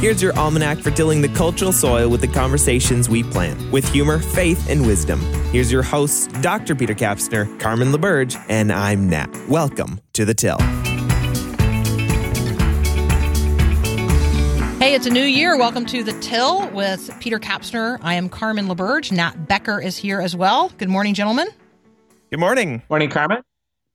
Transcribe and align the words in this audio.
Here's 0.00 0.22
your 0.22 0.32
almanac 0.38 0.78
for 0.78 0.92
tilling 0.92 1.22
the 1.22 1.28
cultural 1.30 1.72
soil 1.72 2.08
with 2.08 2.20
the 2.20 2.28
conversations 2.28 3.08
we 3.08 3.24
plant, 3.24 3.60
with 3.72 3.84
humor, 3.90 4.20
faith, 4.20 4.70
and 4.70 4.86
wisdom. 4.86 5.18
Here's 5.50 5.72
your 5.72 5.82
hosts, 5.82 6.28
Dr. 6.40 6.76
Peter 6.76 6.94
Kapsner, 6.94 7.58
Carmen 7.58 7.90
LaBerge, 7.90 8.40
and 8.48 8.70
I'm 8.70 9.10
Nat. 9.10 9.28
Welcome 9.48 10.00
to 10.12 10.24
The 10.24 10.34
Till. 10.34 10.58
Hey, 14.78 14.94
it's 14.94 15.06
a 15.06 15.10
new 15.10 15.24
year. 15.24 15.58
Welcome 15.58 15.84
to 15.86 16.04
The 16.04 16.12
Till 16.20 16.68
with 16.68 17.10
Peter 17.18 17.40
Kapsner. 17.40 17.98
I 18.00 18.14
am 18.14 18.28
Carmen 18.28 18.68
LaBerge. 18.68 19.10
Nat 19.10 19.48
Becker 19.48 19.80
is 19.80 19.96
here 19.96 20.20
as 20.20 20.36
well. 20.36 20.70
Good 20.78 20.90
morning, 20.90 21.14
gentlemen. 21.14 21.48
Good 22.30 22.38
morning. 22.38 22.82
Morning, 22.88 23.10
Carmen. 23.10 23.42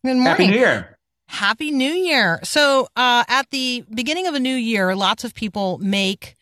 Good 0.03 0.17
morning. 0.17 0.25
Happy 0.25 0.47
New 0.47 0.57
Year. 0.57 0.92
Happy 1.33 1.71
New 1.71 1.91
Year. 1.91 2.39
So, 2.43 2.87
uh, 2.95 3.23
at 3.27 3.49
the 3.49 3.83
beginning 3.91 4.27
of 4.27 4.35
a 4.35 4.39
new 4.39 4.55
year, 4.55 4.95
lots 4.95 5.23
of 5.23 5.33
people 5.33 5.79
make 5.79 6.35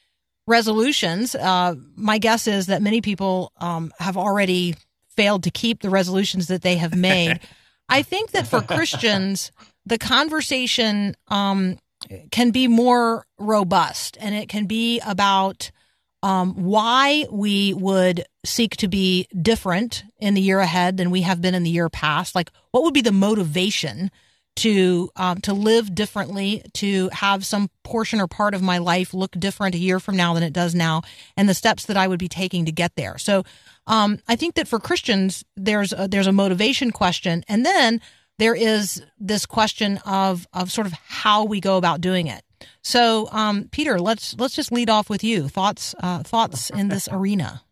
resolutions. 0.48 1.34
Uh, 1.34 1.76
my 1.96 2.18
guess 2.18 2.46
is 2.46 2.66
that 2.66 2.82
many 2.82 3.00
people 3.00 3.54
um, 3.56 3.94
have 4.00 4.18
already 4.18 4.76
failed 5.16 5.44
to 5.44 5.50
keep 5.50 5.82
the 5.82 5.90
resolutions 5.90 6.48
that 6.48 6.62
they 6.62 6.76
have 6.76 6.94
made. 6.94 7.40
I 7.90 8.02
think 8.02 8.32
that 8.32 8.48
for 8.48 8.62
Christians, 8.62 9.54
the 9.86 9.98
conversation 9.98 11.16
um, 11.30 11.78
can 12.32 12.52
be 12.52 12.68
more 12.68 13.26
robust 13.40 14.18
and 14.20 14.36
it 14.36 14.50
can 14.50 14.66
be 14.66 15.00
about 15.06 15.72
um, 16.22 16.54
why 16.54 17.28
we 17.32 17.74
would 17.74 18.26
seek 18.44 18.76
to 18.78 18.90
be 18.90 19.26
different 19.42 20.04
in 20.20 20.34
the 20.34 20.42
year 20.42 20.60
ahead 20.60 20.98
than 20.98 21.12
we 21.12 21.22
have 21.22 21.40
been 21.40 21.56
in 21.56 21.64
the 21.64 21.70
year 21.70 21.90
past. 21.90 22.36
Like, 22.36 22.52
what 22.72 22.84
would 22.84 22.94
be 22.94 23.02
the 23.02 23.14
motivation? 23.14 24.12
To 24.58 25.10
um, 25.16 25.40
to 25.42 25.54
live 25.54 25.94
differently, 25.96 26.64
to 26.74 27.10
have 27.14 27.46
some 27.46 27.70
portion 27.84 28.20
or 28.20 28.28
part 28.28 28.54
of 28.54 28.62
my 28.62 28.78
life 28.78 29.14
look 29.14 29.32
different 29.32 29.76
a 29.76 29.80
year 29.80 30.00
from 30.00 30.16
now 30.16 30.34
than 30.34 30.44
it 30.44 30.54
does 30.54 30.76
now, 30.76 31.02
and 31.38 31.48
the 31.48 31.54
steps 31.54 31.86
that 31.86 31.98
I 31.98 32.08
would 32.08 32.20
be 32.20 32.28
taking 32.28 32.66
to 32.66 32.72
get 32.72 32.96
there. 32.96 33.18
So, 33.18 33.44
um, 33.88 34.20
I 34.28 34.36
think 34.36 34.56
that 34.56 34.68
for 34.68 34.80
Christians, 34.80 35.44
there's 35.56 35.94
a, 35.94 36.08
there's 36.08 36.28
a 36.28 36.32
motivation 36.32 36.92
question, 36.92 37.44
and 37.48 37.66
then 37.66 38.02
there 38.40 38.56
is 38.56 39.02
this 39.20 39.46
question 39.46 40.00
of 40.06 40.48
of 40.54 40.72
sort 40.72 40.88
of 40.88 40.94
how 40.94 41.46
we 41.46 41.60
go 41.60 41.78
about 41.78 42.02
doing 42.02 42.28
it. 42.28 42.44
So, 42.84 43.30
um, 43.32 43.70
Peter, 43.72 44.00
let's 44.00 44.36
let's 44.38 44.56
just 44.56 44.72
lead 44.72 44.90
off 44.90 45.10
with 45.10 45.24
you. 45.24 45.48
Thoughts 45.48 45.96
uh, 46.00 46.24
thoughts 46.24 46.70
in 46.70 46.90
this 46.90 47.08
arena. 47.12 47.64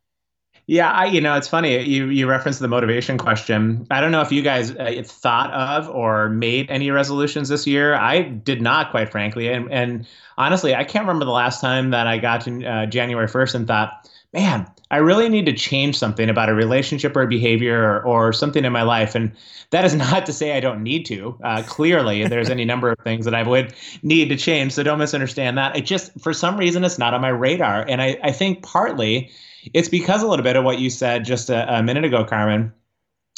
Yeah, 0.70 0.92
I, 0.92 1.06
you 1.08 1.20
know, 1.20 1.34
it's 1.34 1.48
funny. 1.48 1.84
You 1.84 2.10
you 2.10 2.30
referenced 2.30 2.60
the 2.60 2.68
motivation 2.68 3.18
question. 3.18 3.88
I 3.90 4.00
don't 4.00 4.12
know 4.12 4.22
if 4.22 4.32
you 4.32 4.44
guys 4.44 4.70
uh, 4.70 5.02
thought 5.04 5.52
of 5.52 5.90
or 5.90 6.30
made 6.30 6.70
any 6.70 6.92
resolutions 6.92 7.50
this 7.50 7.66
year. 7.66 7.96
I 7.96 8.22
did 8.22 8.62
not, 8.62 8.92
quite 8.92 9.10
frankly. 9.10 9.48
And 9.48 9.72
and 9.74 10.08
honestly, 10.38 10.76
I 10.76 10.84
can't 10.84 11.08
remember 11.08 11.26
the 11.26 11.32
last 11.32 11.60
time 11.60 11.90
that 11.90 12.06
I 12.06 12.20
got 12.20 12.42
to 12.42 12.64
uh, 12.64 12.86
January 12.86 13.28
first 13.28 13.56
and 13.56 13.68
thought, 13.68 14.08
man, 14.32 14.68
I 14.92 14.98
really 14.98 15.28
need 15.28 15.48
to 15.48 15.54
change 15.54 15.98
something 15.98 16.30
about 16.30 16.50
a 16.50 16.54
relationship 16.54 17.16
or 17.16 17.24
a 17.24 17.28
behavior 17.28 17.84
or, 17.84 18.06
or 18.06 18.32
something 18.32 18.64
in 18.64 18.72
my 18.72 18.84
life. 18.84 19.16
And 19.16 19.32
that 19.72 19.86
is 19.86 19.96
not 20.12 20.28
to 20.28 20.34
say 20.34 20.56
I 20.56 20.60
don't 20.60 20.84
need 20.84 21.04
to. 21.08 21.36
Uh, 21.44 21.64
clearly, 21.66 22.28
there's 22.28 22.52
any 22.52 22.64
number 22.64 22.92
of 22.92 23.00
things 23.00 23.26
that 23.26 23.34
I 23.34 23.42
would 23.42 23.74
need 24.04 24.30
to 24.30 24.36
change. 24.36 24.74
So 24.74 24.84
don't 24.84 25.00
misunderstand 25.00 25.58
that. 25.58 25.76
It 25.76 25.88
just, 25.88 26.12
for 26.22 26.32
some 26.32 26.58
reason, 26.58 26.84
it's 26.84 27.00
not 27.00 27.16
on 27.16 27.22
my 27.22 27.30
radar. 27.30 27.84
And 27.90 28.04
I, 28.04 28.20
I 28.24 28.32
think 28.32 28.62
partly 28.62 29.32
it's 29.74 29.90
because 29.90 30.24
a 30.24 30.28
little 30.28 30.44
bit 30.44 30.56
of 30.56 30.64
what 30.64 30.80
you 30.80 30.90
said 30.90 31.26
just 31.26 31.50
a, 31.50 31.78
a 31.78 31.84
minute 31.84 32.06
ago, 32.06 32.24
Carmen 32.24 32.74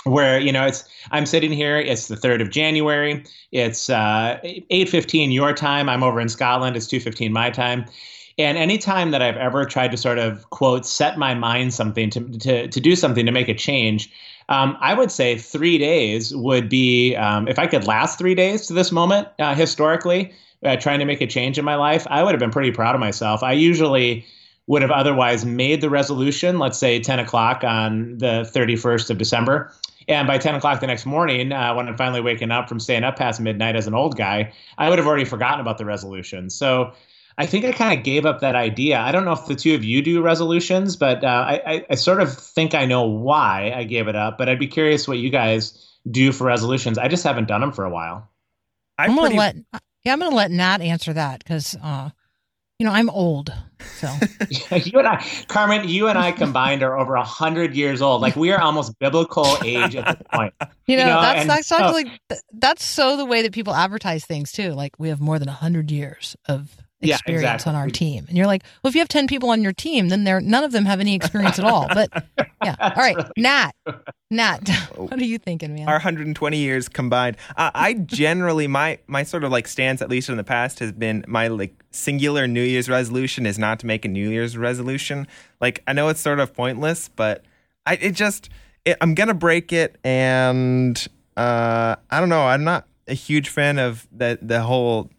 where 0.04 0.40
you 0.40 0.52
know 0.52 0.66
it's 0.66 0.84
i'm 1.12 1.26
sitting 1.26 1.52
here 1.52 1.78
it's 1.78 2.08
the 2.08 2.16
3rd 2.16 2.42
of 2.42 2.50
january 2.50 3.24
it's 3.52 3.90
uh, 3.90 4.40
8.15 4.44 5.34
your 5.34 5.54
time 5.54 5.90
i'm 5.90 6.04
over 6.04 6.20
in 6.20 6.30
scotland 6.30 6.76
it's 6.76 6.88
2.15 6.88 7.32
my 7.32 7.50
time. 7.50 7.86
And 8.38 8.58
anytime 8.58 9.12
that 9.12 9.22
i've 9.22 9.38
ever 9.38 9.66
tried 9.66 9.92
to 9.92 9.98
sort 9.98 10.18
of 10.18 10.50
quote 10.50 10.86
set 10.86 11.18
my 11.18 11.34
mind 11.34 11.74
something 11.74 12.10
to, 12.12 12.22
to, 12.40 12.68
to 12.68 12.80
do 12.80 12.96
something 12.96 13.26
to 13.26 13.32
make 13.32 13.50
a 13.50 13.54
change 13.54 14.12
um, 14.50 14.76
i 14.80 14.94
would 14.94 15.12
say 15.12 15.38
three 15.38 15.78
days 15.78 16.36
would 16.36 16.68
be 16.68 17.16
um, 17.16 17.48
if 17.48 17.60
i 17.60 17.68
could 17.68 17.86
last 17.86 18.18
three 18.18 18.34
days 18.34 18.66
to 18.68 18.74
this 18.74 18.92
moment 18.92 19.28
uh, 19.40 19.54
historically 19.54 20.34
uh, 20.64 20.76
trying 20.78 21.00
to 21.00 21.06
make 21.06 21.22
a 21.22 21.28
change 21.28 21.60
in 21.60 21.66
my 21.66 21.76
life 21.76 22.08
i 22.10 22.24
would 22.24 22.32
have 22.32 22.40
been 22.40 22.52
pretty 22.52 22.72
proud 22.72 22.96
of 22.96 23.02
myself. 23.02 23.44
I 23.44 23.52
usually 23.52 24.26
would 24.72 24.82
have 24.82 24.92
otherwise 24.92 25.44
made 25.44 25.82
the 25.82 25.90
resolution, 25.90 26.58
let's 26.58 26.78
say 26.78 26.98
10 26.98 27.20
o'clock 27.20 27.62
on 27.66 28.18
the 28.20 28.50
31st 28.56 29.10
of 29.10 29.18
December. 29.18 29.70
And 30.08 30.26
by 30.26 30.38
10 30.38 30.56
o'clock 30.56 30.80
the 30.80 30.88
next 30.88 31.06
morning, 31.06 31.52
uh, 31.52 31.74
when 31.74 31.90
I'm 31.90 31.98
finally 31.98 32.22
waking 32.22 32.52
up 32.52 32.70
from 32.70 32.80
staying 32.80 33.04
up 33.04 33.18
past 33.18 33.42
midnight 33.42 33.76
as 33.76 33.86
an 33.86 33.94
old 33.94 34.16
guy, 34.16 34.54
I 34.78 34.88
would 34.88 34.98
have 34.98 35.06
already 35.06 35.26
forgotten 35.26 35.60
about 35.60 35.78
the 35.78 35.84
resolution. 35.84 36.50
So 36.50 36.94
I 37.38 37.48
think 37.48 37.66
I 37.66 37.74
kind 37.74 38.00
of 38.00 38.06
gave 38.06 38.26
up 38.26 38.40
that 38.40 38.56
idea. 38.56 38.98
I 38.98 39.12
don't 39.12 39.26
know 39.26 39.34
if 39.34 39.46
the 39.46 39.56
two 39.56 39.76
of 39.76 39.84
you 39.84 40.02
do 40.02 40.22
resolutions, 40.22 40.96
but 40.96 41.22
uh, 41.22 41.28
I, 41.28 41.86
I, 41.90 41.96
sort 41.96 42.22
of 42.22 42.34
think 42.34 42.74
I 42.74 42.86
know 42.86 43.04
why 43.04 43.74
I 43.76 43.84
gave 43.84 44.08
it 44.08 44.16
up. 44.16 44.38
But 44.38 44.48
I'd 44.48 44.58
be 44.58 44.68
curious 44.68 45.06
what 45.06 45.18
you 45.18 45.30
guys 45.30 45.86
do 46.10 46.32
for 46.32 46.46
resolutions. 46.46 46.98
I 46.98 47.10
just 47.10 47.26
haven't 47.26 47.50
done 47.50 47.60
them 47.60 47.74
for 47.74 47.84
a 47.84 47.90
while. 47.90 48.30
I'm, 48.98 49.10
I'm 49.10 49.16
gonna 49.18 49.36
let 49.36 49.56
yeah, 50.06 50.14
I'm 50.14 50.20
gonna 50.20 50.34
let 50.34 50.50
Nat 50.50 50.80
answer 50.80 51.12
that 51.12 51.40
because 51.40 51.76
uh, 51.84 52.12
you 52.82 52.88
know, 52.88 52.94
I'm 52.94 53.12
old, 53.12 53.54
so 53.80 54.12
you 54.50 54.98
and 54.98 55.08
I, 55.08 55.24
Carmen, 55.48 55.88
you 55.88 56.08
and 56.08 56.18
I 56.18 56.32
combined 56.32 56.82
are 56.82 56.98
over 56.98 57.14
a 57.14 57.24
hundred 57.24 57.76
years 57.76 58.02
old. 58.02 58.24
Like 58.24 58.36
we 58.36 58.52
are 58.52 58.60
almost 58.60 58.98
biblical 58.98 59.46
age 59.64 59.96
at 59.96 60.18
this 60.18 60.28
point. 60.34 60.56
You 60.88 60.98
know, 60.98 61.04
you 61.04 61.10
know? 61.10 61.22
that's 61.22 61.48
that's 61.48 61.68
so, 61.68 61.78
actually 61.78 62.12
that's 62.52 62.84
so 62.84 63.16
the 63.16 63.24
way 63.24 63.44
that 63.44 63.54
people 63.54 63.74
advertise 63.74 64.26
things 64.26 64.52
too. 64.52 64.72
Like 64.72 64.94
we 64.98 65.10
have 65.10 65.22
more 65.22 65.38
than 65.38 65.48
a 65.48 65.54
hundred 65.54 65.92
years 65.92 66.36
of 66.48 66.76
experience 67.10 67.44
yeah, 67.44 67.54
exactly. 67.54 67.70
on 67.70 67.76
our 67.76 67.90
team. 67.90 68.26
And 68.28 68.38
you're 68.38 68.48
like, 68.48 68.64
well, 68.84 68.90
if 68.90 68.96
you 68.96 69.02
have 69.02 69.08
10 69.08 69.28
people 69.28 69.50
on 69.50 69.64
your 69.64 69.74
team, 69.74 70.10
then 70.10 70.24
they're, 70.24 70.42
none 70.42 70.64
of 70.64 70.72
them 70.72 70.86
have 70.86 71.00
any 71.00 71.16
experience 71.16 71.58
at 71.58 71.66
all. 71.66 71.88
But 71.88 72.10
yeah. 72.64 72.76
All 72.80 72.92
right. 72.96 73.16
Right. 73.16 73.32
Nat, 73.38 73.72
Nat, 74.30 74.70
what 74.96 75.20
are 75.20 75.26
you 75.26 75.38
thinking, 75.38 75.74
man? 75.74 75.88
Our 75.88 75.96
120 75.96 76.58
years 76.58 76.88
combined. 76.88 77.38
Uh, 77.58 77.72
I 77.74 77.94
generally, 77.94 78.68
my, 78.68 79.00
my 79.08 79.24
sort 79.24 79.44
of 79.44 79.52
like 79.52 79.68
stance, 79.68 80.02
at 80.02 80.10
least 80.10 80.30
in 80.30 80.38
the 80.38 80.44
past, 80.44 80.80
has 80.80 80.92
been 80.92 81.26
my 81.28 81.48
like 81.48 81.84
singular 81.92 82.48
New 82.48 82.64
Year's 82.64 82.90
resolution 82.90 83.46
is 83.46 83.58
not 83.58 83.80
to 83.80 83.88
make 83.88 84.06
a 84.06 84.08
New 84.08 84.30
Year's 84.30 84.58
resolution. 84.58 85.28
Like, 85.60 85.84
I 85.88 85.94
know 85.94 86.10
it's 86.10 86.22
sort 86.22 86.40
of 86.40 86.54
pointless, 86.54 87.10
but 87.10 87.44
I, 87.86 87.96
it 87.96 88.12
just, 88.12 88.50
it, 88.86 88.98
I'm 89.02 89.16
going 89.16 89.28
to 89.28 89.34
break 89.34 89.74
it. 89.74 89.98
And 90.04 90.98
uh, 91.36 91.96
I 92.10 92.20
don't 92.20 92.30
know. 92.30 92.44
I'm 92.44 92.64
not 92.64 92.88
a 93.08 93.14
huge 93.14 93.50
fan 93.50 93.80
of 93.80 94.08
that, 94.12 94.48
the 94.48 94.62
whole 94.62 95.10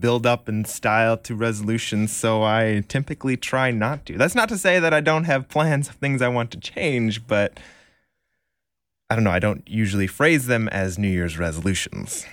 build 0.00 0.26
up 0.26 0.48
in 0.48 0.64
style 0.64 1.16
to 1.18 1.34
resolutions, 1.34 2.14
so 2.14 2.42
I 2.42 2.82
typically 2.88 3.36
try 3.36 3.70
not 3.70 4.06
to. 4.06 4.16
That's 4.16 4.34
not 4.34 4.48
to 4.50 4.58
say 4.58 4.78
that 4.78 4.94
I 4.94 5.00
don't 5.00 5.24
have 5.24 5.48
plans 5.48 5.88
of 5.88 5.96
things 5.96 6.22
I 6.22 6.28
want 6.28 6.50
to 6.52 6.60
change, 6.60 7.26
but 7.26 7.58
I 9.08 9.14
don't 9.14 9.24
know. 9.24 9.30
I 9.30 9.38
don't 9.38 9.62
usually 9.68 10.06
phrase 10.06 10.46
them 10.46 10.68
as 10.68 10.98
New 10.98 11.08
Year's 11.08 11.38
resolutions. 11.38 12.26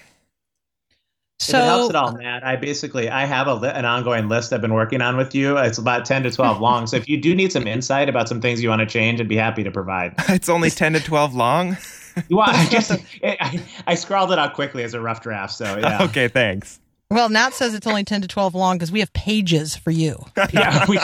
So, 1.39 1.57
if 1.57 1.63
it 1.63 1.67
helps 1.67 1.89
at 1.89 1.95
all, 1.95 2.11
Matt, 2.13 2.45
I 2.45 2.55
basically 2.55 3.09
I 3.09 3.25
have 3.25 3.47
a 3.47 3.55
an 3.75 3.85
ongoing 3.85 4.29
list 4.29 4.53
I've 4.53 4.61
been 4.61 4.73
working 4.73 5.01
on 5.01 5.17
with 5.17 5.35
you. 5.35 5.57
It's 5.57 5.77
about 5.77 6.05
ten 6.05 6.23
to 6.23 6.31
twelve 6.31 6.61
long. 6.61 6.87
So 6.87 6.95
if 6.95 7.09
you 7.09 7.19
do 7.19 7.35
need 7.35 7.51
some 7.51 7.67
insight 7.67 8.07
about 8.07 8.29
some 8.29 8.39
things 8.39 8.63
you 8.63 8.69
want 8.69 8.79
to 8.79 8.85
change, 8.85 9.19
I'd 9.19 9.27
be 9.27 9.35
happy 9.35 9.63
to 9.63 9.71
provide. 9.71 10.15
it's 10.29 10.47
only 10.47 10.69
ten 10.69 10.93
to 10.93 10.99
twelve 11.01 11.35
long. 11.35 11.77
you 12.29 12.37
want? 12.37 12.53
I 12.53 12.65
just 12.67 12.91
I, 13.23 13.61
I 13.87 13.95
scrawled 13.95 14.31
it 14.31 14.39
out 14.39 14.53
quickly 14.53 14.83
as 14.83 14.93
a 14.93 15.01
rough 15.01 15.21
draft. 15.21 15.53
So 15.53 15.77
yeah. 15.77 16.03
Okay, 16.03 16.27
thanks. 16.29 16.79
Well, 17.13 17.29
Nat 17.29 17.53
says 17.53 17.75
it's 17.75 17.85
only 17.85 18.03
10 18.03 18.21
to 18.21 18.27
12 18.27 18.55
long 18.55 18.77
because 18.77 18.91
we 18.91 18.99
have 18.99 19.13
pages 19.13 19.75
for 19.75 19.91
you. 19.91 20.17
yeah, 20.53 20.85
we, 20.87 20.99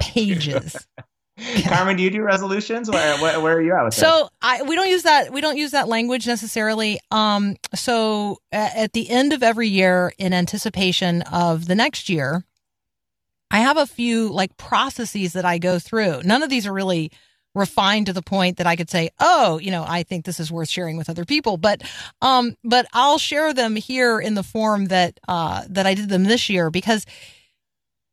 pages. 0.00 0.76
Carmen, 1.64 1.96
do 1.96 2.02
you 2.02 2.10
do 2.10 2.22
resolutions? 2.22 2.90
Where, 2.90 3.16
where, 3.18 3.40
where 3.40 3.56
are 3.56 3.62
you 3.62 3.72
at 3.72 3.84
with 3.84 3.94
so 3.94 4.28
I, 4.42 4.62
we 4.62 4.74
don't 4.74 4.88
use 4.88 5.04
that. 5.04 5.32
We 5.32 5.40
don't 5.40 5.56
use 5.56 5.70
that 5.70 5.86
language 5.86 6.26
necessarily. 6.26 6.98
Um, 7.12 7.54
so 7.72 8.38
at 8.50 8.92
the 8.94 9.08
end 9.08 9.32
of 9.32 9.44
every 9.44 9.68
year, 9.68 10.12
in 10.18 10.32
anticipation 10.32 11.22
of 11.22 11.68
the 11.68 11.76
next 11.76 12.08
year, 12.08 12.44
I 13.52 13.60
have 13.60 13.76
a 13.76 13.86
few 13.86 14.30
like 14.32 14.56
processes 14.56 15.34
that 15.34 15.44
I 15.44 15.58
go 15.58 15.78
through. 15.78 16.22
None 16.24 16.42
of 16.42 16.50
these 16.50 16.66
are 16.66 16.72
really 16.72 17.12
refined 17.54 18.06
to 18.06 18.12
the 18.12 18.22
point 18.22 18.58
that 18.58 18.66
I 18.66 18.76
could 18.76 18.90
say, 18.90 19.10
oh, 19.18 19.58
you 19.58 19.70
know, 19.70 19.84
I 19.86 20.02
think 20.02 20.24
this 20.24 20.40
is 20.40 20.52
worth 20.52 20.68
sharing 20.68 20.96
with 20.96 21.10
other 21.10 21.24
people. 21.24 21.56
But, 21.56 21.82
um, 22.22 22.56
but 22.62 22.86
I'll 22.92 23.18
share 23.18 23.52
them 23.52 23.76
here 23.76 24.20
in 24.20 24.34
the 24.34 24.42
form 24.42 24.86
that, 24.86 25.18
uh, 25.26 25.64
that 25.70 25.86
I 25.86 25.94
did 25.94 26.08
them 26.08 26.24
this 26.24 26.48
year 26.48 26.70
because 26.70 27.04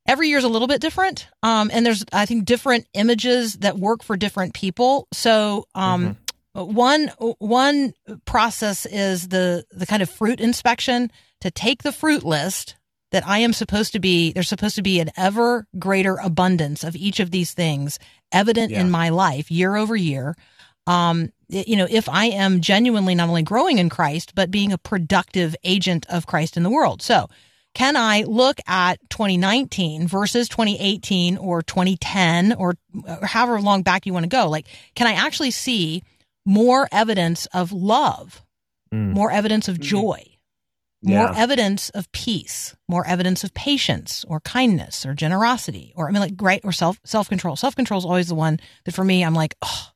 every 0.08 0.30
year 0.30 0.38
is 0.38 0.44
a 0.44 0.50
little 0.50 0.68
bit 0.68 0.82
different. 0.82 1.28
Um, 1.44 1.70
and 1.74 1.86
there's, 1.86 2.04
I 2.12 2.26
think, 2.26 2.46
different 2.46 2.88
images 2.94 3.56
that 3.58 3.78
work 3.78 4.04
for 4.04 4.18
different 4.18 4.54
people. 4.54 5.08
So, 5.14 5.68
um, 5.76 6.02
mm-hmm. 6.02 6.12
One 6.56 7.10
one 7.40 7.94
process 8.24 8.86
is 8.86 9.28
the 9.28 9.66
the 9.72 9.86
kind 9.86 10.02
of 10.02 10.10
fruit 10.10 10.40
inspection 10.40 11.12
to 11.42 11.52
take 11.52 11.84
the 11.84 11.92
fruit 11.92 12.24
list 12.24 12.78
that 13.16 13.26
I 13.26 13.38
am 13.40 13.54
supposed 13.54 13.94
to 13.94 14.00
be, 14.02 14.34
there's 14.34 14.50
supposed 14.50 14.76
to 14.76 14.82
be 14.82 15.00
an 15.00 15.10
ever 15.16 15.66
greater 15.80 16.18
abundance 16.18 16.84
of 16.84 16.98
each 16.98 17.22
of 17.22 17.32
these 17.32 17.54
things 17.54 17.98
evident 18.34 18.72
yeah. 18.72 18.82
in 18.82 18.92
my 18.92 19.08
life 19.08 19.50
year 19.50 19.78
over 19.78 19.96
year. 19.96 20.36
Um, 20.86 21.32
you 21.48 21.78
know, 21.78 21.88
if 21.90 22.10
I 22.10 22.26
am 22.26 22.60
genuinely 22.60 23.16
not 23.16 23.30
only 23.30 23.42
growing 23.42 23.78
in 23.78 23.88
Christ, 23.88 24.36
but 24.36 24.52
being 24.52 24.74
a 24.74 24.78
productive 24.78 25.56
agent 25.64 26.06
of 26.10 26.28
Christ 26.28 26.58
in 26.58 26.64
the 26.64 26.70
world. 26.70 27.02
So 27.02 27.30
can 27.74 27.96
I 27.96 28.24
look 28.24 28.60
at 28.68 29.00
2019 29.10 30.10
versus 30.10 30.50
2018 30.50 31.38
or 31.38 31.62
2010 31.62 32.52
or, 32.56 32.76
or 33.08 33.26
however 33.26 33.62
long 33.62 33.82
back 33.82 34.06
you 34.06 34.12
want 34.12 34.26
to 34.26 34.28
go? 34.28 34.50
Like, 34.50 34.68
can 34.94 35.08
I 35.08 35.14
actually 35.14 35.52
see 35.52 36.04
more 36.46 36.90
evidence 36.92 37.46
of 37.54 37.72
love, 37.72 38.42
Mm. 38.94 39.14
more 39.14 39.32
evidence 39.32 39.70
of 39.70 39.78
Mhm. 39.78 39.84
Joy, 41.06 41.12
more 41.12 41.32
Yeah. 41.32 41.42
evidence 41.42 41.90
of 41.92 42.12
peace, 42.12 42.76
more 42.88 43.06
evidence 43.08 43.44
of 43.44 43.54
patience 43.54 44.26
or 44.28 44.40
kindness 44.42 45.06
or 45.06 45.14
generosity 45.14 45.94
or 45.96 46.08
I 46.10 46.12
mean 46.12 46.22
like 46.22 46.36
great 46.38 46.62
or 46.64 46.72
self 46.72 47.00
self 47.04 47.30
control. 47.30 47.56
Self 47.56 47.76
control 47.76 47.98
is 48.00 48.06
always 48.06 48.28
the 48.28 48.36
one 48.36 48.60
that 48.86 48.94
for 48.94 49.04
me 49.04 49.24
I'm 49.24 49.34
like, 49.36 49.56
oh, 49.62 49.88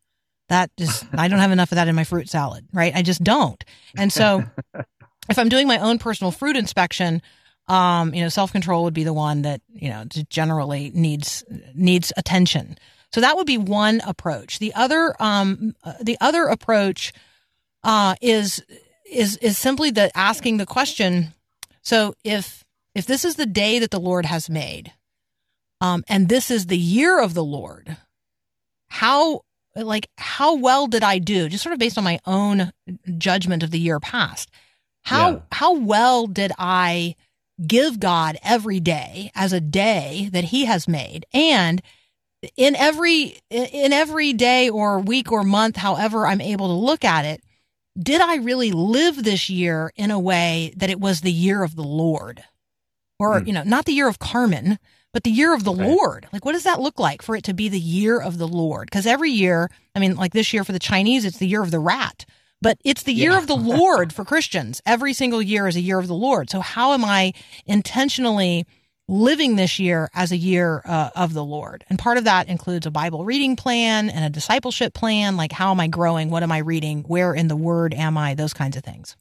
that 0.49 0.71
just 0.77 1.05
I 1.17 1.27
don't 1.27 1.39
have 1.39 1.51
enough 1.51 1.71
of 1.71 1.75
that 1.75 1.87
in 1.87 1.95
my 1.95 2.03
fruit 2.03 2.29
salad, 2.29 2.65
right? 2.73 2.95
I 2.95 3.01
just 3.01 3.23
don't. 3.23 3.63
And 3.97 4.11
so 4.11 4.43
if 5.29 5.37
I'm 5.37 5.49
doing 5.49 5.67
my 5.67 5.77
own 5.79 5.99
personal 5.99 6.31
fruit 6.31 6.55
inspection, 6.55 7.21
um, 7.67 8.13
you 8.15 8.23
know, 8.23 8.29
self 8.29 8.51
control 8.51 8.83
would 8.85 8.95
be 8.95 9.03
the 9.03 9.13
one 9.13 9.43
that 9.43 9.61
you 9.73 9.89
know 9.89 10.05
generally 10.29 10.91
needs 10.93 11.43
needs 11.75 12.11
attention. 12.17 12.77
So 13.11 13.21
that 13.21 13.35
would 13.35 13.47
be 13.47 13.57
one 13.57 14.01
approach. 14.05 14.59
The 14.59 14.73
other, 14.75 15.15
um, 15.19 15.75
uh, 15.83 15.93
the 15.99 16.15
other 16.21 16.43
approach 16.45 17.11
uh, 17.83 18.13
is 18.21 18.63
is 19.11 19.37
is 19.37 19.57
simply 19.57 19.91
the 19.91 20.15
asking 20.17 20.57
the 20.57 20.65
question. 20.65 21.33
So 21.81 22.13
if 22.23 22.63
if 22.95 23.05
this 23.05 23.25
is 23.25 23.35
the 23.35 23.45
day 23.45 23.79
that 23.79 23.91
the 23.91 23.99
Lord 23.99 24.25
has 24.25 24.49
made, 24.49 24.91
um, 25.81 26.03
and 26.07 26.29
this 26.29 26.51
is 26.51 26.67
the 26.67 26.77
year 26.77 27.19
of 27.19 27.33
the 27.33 27.43
Lord, 27.43 27.97
how 28.87 29.41
like 29.75 30.09
how 30.17 30.55
well 30.55 30.87
did 30.87 31.03
I 31.03 31.19
do? 31.19 31.49
Just 31.49 31.63
sort 31.63 31.73
of 31.73 31.79
based 31.79 31.97
on 31.97 32.03
my 32.03 32.19
own 32.25 32.71
judgment 33.17 33.63
of 33.63 33.71
the 33.71 33.79
year 33.79 33.99
past. 33.99 34.49
How 35.03 35.31
Yeah. 35.31 35.39
how 35.51 35.73
well 35.73 36.27
did 36.27 36.51
I 36.57 37.15
give 37.65 37.99
God 37.99 38.37
every 38.43 38.79
day 38.79 39.31
as 39.35 39.53
a 39.53 39.61
day 39.61 40.29
that 40.31 40.45
He 40.45 40.65
has 40.65 40.87
made, 40.87 41.25
and 41.33 41.81
in 42.55 42.75
every 42.75 43.39
in 43.49 43.93
every 43.93 44.33
day 44.33 44.69
or 44.69 44.99
week 44.99 45.31
or 45.31 45.43
month, 45.43 45.77
however 45.77 46.25
I'm 46.27 46.41
able 46.41 46.67
to 46.67 46.73
look 46.73 47.03
at 47.03 47.25
it, 47.25 47.43
did 47.97 48.21
I 48.21 48.35
really 48.37 48.71
live 48.71 49.23
this 49.23 49.49
year 49.49 49.91
in 49.95 50.11
a 50.11 50.19
way 50.19 50.73
that 50.77 50.89
it 50.89 50.99
was 50.99 51.21
the 51.21 51.31
year 51.31 51.63
of 51.63 51.75
the 51.75 51.83
Lord? 51.83 52.43
Or, 53.19 53.39
Hmm. 53.39 53.47
you 53.47 53.53
know, 53.53 53.63
not 53.63 53.85
the 53.85 53.93
year 53.93 54.07
of 54.07 54.19
Carmen, 54.19 54.79
but 55.11 55.23
the 55.23 55.31
year 55.31 55.53
of 55.53 55.63
the 55.63 55.73
Right. 55.73 55.87
Lord. 55.87 56.27
Like, 56.31 56.45
what 56.45 56.53
does 56.53 56.63
that 56.63 56.79
look 56.79 56.99
like 56.99 57.21
for 57.21 57.35
it 57.35 57.43
to 57.45 57.53
be 57.53 57.67
the 57.67 57.79
year 57.79 58.19
of 58.19 58.37
the 58.37 58.47
Lord? 58.47 58.87
Because 58.89 59.05
every 59.07 59.31
year, 59.31 59.69
I 59.95 59.99
mean, 59.99 60.15
like 60.15 60.33
this 60.33 60.53
year 60.53 60.63
for 60.63 60.71
the 60.71 60.79
Chinese, 60.79 61.25
it's 61.25 61.37
the 61.39 61.47
year 61.47 61.63
of 61.63 61.71
the 61.71 61.79
rat, 61.79 62.25
but 62.61 62.77
it's 62.85 63.03
the 63.03 63.13
year 63.13 63.31
Yeah. 63.31 63.39
of 63.39 63.47
the 63.47 63.55
Lord 63.57 64.13
for 64.13 64.23
Christians. 64.23 64.81
Every 64.85 65.13
single 65.13 65.41
year 65.41 65.67
is 65.67 65.75
a 65.75 65.81
year 65.81 65.99
of 65.99 66.07
the 66.07 66.13
Lord. 66.13 66.49
So, 66.49 66.61
how 66.61 66.93
am 66.93 67.03
I 67.03 67.33
intentionally 67.65 68.65
living 69.09 69.55
this 69.55 69.79
year 69.79 70.09
as 70.13 70.31
a 70.31 70.37
year 70.37 70.81
uh, 70.85 71.09
of 71.15 71.33
the 71.33 71.43
Lord? 71.43 71.83
And 71.89 71.97
part 71.97 72.17
of 72.17 72.23
that 72.25 72.47
includes 72.47 72.85
a 72.85 72.91
Bible 72.91 73.25
reading 73.25 73.55
plan 73.55 74.09
and 74.09 74.23
a 74.23 74.29
discipleship 74.29 74.93
plan. 74.93 75.35
Like, 75.35 75.51
how 75.51 75.71
am 75.71 75.79
I 75.79 75.87
growing? 75.87 76.29
What 76.29 76.43
am 76.43 76.51
I 76.51 76.59
reading? 76.59 77.03
Where 77.03 77.33
in 77.33 77.47
the 77.47 77.55
Word 77.55 77.93
am 77.93 78.17
I? 78.17 78.35
Those 78.35 78.53
kinds 78.53 78.77
of 78.77 78.83
things. 78.83 79.15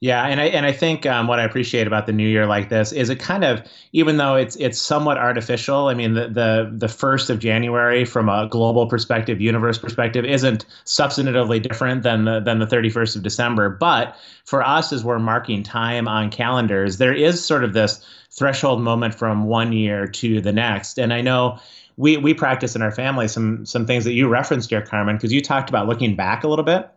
Yeah, 0.00 0.26
and 0.26 0.38
I 0.40 0.44
and 0.44 0.66
I 0.66 0.72
think 0.72 1.06
um, 1.06 1.26
what 1.26 1.38
I 1.38 1.44
appreciate 1.44 1.86
about 1.86 2.06
the 2.06 2.12
new 2.12 2.28
year 2.28 2.44
like 2.44 2.68
this 2.68 2.92
is 2.92 3.08
it 3.08 3.18
kind 3.18 3.44
of 3.44 3.62
even 3.92 4.18
though 4.18 4.34
it's 4.34 4.54
it's 4.56 4.78
somewhat 4.78 5.16
artificial. 5.16 5.88
I 5.88 5.94
mean, 5.94 6.12
the 6.12 6.28
the 6.28 6.70
the 6.70 6.88
first 6.88 7.30
of 7.30 7.38
January 7.38 8.04
from 8.04 8.28
a 8.28 8.46
global 8.46 8.86
perspective, 8.86 9.40
universe 9.40 9.78
perspective, 9.78 10.26
isn't 10.26 10.66
substantively 10.84 11.62
different 11.62 12.02
than 12.02 12.26
the 12.26 12.40
than 12.40 12.58
the 12.58 12.66
thirty 12.66 12.90
first 12.90 13.16
of 13.16 13.22
December. 13.22 13.70
But 13.70 14.14
for 14.44 14.62
us, 14.62 14.92
as 14.92 15.02
we're 15.02 15.18
marking 15.18 15.62
time 15.62 16.08
on 16.08 16.30
calendars, 16.30 16.98
there 16.98 17.14
is 17.14 17.42
sort 17.42 17.64
of 17.64 17.72
this 17.72 18.04
threshold 18.36 18.82
moment 18.82 19.14
from 19.14 19.44
one 19.44 19.72
year 19.72 20.06
to 20.06 20.40
the 20.40 20.52
next. 20.52 20.98
And 20.98 21.12
I 21.12 21.20
know 21.20 21.58
we 21.96 22.16
we 22.16 22.34
practice 22.34 22.76
in 22.76 22.82
our 22.82 22.92
family 22.92 23.28
some 23.28 23.64
some 23.64 23.86
things 23.86 24.04
that 24.04 24.12
you 24.12 24.28
referenced 24.28 24.70
here, 24.70 24.82
Carmen, 24.82 25.16
because 25.16 25.32
you 25.32 25.40
talked 25.40 25.70
about 25.70 25.88
looking 25.88 26.14
back 26.14 26.44
a 26.44 26.48
little 26.48 26.64
bit. 26.64 26.88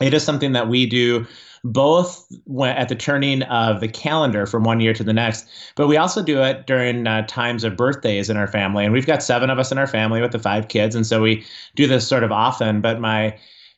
It 0.00 0.12
is 0.12 0.22
something 0.22 0.52
that 0.52 0.68
we 0.68 0.84
do 0.84 1.26
both 1.64 2.30
at 2.62 2.88
the 2.88 2.94
turning 2.94 3.42
of 3.44 3.80
the 3.80 3.88
calendar 3.88 4.46
from 4.46 4.62
one 4.62 4.78
year 4.78 4.92
to 4.92 5.02
the 5.02 5.12
next, 5.12 5.48
but 5.74 5.88
we 5.88 5.96
also 5.96 6.22
do 6.22 6.42
it 6.42 6.66
during 6.66 7.06
uh, 7.06 7.26
times 7.26 7.64
of 7.64 7.76
birthdays 7.76 8.28
in 8.28 8.36
our 8.36 8.46
family. 8.46 8.84
And 8.84 8.92
we've 8.92 9.06
got 9.06 9.22
seven 9.22 9.48
of 9.48 9.58
us 9.58 9.72
in 9.72 9.78
our 9.78 9.86
family 9.86 10.20
with 10.20 10.32
the 10.32 10.38
five 10.38 10.68
kids, 10.68 10.94
and 10.94 11.06
so 11.06 11.22
we 11.22 11.44
do 11.74 11.86
this 11.86 12.06
sort 12.06 12.24
of 12.24 12.30
often. 12.30 12.80
But 12.80 13.00
my 13.00 13.36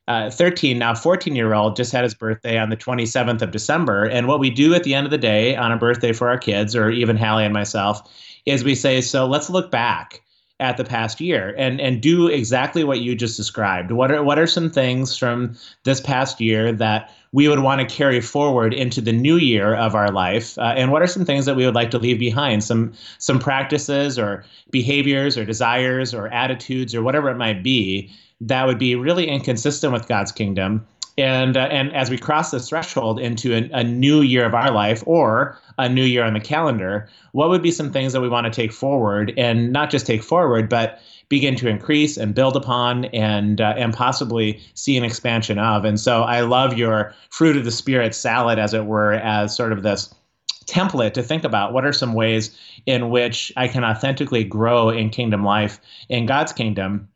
uh, 0.08 0.30
13 0.30 0.78
now 0.78 0.94
14 0.94 1.36
year 1.36 1.52
old 1.52 1.76
just 1.76 1.92
had 1.92 2.02
his 2.02 2.14
birthday 2.14 2.58
on 2.58 2.70
the 2.70 2.76
27th 2.76 3.42
of 3.42 3.50
December, 3.50 4.04
and 4.04 4.26
what 4.26 4.40
we 4.40 4.48
do 4.48 4.74
at 4.74 4.82
the 4.82 4.94
end 4.94 5.06
of 5.06 5.10
the 5.10 5.18
day 5.18 5.54
on 5.54 5.70
a 5.70 5.76
birthday 5.76 6.12
for 6.12 6.28
our 6.28 6.38
kids, 6.38 6.74
or 6.74 6.90
even 6.90 7.16
Hallie 7.16 7.44
and 7.44 7.52
myself, 7.52 8.00
is 8.46 8.64
we 8.64 8.74
say, 8.74 9.02
so 9.02 9.26
let's 9.26 9.50
look 9.50 9.70
back 9.70 10.22
at 10.60 10.76
the 10.76 10.84
past 10.84 11.20
year 11.20 11.54
and 11.56 11.80
and 11.80 12.00
do 12.00 12.26
exactly 12.26 12.82
what 12.82 13.00
you 13.00 13.14
just 13.14 13.36
described. 13.36 13.92
What 13.92 14.10
are 14.10 14.22
what 14.22 14.38
are 14.38 14.46
some 14.46 14.70
things 14.70 15.16
from 15.16 15.54
this 15.84 16.00
past 16.00 16.40
year 16.40 16.72
that 16.72 17.14
we 17.32 17.46
would 17.46 17.60
want 17.60 17.86
to 17.86 17.94
carry 17.94 18.22
forward 18.22 18.72
into 18.72 19.02
the 19.02 19.12
new 19.12 19.36
year 19.36 19.74
of 19.74 19.94
our 19.94 20.10
life, 20.10 20.56
uh, 20.56 20.74
and 20.74 20.90
what 20.90 21.02
are 21.02 21.06
some 21.06 21.26
things 21.26 21.44
that 21.44 21.54
we 21.54 21.66
would 21.66 21.74
like 21.74 21.90
to 21.90 21.98
leave 21.98 22.18
behind? 22.18 22.64
Some 22.64 22.94
some 23.18 23.38
practices 23.38 24.18
or 24.18 24.42
behaviors 24.70 25.36
or 25.36 25.44
desires 25.44 26.14
or 26.14 26.28
attitudes 26.28 26.94
or 26.94 27.02
whatever 27.02 27.28
it 27.28 27.36
might 27.36 27.62
be 27.62 28.10
that 28.40 28.66
would 28.66 28.78
be 28.78 28.94
really 28.94 29.26
inconsistent 29.28 29.92
with 29.92 30.08
God's 30.08 30.32
kingdom. 30.32 30.86
And 31.16 31.56
uh, 31.56 31.68
and 31.70 31.92
as 31.94 32.10
we 32.10 32.18
cross 32.18 32.52
this 32.52 32.68
threshold 32.68 33.18
into 33.18 33.52
a, 33.52 33.68
a 33.72 33.82
new 33.82 34.20
year 34.20 34.46
of 34.46 34.54
our 34.54 34.70
life 34.70 35.02
or 35.04 35.58
a 35.76 35.88
new 35.88 36.04
year 36.04 36.24
on 36.24 36.34
the 36.34 36.40
calendar, 36.40 37.08
what 37.32 37.48
would 37.48 37.62
be 37.62 37.72
some 37.72 37.92
things 37.92 38.12
that 38.12 38.20
we 38.20 38.28
want 38.28 38.44
to 38.46 38.52
take 38.52 38.72
forward 38.72 39.32
and 39.36 39.72
not 39.72 39.90
just 39.90 40.06
take 40.06 40.22
forward, 40.22 40.68
but 40.68 41.00
begin 41.28 41.56
to 41.56 41.68
increase 41.68 42.16
and 42.16 42.34
build 42.34 42.56
upon 42.56 43.06
and 43.06 43.60
uh, 43.60 43.74
and 43.76 43.94
possibly 43.94 44.60
see 44.74 44.96
an 44.96 45.04
expansion 45.04 45.58
of. 45.58 45.84
And 45.84 45.98
so 45.98 46.22
I 46.22 46.42
love 46.42 46.78
your 46.78 47.12
fruit 47.30 47.56
of 47.56 47.64
the 47.64 47.72
spirit 47.72 48.14
salad, 48.14 48.60
as 48.60 48.72
it 48.72 48.86
were, 48.86 49.14
as 49.14 49.56
sort 49.56 49.72
of 49.72 49.82
this 49.82 50.14
template 50.66 51.14
to 51.14 51.22
think 51.22 51.44
about 51.44 51.72
what 51.72 51.84
are 51.84 51.92
some 51.92 52.12
ways 52.12 52.56
in 52.86 53.10
which 53.10 53.50
I 53.56 53.68
can 53.68 53.84
authentically 53.84 54.44
grow 54.44 54.90
in 54.90 55.10
kingdom 55.10 55.42
life 55.42 55.80
in 56.08 56.26
God's 56.26 56.52
kingdom. 56.52 57.08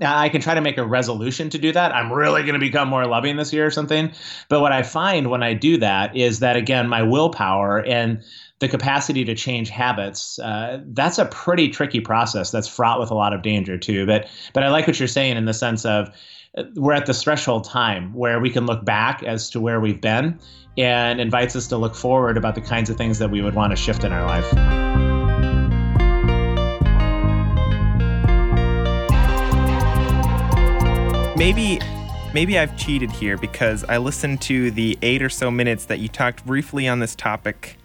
Now, 0.00 0.18
I 0.18 0.28
can 0.28 0.40
try 0.40 0.54
to 0.54 0.60
make 0.60 0.78
a 0.78 0.84
resolution 0.84 1.48
to 1.50 1.58
do 1.58 1.70
that. 1.72 1.94
I'm 1.94 2.12
really 2.12 2.42
going 2.42 2.54
to 2.54 2.58
become 2.58 2.88
more 2.88 3.06
loving 3.06 3.36
this 3.36 3.52
year 3.52 3.66
or 3.66 3.70
something. 3.70 4.12
But 4.48 4.60
what 4.60 4.72
I 4.72 4.82
find 4.82 5.30
when 5.30 5.44
I 5.44 5.54
do 5.54 5.76
that 5.78 6.16
is 6.16 6.40
that, 6.40 6.56
again, 6.56 6.88
my 6.88 7.02
willpower 7.02 7.84
and 7.84 8.22
the 8.58 8.68
capacity 8.68 9.24
to 9.24 9.34
change 9.34 9.68
habits 9.68 10.38
uh, 10.38 10.80
that's 10.88 11.18
a 11.18 11.26
pretty 11.26 11.68
tricky 11.68 12.00
process 12.00 12.50
that's 12.50 12.66
fraught 12.66 12.98
with 12.98 13.10
a 13.10 13.14
lot 13.14 13.32
of 13.34 13.42
danger 13.42 13.76
too 13.76 14.06
but 14.06 14.28
but 14.54 14.62
i 14.62 14.70
like 14.70 14.86
what 14.86 14.98
you're 14.98 15.06
saying 15.06 15.36
in 15.36 15.44
the 15.44 15.54
sense 15.54 15.84
of 15.84 16.08
uh, 16.56 16.62
we're 16.74 16.94
at 16.94 17.06
this 17.06 17.22
threshold 17.22 17.64
time 17.64 18.14
where 18.14 18.40
we 18.40 18.50
can 18.50 18.64
look 18.64 18.84
back 18.84 19.22
as 19.22 19.50
to 19.50 19.60
where 19.60 19.78
we've 19.78 20.00
been 20.00 20.38
and 20.78 21.20
invites 21.20 21.54
us 21.54 21.66
to 21.66 21.76
look 21.76 21.94
forward 21.94 22.38
about 22.38 22.54
the 22.54 22.62
kinds 22.62 22.88
of 22.88 22.96
things 22.96 23.18
that 23.18 23.30
we 23.30 23.42
would 23.42 23.54
want 23.54 23.72
to 23.72 23.76
shift 23.76 24.04
in 24.04 24.12
our 24.12 24.26
life 24.26 24.95
maybe 31.36 31.78
maybe 32.34 32.58
I've 32.58 32.76
cheated 32.76 33.10
here 33.10 33.36
because 33.36 33.84
I 33.84 33.98
listened 33.98 34.40
to 34.42 34.70
the 34.70 34.98
eight 35.02 35.22
or 35.22 35.28
so 35.28 35.50
minutes 35.50 35.86
that 35.86 35.98
you 36.00 36.08
talked 36.08 36.44
briefly 36.46 36.88
on 36.88 36.98
this 37.00 37.14
topic 37.14 37.76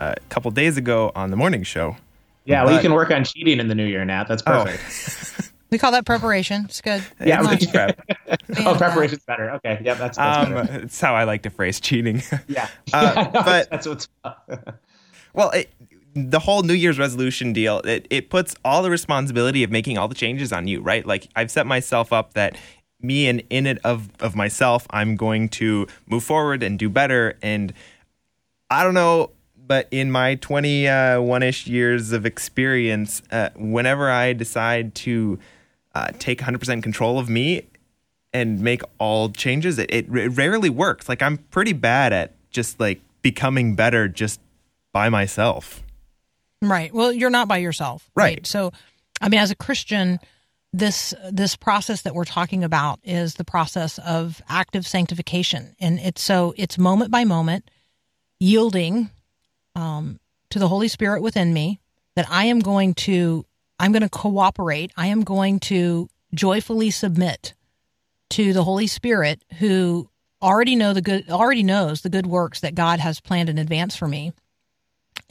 uh, 0.00 0.14
a 0.16 0.20
couple 0.28 0.50
days 0.50 0.76
ago 0.76 1.12
on 1.14 1.30
the 1.30 1.36
morning 1.36 1.62
show. 1.62 1.96
yeah 2.44 2.62
well 2.62 2.72
But- 2.72 2.76
you 2.76 2.82
can 2.82 2.92
work 2.94 3.10
on 3.10 3.24
cheating 3.24 3.58
in 3.60 3.68
the 3.68 3.74
new 3.74 3.86
year 3.86 4.04
nat 4.04 4.24
that's 4.28 4.42
Oh. 4.46 4.64
perfect 4.64 5.52
We 5.68 5.78
call 5.78 5.90
that 5.90 6.06
preparation. 6.06 6.66
It's 6.66 6.80
good. 6.80 7.02
Yeah, 7.20 7.42
Come. 7.42 7.52
It's 7.54 7.66
prep. 7.66 8.00
oh 8.64 8.76
preparation's 8.78 9.24
better 9.24 9.50
okay 9.50 9.80
yeah 9.84 9.94
that's, 9.94 10.16
that's 10.16 10.46
um, 10.46 10.54
better. 10.54 10.80
it's 10.84 11.00
how 11.00 11.16
I 11.16 11.24
like 11.24 11.42
to 11.42 11.50
phrase 11.50 11.80
cheating. 11.80 12.22
yeah, 12.48 12.68
uh, 12.92 13.24
but- 13.32 13.68
that's 13.68 13.86
what's 13.86 14.08
Well, 15.34 15.50
it, 15.50 15.68
the 16.16 16.38
whole 16.38 16.62
New 16.62 16.74
Year's 16.74 16.98
resolution 16.98 17.52
deal, 17.52 17.80
it, 17.80 18.06
it 18.08 18.30
puts 18.30 18.54
all 18.64 18.82
the 18.82 18.90
responsibility 18.90 19.62
of 19.62 19.70
making 19.70 19.98
all 19.98 20.08
the 20.08 20.14
changes 20.14 20.52
on 20.52 20.66
you, 20.66 20.80
right? 20.80 21.04
Like 21.04 21.28
I've 21.36 21.50
set 21.50 21.66
myself 21.66 22.12
up 22.12 22.32
that 22.32 22.56
me 23.00 23.28
and 23.28 23.42
in 23.50 23.66
it 23.66 23.78
of, 23.84 24.08
of 24.20 24.34
myself, 24.34 24.86
I'm 24.90 25.16
going 25.16 25.50
to 25.50 25.86
move 26.06 26.24
forward 26.24 26.62
and 26.62 26.78
do 26.78 26.88
better. 26.88 27.36
And 27.42 27.74
I 28.70 28.82
don't 28.82 28.94
know, 28.94 29.30
but 29.66 29.88
in 29.90 30.10
my 30.10 30.36
21 30.36 31.42
ish 31.42 31.66
years 31.66 32.12
of 32.12 32.24
experience, 32.24 33.22
uh, 33.30 33.50
whenever 33.54 34.10
I 34.10 34.32
decide 34.32 34.94
to 34.96 35.38
uh, 35.94 36.08
take 36.18 36.40
100% 36.40 36.82
control 36.82 37.18
of 37.18 37.28
me 37.28 37.66
and 38.32 38.60
make 38.60 38.82
all 38.98 39.28
changes, 39.28 39.78
it, 39.78 39.90
it, 39.90 40.06
it 40.08 40.28
rarely 40.30 40.70
works. 40.70 41.08
Like 41.08 41.22
I'm 41.22 41.36
pretty 41.38 41.74
bad 41.74 42.12
at 42.12 42.32
just 42.50 42.80
like 42.80 43.00
becoming 43.20 43.74
better 43.74 44.08
just 44.08 44.40
by 44.92 45.10
myself. 45.10 45.82
Right. 46.62 46.92
Well, 46.92 47.12
you're 47.12 47.30
not 47.30 47.48
by 47.48 47.58
yourself. 47.58 48.08
Right. 48.14 48.46
So, 48.46 48.72
I 49.20 49.28
mean, 49.28 49.40
as 49.40 49.50
a 49.50 49.56
Christian, 49.56 50.18
this 50.72 51.14
this 51.30 51.56
process 51.56 52.02
that 52.02 52.14
we're 52.14 52.24
talking 52.24 52.64
about 52.64 53.00
is 53.04 53.34
the 53.34 53.44
process 53.44 53.98
of 53.98 54.42
active 54.48 54.86
sanctification, 54.86 55.74
and 55.80 55.98
it's 55.98 56.22
so 56.22 56.54
it's 56.56 56.78
moment 56.78 57.10
by 57.10 57.24
moment, 57.24 57.70
yielding 58.38 59.10
um, 59.74 60.20
to 60.50 60.58
the 60.58 60.68
Holy 60.68 60.88
Spirit 60.88 61.22
within 61.22 61.52
me 61.52 61.80
that 62.14 62.26
I 62.30 62.46
am 62.46 62.60
going 62.60 62.94
to 62.94 63.44
I'm 63.78 63.92
going 63.92 64.02
to 64.02 64.08
cooperate. 64.08 64.92
I 64.96 65.08
am 65.08 65.22
going 65.22 65.60
to 65.60 66.08
joyfully 66.34 66.90
submit 66.90 67.54
to 68.30 68.52
the 68.52 68.64
Holy 68.64 68.86
Spirit 68.86 69.42
who 69.58 70.08
already 70.42 70.76
know 70.76 70.92
the 70.92 71.02
good 71.02 71.30
already 71.30 71.62
knows 71.62 72.02
the 72.02 72.10
good 72.10 72.26
works 72.26 72.60
that 72.60 72.74
God 72.74 73.00
has 73.00 73.20
planned 73.20 73.48
in 73.48 73.58
advance 73.58 73.96
for 73.96 74.08
me. 74.08 74.32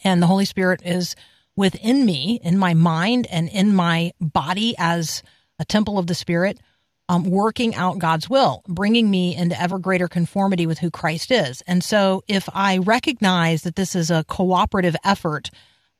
And 0.03 0.21
the 0.21 0.27
Holy 0.27 0.45
Spirit 0.45 0.81
is 0.83 1.15
within 1.55 2.05
me, 2.05 2.39
in 2.43 2.57
my 2.57 2.73
mind 2.73 3.27
and 3.29 3.47
in 3.49 3.73
my 3.73 4.11
body 4.19 4.75
as 4.77 5.23
a 5.57 5.65
temple 5.65 5.97
of 5.97 6.07
the 6.07 6.15
Spirit, 6.15 6.59
um, 7.07 7.23
working 7.23 7.75
out 7.75 7.99
God's 7.99 8.29
will, 8.29 8.63
bringing 8.67 9.09
me 9.09 9.35
into 9.35 9.59
ever 9.59 9.77
greater 9.77 10.07
conformity 10.07 10.65
with 10.65 10.79
who 10.79 10.89
Christ 10.89 11.31
is. 11.31 11.61
And 11.67 11.83
so, 11.83 12.23
if 12.27 12.49
I 12.53 12.79
recognize 12.79 13.61
that 13.61 13.75
this 13.75 13.95
is 13.95 14.09
a 14.09 14.25
cooperative 14.25 14.95
effort 15.03 15.51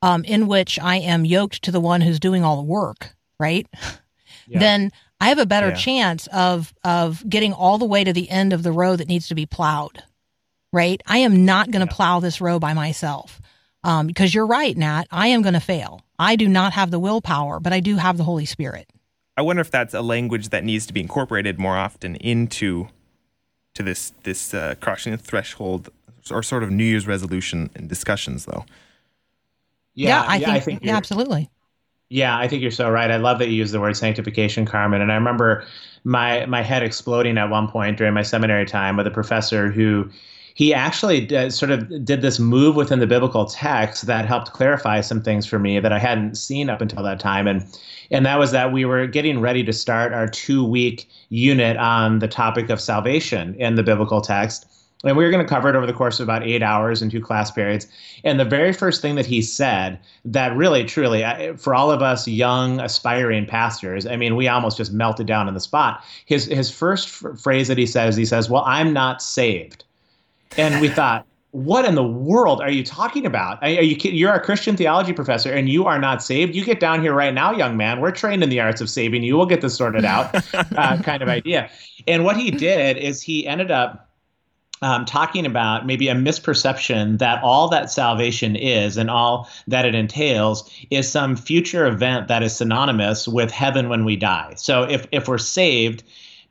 um, 0.01 0.23
in 0.23 0.47
which 0.47 0.79
I 0.79 0.97
am 0.97 1.25
yoked 1.25 1.63
to 1.63 1.71
the 1.71 1.79
one 1.79 2.01
who's 2.01 2.19
doing 2.19 2.43
all 2.43 2.57
the 2.57 2.63
work, 2.63 3.15
right? 3.39 3.67
Yeah. 4.47 4.59
Then 4.59 4.91
I 5.19 5.29
have 5.29 5.39
a 5.39 5.45
better 5.47 5.69
yeah. 5.69 5.75
chance 5.75 6.27
of 6.27 6.71
of 6.83 7.27
getting 7.27 7.51
all 7.51 7.79
the 7.79 7.85
way 7.85 8.03
to 8.03 8.13
the 8.13 8.29
end 8.29 8.53
of 8.53 8.61
the 8.61 8.71
row 8.71 8.95
that 8.95 9.07
needs 9.07 9.29
to 9.29 9.35
be 9.35 9.47
plowed. 9.47 10.03
Right? 10.71 11.01
I 11.07 11.19
am 11.19 11.45
not 11.45 11.71
going 11.71 11.83
to 11.83 11.91
yeah. 11.91 11.95
plow 11.95 12.19
this 12.19 12.41
row 12.41 12.59
by 12.59 12.73
myself. 12.73 13.41
Um, 13.86 14.08
because 14.08 14.34
you're 14.34 14.48
right, 14.48 14.75
Nat. 14.75 15.04
I 15.12 15.27
am 15.27 15.44
going 15.44 15.54
to 15.54 15.60
fail. 15.60 16.01
I 16.18 16.36
do 16.36 16.48
not 16.48 16.74
have 16.74 16.89
the 16.89 16.98
willpower, 16.98 17.60
but 17.60 17.72
I 17.72 17.80
do 17.80 17.98
have 17.98 18.18
the 18.18 18.24
Holy 18.24 18.46
Spirit. 18.46 18.89
I 19.38 19.44
wonder 19.44 19.62
if 19.62 19.70
that's 19.70 19.94
a 19.94 20.01
language 20.01 20.50
that 20.50 20.63
needs 20.63 20.88
to 20.88 20.94
be 20.94 21.01
incorporated 21.01 21.60
more 21.60 21.77
often 21.77 22.15
into 22.15 22.88
to 23.75 23.84
this 23.84 24.13
this 24.24 24.54
uh, 24.54 24.74
crossing 24.82 25.12
the 25.12 25.18
threshold 25.18 25.89
or 26.32 26.42
sort 26.42 26.63
of 26.63 26.72
New 26.72 26.84
Year's 26.84 27.06
resolution 27.06 27.70
and 27.75 27.88
discussions, 27.88 28.46
though. 28.46 28.65
Yeah, 29.94 30.08
yeah 30.10 30.22
I, 30.24 30.36
yeah, 30.38 30.46
think, 30.46 30.56
I 30.56 30.60
think 30.60 30.84
yeah, 30.84 30.98
absolutely. 30.98 31.50
Yeah, 32.10 32.38
I 32.38 32.48
think 32.48 32.63
you're 32.63 32.72
so 32.72 32.89
right. 32.89 33.12
I 33.12 33.18
love 33.18 33.38
that 33.39 33.50
you 33.50 33.56
use 33.56 33.72
the 33.72 33.80
word 33.80 33.96
sanctification, 33.96 34.65
Carmen. 34.65 35.01
And 35.01 35.12
I 35.12 35.15
remember 35.15 35.63
my 36.04 36.48
my 36.48 36.63
head 36.63 36.82
exploding 36.82 37.38
at 37.38 37.51
one 37.51 37.68
point 37.68 37.98
during 37.98 38.15
my 38.15 38.24
seminary 38.24 38.65
time 38.65 38.98
with 38.98 39.06
a 39.06 39.12
professor 39.12 39.70
who 39.70 40.10
he 40.55 40.74
actually 40.74 41.19
did, 41.19 41.53
sort 41.53 41.69
of 41.69 42.05
did 42.05 42.21
this 42.21 42.39
move 42.39 42.77
within 42.77 43.00
the 43.00 43.07
biblical 43.07 43.45
text 43.45 44.07
that 44.07 44.25
helped 44.25 44.53
clarify 44.53 45.01
some 45.01 45.21
things 45.21 45.45
for 45.45 45.59
me 45.59 45.81
that 45.81 45.91
I 45.91 46.00
hadn't 46.00 46.35
seen 46.35 46.69
up 46.69 46.79
until 46.79 47.03
that 47.03 47.19
time. 47.19 47.45
And 47.45 47.63
and 48.09 48.25
that 48.25 48.39
was 48.39 48.51
that 48.51 48.71
we 48.71 48.85
were 48.85 49.05
getting 49.05 49.41
ready 49.41 49.63
to 49.65 49.74
start 49.74 50.13
our 50.13 50.27
two 50.27 50.63
week 50.63 51.09
unit 51.29 51.75
on 51.75 52.19
the 52.19 52.29
topic 52.29 52.69
of 52.69 52.79
salvation 52.79 53.53
in 53.55 53.75
the 53.75 53.83
biblical 53.83 54.21
text. 54.21 54.65
And 55.03 55.17
we 55.17 55.25
were 55.25 55.29
going 55.29 55.45
to 55.45 55.50
cover 55.50 55.69
it 55.69 55.75
over 55.75 55.85
the 55.85 55.93
course 55.93 56.21
of 56.21 56.25
about 56.25 56.43
eight 56.43 56.63
hours 56.63 57.01
in 57.01 57.09
two 57.09 57.19
class 57.19 57.51
periods. 57.51 57.88
And 58.24 58.39
the 58.39 58.45
very 58.45 58.71
first 58.71 59.01
thing 59.01 59.15
that 59.15 59.25
he 59.25 59.41
said 59.41 60.00
that 60.24 60.55
really, 60.55 60.85
truly, 60.85 61.24
for 61.57 61.75
all 61.75 61.91
of 61.91 62.01
us 62.01 62.27
young, 62.29 62.79
aspiring 62.79 63.45
pastors, 63.45 64.07
I 64.07 64.15
mean, 64.15 64.38
we 64.38 64.47
almost 64.47 64.77
just 64.77 64.93
melted 64.93 65.27
down 65.27 65.50
on 65.50 65.53
the 65.53 65.59
spot. 65.59 66.01
His, 66.25 66.45
his 66.45 66.71
first 66.71 67.09
phrase 67.09 67.67
that 67.67 67.77
he 67.77 67.85
says, 67.85 68.15
he 68.15 68.25
says, 68.25 68.50
Well, 68.50 68.63
I'm 68.65 68.93
not 68.93 69.21
saved. 69.21 69.83
And 70.57 70.81
we 70.81 70.89
thought, 70.89 71.25
what 71.51 71.85
in 71.85 71.95
the 71.95 72.03
world 72.03 72.59
are 72.59 72.69
you 72.69 72.83
talking 72.83 73.25
about? 73.25 73.63
Are 73.63 73.69
you 73.69 73.95
you're 74.11 74.33
a 74.33 74.41
Christian 74.41 74.75
theology 74.75 75.13
professor 75.13 75.53
and 75.53 75.69
you 75.69 75.85
are 75.85 75.97
not 75.97 76.21
saved? 76.21 76.53
You 76.53 76.65
get 76.65 76.81
down 76.81 77.01
here 77.01 77.13
right 77.13 77.33
now, 77.33 77.53
young 77.53 77.77
man. 77.77 78.01
We're 78.01 78.11
trained 78.11 78.43
in 78.43 78.49
the 78.49 78.59
arts 78.59 78.81
of 78.81 78.89
saving 78.89 79.23
you. 79.23 79.37
We'll 79.37 79.45
get 79.45 79.61
this 79.61 79.75
sorted 79.75 80.03
out, 80.05 80.35
uh, 80.53 81.01
kind 81.01 81.23
of 81.23 81.29
idea. 81.29 81.69
And 82.07 82.25
what 82.25 82.35
he 82.35 82.51
did 82.51 82.97
is 82.97 83.21
he 83.21 83.47
ended 83.47 83.71
up 83.71 84.09
um, 84.81 85.05
talking 85.05 85.45
about 85.45 85.85
maybe 85.85 86.09
a 86.09 86.13
misperception 86.13 87.19
that 87.19 87.41
all 87.41 87.69
that 87.69 87.89
salvation 87.89 88.57
is 88.57 88.97
and 88.97 89.09
all 89.09 89.49
that 89.67 89.85
it 89.85 89.95
entails 89.95 90.69
is 90.89 91.09
some 91.09 91.37
future 91.37 91.87
event 91.87 92.27
that 92.27 92.43
is 92.43 92.55
synonymous 92.55 93.27
with 93.27 93.49
heaven 93.49 93.87
when 93.87 94.03
we 94.03 94.17
die. 94.17 94.53
So 94.57 94.83
if 94.83 95.07
if 95.13 95.29
we're 95.29 95.37
saved, 95.37 96.03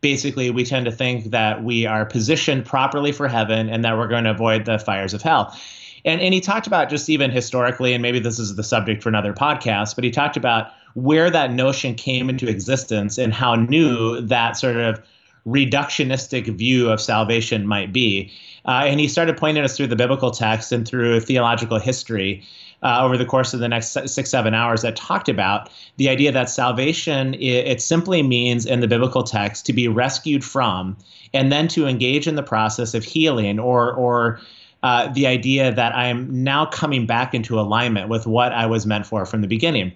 basically 0.04 0.50
we 0.50 0.64
tend 0.66 0.84
to 0.84 0.92
think 0.92 1.30
that 1.30 1.64
we 1.64 1.86
are 1.86 2.04
positioned 2.04 2.66
properly 2.66 3.10
for 3.10 3.26
heaven 3.26 3.70
and 3.70 3.82
that 3.82 3.96
we're 3.96 4.06
going 4.06 4.24
to 4.24 4.30
avoid 4.30 4.66
the 4.66 4.78
fires 4.78 5.14
of 5.14 5.22
hell. 5.22 5.58
And 6.04 6.20
and 6.20 6.34
he 6.34 6.42
talked 6.42 6.66
about 6.66 6.90
just 6.90 7.08
even 7.08 7.30
historically, 7.30 7.94
and 7.94 8.02
maybe 8.02 8.18
this 8.18 8.38
is 8.38 8.54
the 8.54 8.62
subject 8.62 9.02
for 9.02 9.08
another 9.08 9.32
podcast, 9.32 9.94
but 9.94 10.04
he 10.04 10.10
talked 10.10 10.36
about 10.36 10.70
where 10.92 11.30
that 11.30 11.52
notion 11.52 11.94
came 11.94 12.28
into 12.28 12.46
existence 12.46 13.16
and 13.16 13.32
how 13.32 13.54
new 13.54 14.20
that 14.20 14.58
sort 14.58 14.76
of 14.76 15.00
reductionistic 15.46 16.54
view 16.54 16.90
of 16.90 17.00
salvation 17.00 17.66
might 17.66 17.90
be. 17.90 18.30
Uh, 18.66 18.84
and 18.84 19.00
he 19.00 19.08
started 19.08 19.38
pointing 19.38 19.64
us 19.64 19.74
through 19.74 19.86
the 19.86 19.96
biblical 19.96 20.30
text 20.30 20.70
and 20.70 20.86
through 20.86 21.20
theological 21.20 21.78
history 21.78 22.44
uh, 22.84 23.00
over 23.02 23.16
the 23.16 23.24
course 23.24 23.54
of 23.54 23.60
the 23.60 23.68
next 23.68 23.96
six, 24.06 24.30
seven 24.30 24.54
hours 24.54 24.82
that 24.82 24.94
talked 24.94 25.28
about 25.28 25.70
the 25.96 26.08
idea 26.08 26.30
that 26.30 26.50
salvation, 26.50 27.34
it, 27.34 27.66
it 27.66 27.82
simply 27.82 28.22
means 28.22 28.66
in 28.66 28.80
the 28.80 28.88
biblical 28.88 29.22
text 29.22 29.66
to 29.66 29.72
be 29.72 29.88
rescued 29.88 30.44
from 30.44 30.96
and 31.32 31.50
then 31.50 31.66
to 31.68 31.86
engage 31.86 32.28
in 32.28 32.34
the 32.36 32.42
process 32.42 32.94
of 32.94 33.02
healing 33.02 33.58
or, 33.58 33.92
or 33.94 34.38
uh, 34.82 35.10
the 35.14 35.26
idea 35.26 35.72
that 35.72 35.94
I 35.94 36.06
am 36.06 36.44
now 36.44 36.66
coming 36.66 37.06
back 37.06 37.34
into 37.34 37.58
alignment 37.58 38.10
with 38.10 38.26
what 38.26 38.52
I 38.52 38.66
was 38.66 38.86
meant 38.86 39.06
for 39.06 39.24
from 39.24 39.40
the 39.40 39.48
beginning. 39.48 39.92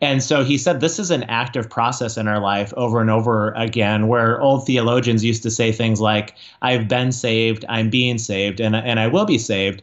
And 0.00 0.20
so 0.20 0.42
he 0.42 0.58
said 0.58 0.80
this 0.80 0.98
is 0.98 1.12
an 1.12 1.22
active 1.24 1.70
process 1.70 2.16
in 2.16 2.26
our 2.26 2.40
life 2.40 2.74
over 2.76 3.00
and 3.00 3.08
over 3.08 3.52
again, 3.52 4.08
where 4.08 4.40
old 4.40 4.66
theologians 4.66 5.22
used 5.22 5.44
to 5.44 5.50
say 5.50 5.70
things 5.70 6.00
like, 6.00 6.34
I've 6.60 6.88
been 6.88 7.12
saved, 7.12 7.64
I'm 7.68 7.88
being 7.88 8.18
saved, 8.18 8.58
and, 8.58 8.74
and 8.74 8.98
I 8.98 9.06
will 9.06 9.26
be 9.26 9.38
saved. 9.38 9.82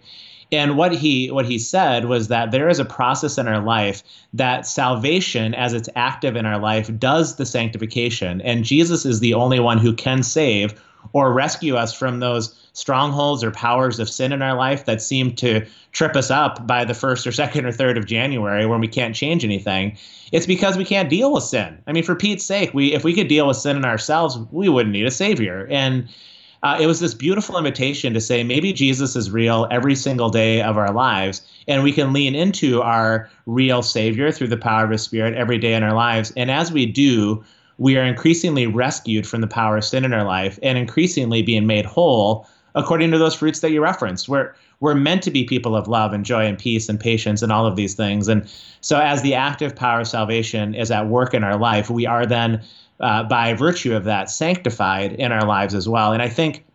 And 0.52 0.78
what 0.78 0.96
he 0.96 1.30
what 1.30 1.46
he 1.46 1.60
said 1.60 2.06
was 2.06 2.28
that 2.28 2.52
there 2.52 2.70
is 2.70 2.80
a 2.80 2.86
process 2.86 3.38
in 3.38 3.48
our 3.48 3.62
life 3.62 4.02
that 4.34 4.66
salvation, 4.66 5.54
as 5.54 5.74
it's 5.74 5.90
active 5.96 6.36
in 6.36 6.46
our 6.46 6.60
life, 6.60 6.90
does 6.98 7.36
the 7.36 7.46
sanctification. 7.46 8.42
And 8.42 8.64
Jesus 8.64 9.06
is 9.06 9.20
the 9.20 9.36
only 9.36 9.60
one 9.60 9.78
who 9.78 9.94
can 9.94 10.24
save 10.24 10.74
or 11.14 11.34
rescue 11.34 11.76
us 11.76 11.94
from 11.94 12.20
those 12.20 12.56
strongholds 12.74 13.44
or 13.44 13.52
powers 13.52 14.00
of 14.00 14.10
sin 14.10 14.32
in 14.32 14.42
our 14.42 14.56
life 14.56 14.86
that 14.86 15.02
seem 15.02 15.34
to 15.36 15.66
trip 15.92 16.16
us 16.16 16.30
up 16.30 16.66
by 16.68 16.86
the 16.86 16.94
first 16.94 17.26
or 17.26 17.32
second 17.32 17.66
or 17.66 17.72
third 17.72 17.98
of 17.98 18.06
January 18.06 18.66
when 18.66 18.80
we 18.80 18.88
can't 18.88 19.16
change 19.16 19.44
anything. 19.44 19.98
It's 20.32 20.46
because 20.46 20.78
we 20.78 20.86
can't 20.86 21.10
deal 21.10 21.34
with 21.34 21.44
sin. 21.44 21.82
I 21.88 21.92
mean, 21.92 22.04
for 22.04 22.16
Pete's 22.16 22.46
sake, 22.46 22.74
we 22.74 22.94
if 22.94 23.04
we 23.04 23.14
could 23.14 23.28
deal 23.28 23.48
with 23.48 23.58
sin 23.58 23.78
in 23.78 23.86
ourselves, 23.86 24.38
we 24.52 24.70
wouldn't 24.70 24.94
need 24.94 25.06
a 25.06 25.12
savior. 25.12 25.68
And 25.70 26.08
uh, 26.64 26.78
it 26.80 26.88
was 26.88 27.00
this 27.00 27.14
beautiful 27.14 27.58
invitation 27.58 28.14
to 28.14 28.22
say 28.22 28.44
maybe 28.44 28.74
Jesus 28.74 29.16
is 29.16 29.32
real 29.32 29.68
every 29.72 29.96
single 29.96 30.30
day 30.30 30.62
of 30.62 30.78
our 30.78 30.92
lives, 30.92 31.42
and 31.68 31.84
we 31.84 31.92
can 31.92 32.14
lean 32.14 32.36
into 32.36 32.82
our 32.82 33.30
real 33.46 33.82
Savior 33.82 34.32
through 34.32 34.50
the 34.50 34.58
power 34.58 34.84
of 34.84 34.92
His 34.92 35.02
Spirit 35.02 35.36
every 35.36 35.58
day 35.58 35.74
in 35.74 35.84
our 35.84 35.94
lives. 35.94 36.34
And 36.36 36.52
as 36.52 36.72
we 36.72 36.86
do, 36.86 37.44
we 37.78 37.98
are 37.98 38.04
increasingly 38.04 38.68
rescued 38.68 39.26
from 39.26 39.42
the 39.42 39.48
power 39.48 39.78
of 39.78 39.86
sin 39.86 40.04
in 40.04 40.14
our 40.14 40.26
life 40.26 40.60
and 40.62 40.78
increasingly 40.78 41.42
being 41.42 41.66
made 41.66 41.86
whole 41.86 42.46
according 42.76 43.12
to 43.12 43.18
those 43.18 43.36
fruits 43.36 43.62
that 43.62 43.72
you 43.72 43.82
referenced. 43.82 44.30
We're 44.30 44.54
we're 44.80 44.96
meant 44.96 45.24
to 45.24 45.32
be 45.32 45.44
people 45.44 45.76
of 45.76 45.88
love 45.88 46.14
and 46.14 46.26
joy 46.26 46.46
and 46.46 46.58
peace 46.58 46.88
and 46.88 47.00
patience 47.00 47.42
and 47.42 47.52
all 47.52 47.66
of 47.66 47.76
these 47.76 47.96
things. 47.96 48.28
And 48.28 48.50
so, 48.82 49.00
as 49.00 49.22
the 49.22 49.34
active 49.36 49.76
power 49.76 50.02
of 50.02 50.08
salvation 50.08 50.74
is 50.74 50.92
at 50.92 51.08
work 51.08 51.34
in 51.34 51.44
our 51.44 51.58
life, 51.58 51.90
we 51.90 52.06
are 52.06 52.26
then, 52.26 52.62
uh, 53.00 53.24
by 53.24 53.54
virtue 53.54 53.96
of 53.96 54.04
that, 54.06 54.30
sanctified 54.30 55.14
in 55.14 55.32
our 55.32 55.46
lives 55.46 55.74
as 55.74 55.88
well. 55.88 56.14
And 56.14 56.22
I 56.22 56.30
think 56.30 56.66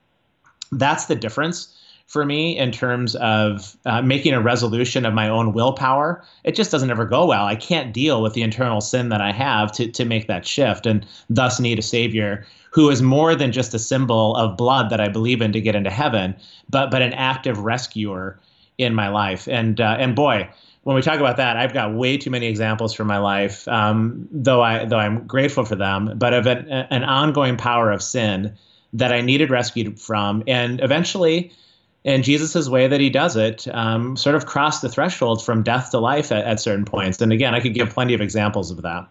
that's 0.72 1.06
the 1.06 1.14
difference 1.14 1.74
for 2.06 2.24
me 2.24 2.56
in 2.58 2.70
terms 2.70 3.16
of 3.16 3.76
uh, 3.86 4.02
making 4.02 4.34
a 4.34 4.40
resolution 4.40 5.06
of 5.06 5.14
my 5.14 5.28
own 5.28 5.52
willpower. 5.52 6.22
It 6.44 6.54
just 6.54 6.70
doesn't 6.70 6.90
ever 6.90 7.06
go 7.06 7.26
well. 7.26 7.46
I 7.46 7.56
can't 7.56 7.94
deal 7.94 8.22
with 8.22 8.34
the 8.34 8.42
internal 8.42 8.80
sin 8.80 9.08
that 9.08 9.20
I 9.20 9.32
have 9.32 9.72
to, 9.72 9.90
to 9.90 10.04
make 10.04 10.26
that 10.26 10.46
shift 10.46 10.86
and 10.86 11.06
thus 11.30 11.58
need 11.58 11.78
a 11.78 11.82
savior 11.82 12.46
who 12.70 12.90
is 12.90 13.00
more 13.00 13.34
than 13.34 13.52
just 13.52 13.72
a 13.72 13.78
symbol 13.78 14.34
of 14.36 14.56
blood 14.56 14.90
that 14.90 15.00
I 15.00 15.08
believe 15.08 15.40
in 15.40 15.52
to 15.52 15.60
get 15.60 15.76
into 15.76 15.90
heaven, 15.90 16.34
but 16.68 16.90
but 16.90 17.02
an 17.02 17.12
active 17.14 17.58
rescuer 17.60 18.38
in 18.78 18.94
my 18.94 19.08
life. 19.08 19.46
And 19.48 19.80
uh, 19.80 19.96
and 19.98 20.16
boy, 20.16 20.50
when 20.84 20.96
we 20.96 21.02
talk 21.02 21.18
about 21.18 21.38
that, 21.38 21.56
I've 21.56 21.72
got 21.72 21.92
way 21.94 22.16
too 22.18 22.30
many 22.30 22.46
examples 22.46 22.94
from 22.94 23.08
my 23.08 23.18
life, 23.18 23.66
um, 23.68 24.28
though 24.30 24.62
I 24.62 24.84
though 24.84 24.98
I'm 24.98 25.26
grateful 25.26 25.64
for 25.64 25.76
them, 25.76 26.12
but 26.16 26.32
of 26.32 26.46
an, 26.46 26.68
an 26.68 27.04
ongoing 27.04 27.56
power 27.56 27.90
of 27.90 28.02
sin 28.02 28.54
that 28.92 29.12
I 29.12 29.22
needed 29.22 29.50
rescued 29.50 29.98
from, 29.98 30.44
and 30.46 30.80
eventually 30.80 31.52
in 32.04 32.22
Jesus' 32.22 32.68
way 32.68 32.86
that 32.86 33.00
he 33.00 33.08
does 33.08 33.34
it, 33.34 33.66
um, 33.68 34.16
sort 34.16 34.34
of 34.36 34.44
cross 34.44 34.82
the 34.82 34.90
threshold 34.90 35.42
from 35.42 35.62
death 35.62 35.90
to 35.92 35.98
life 35.98 36.30
at, 36.32 36.44
at 36.44 36.60
certain 36.60 36.84
points. 36.84 37.20
And 37.22 37.32
again, 37.32 37.54
I 37.54 37.60
could 37.60 37.72
give 37.72 37.90
plenty 37.90 38.12
of 38.12 38.20
examples 38.20 38.70
of 38.70 38.82
that. 38.82 39.08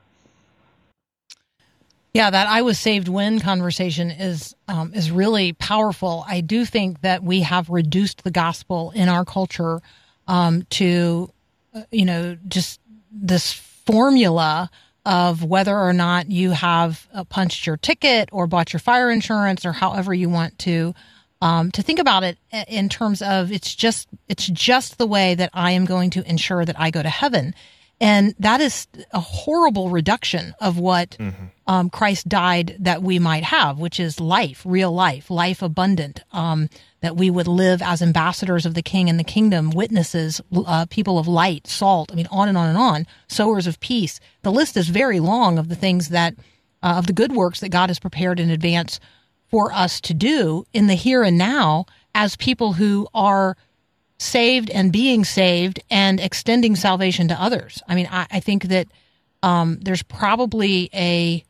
Yeah, 2.14 2.30
that 2.30 2.48
I 2.48 2.62
was 2.62 2.78
saved 2.78 3.08
when 3.08 3.40
conversation 3.40 4.12
is 4.12 4.56
um, 4.68 4.94
is 4.94 5.10
really 5.10 5.54
powerful. 5.54 6.24
I 6.28 6.42
do 6.42 6.64
think 6.64 7.02
that 7.02 7.24
we 7.24 7.42
have 7.42 7.72
reduced 7.72 8.24
the 8.24 8.30
gospel 8.30 8.92
in 8.92 9.10
our 9.10 9.26
culture 9.26 9.82
um, 10.28 10.62
to, 10.72 11.32
you 11.92 12.06
know, 12.06 12.38
just 12.48 12.80
this 13.12 13.54
formula 13.54 14.70
of 15.06 15.44
whether 15.44 15.78
or 15.78 15.94
not 15.94 16.32
you 16.32 16.52
have 16.52 17.08
uh, 17.14 17.24
punched 17.26 17.68
your 17.68 17.78
ticket 17.78 18.30
or 18.32 18.48
bought 18.48 18.72
your 18.72 18.80
fire 18.80 19.12
insurance 19.12 19.66
or 19.66 19.74
however 19.74 20.14
you 20.14 20.30
want 20.30 20.58
to 20.60 20.94
um, 21.42 21.72
to 21.72 21.82
think 21.82 22.00
about 22.00 22.24
it 22.24 22.38
in 22.70 22.88
terms 22.88 23.22
of 23.22 23.52
it's 23.52 23.76
just 23.76 24.08
it's 24.30 24.48
just 24.48 24.98
the 24.98 25.06
way 25.06 25.36
that 25.36 25.50
I 25.54 25.72
am 25.72 25.84
going 25.84 26.10
to 26.12 26.28
ensure 26.28 26.64
that 26.64 26.80
I 26.80 26.90
go 26.90 27.04
to 27.04 27.10
heaven. 27.10 27.54
And 28.00 28.34
that 28.40 28.62
is 28.62 28.88
a 29.12 29.20
horrible 29.20 29.90
reduction 29.90 30.56
of 30.60 30.80
what 30.80 31.12
mm-hmm. 31.12 31.46
um, 31.68 31.90
Christ 31.90 32.28
died 32.28 32.78
that 32.80 33.04
we 33.04 33.20
might 33.20 33.44
have, 33.44 33.78
which 33.78 34.00
is 34.00 34.20
life, 34.20 34.62
real 34.66 34.92
life, 34.92 35.30
life 35.30 35.62
abundant, 35.62 36.22
um, 36.32 36.70
that 37.04 37.18
we 37.18 37.30
would 37.30 37.50
live 37.50 37.82
as 37.82 38.02
ambassadors 38.02 38.66
of 38.66 38.76
the 38.76 38.82
King 38.82 39.10
and 39.10 39.20
the 39.20 39.26
kingdom, 39.26 39.72
witnesses, 39.72 40.40
uh, 40.56 40.86
people 40.90 41.20
of 41.20 41.28
light, 41.28 41.68
salt. 41.68 42.10
I 42.14 42.16
mean, 42.16 42.30
on 42.32 42.48
and 42.48 42.58
on 42.58 42.70
and 42.70 42.78
on, 42.78 43.06
sowers 43.28 43.68
of 43.68 43.82
peace. 43.82 44.22
The 44.44 44.54
list 44.54 44.78
is 44.78 44.88
very 44.88 45.20
long 45.20 45.60
of 45.60 45.68
the 45.68 45.76
things 45.76 46.10
that, 46.10 46.34
uh, 46.82 46.96
of 46.98 47.08
the 47.08 47.14
good 47.14 47.34
works 47.34 47.60
that 47.60 47.70
God 47.70 47.90
has 47.90 48.00
prepared 48.00 48.40
in 48.40 48.50
advance 48.50 49.02
for 49.52 49.74
us 49.74 50.00
to 50.00 50.14
do 50.14 50.64
in 50.72 50.88
the 50.88 50.96
here 50.96 51.24
and 51.24 51.38
now 51.38 51.88
as 52.16 52.38
people 52.38 52.72
who 52.72 53.06
are 53.14 53.58
saved 54.18 54.70
and 54.70 54.94
being 54.94 55.26
saved 55.26 55.82
and 55.92 56.22
extending 56.22 56.74
salvation 56.74 57.28
to 57.28 57.42
others. 57.42 57.84
I 57.86 57.96
mean, 57.96 58.08
I, 58.10 58.28
I 58.32 58.40
think 58.40 58.70
that 58.70 58.88
um, 59.44 59.78
there's 59.82 60.04
probably 60.04 60.90
a 60.94 61.44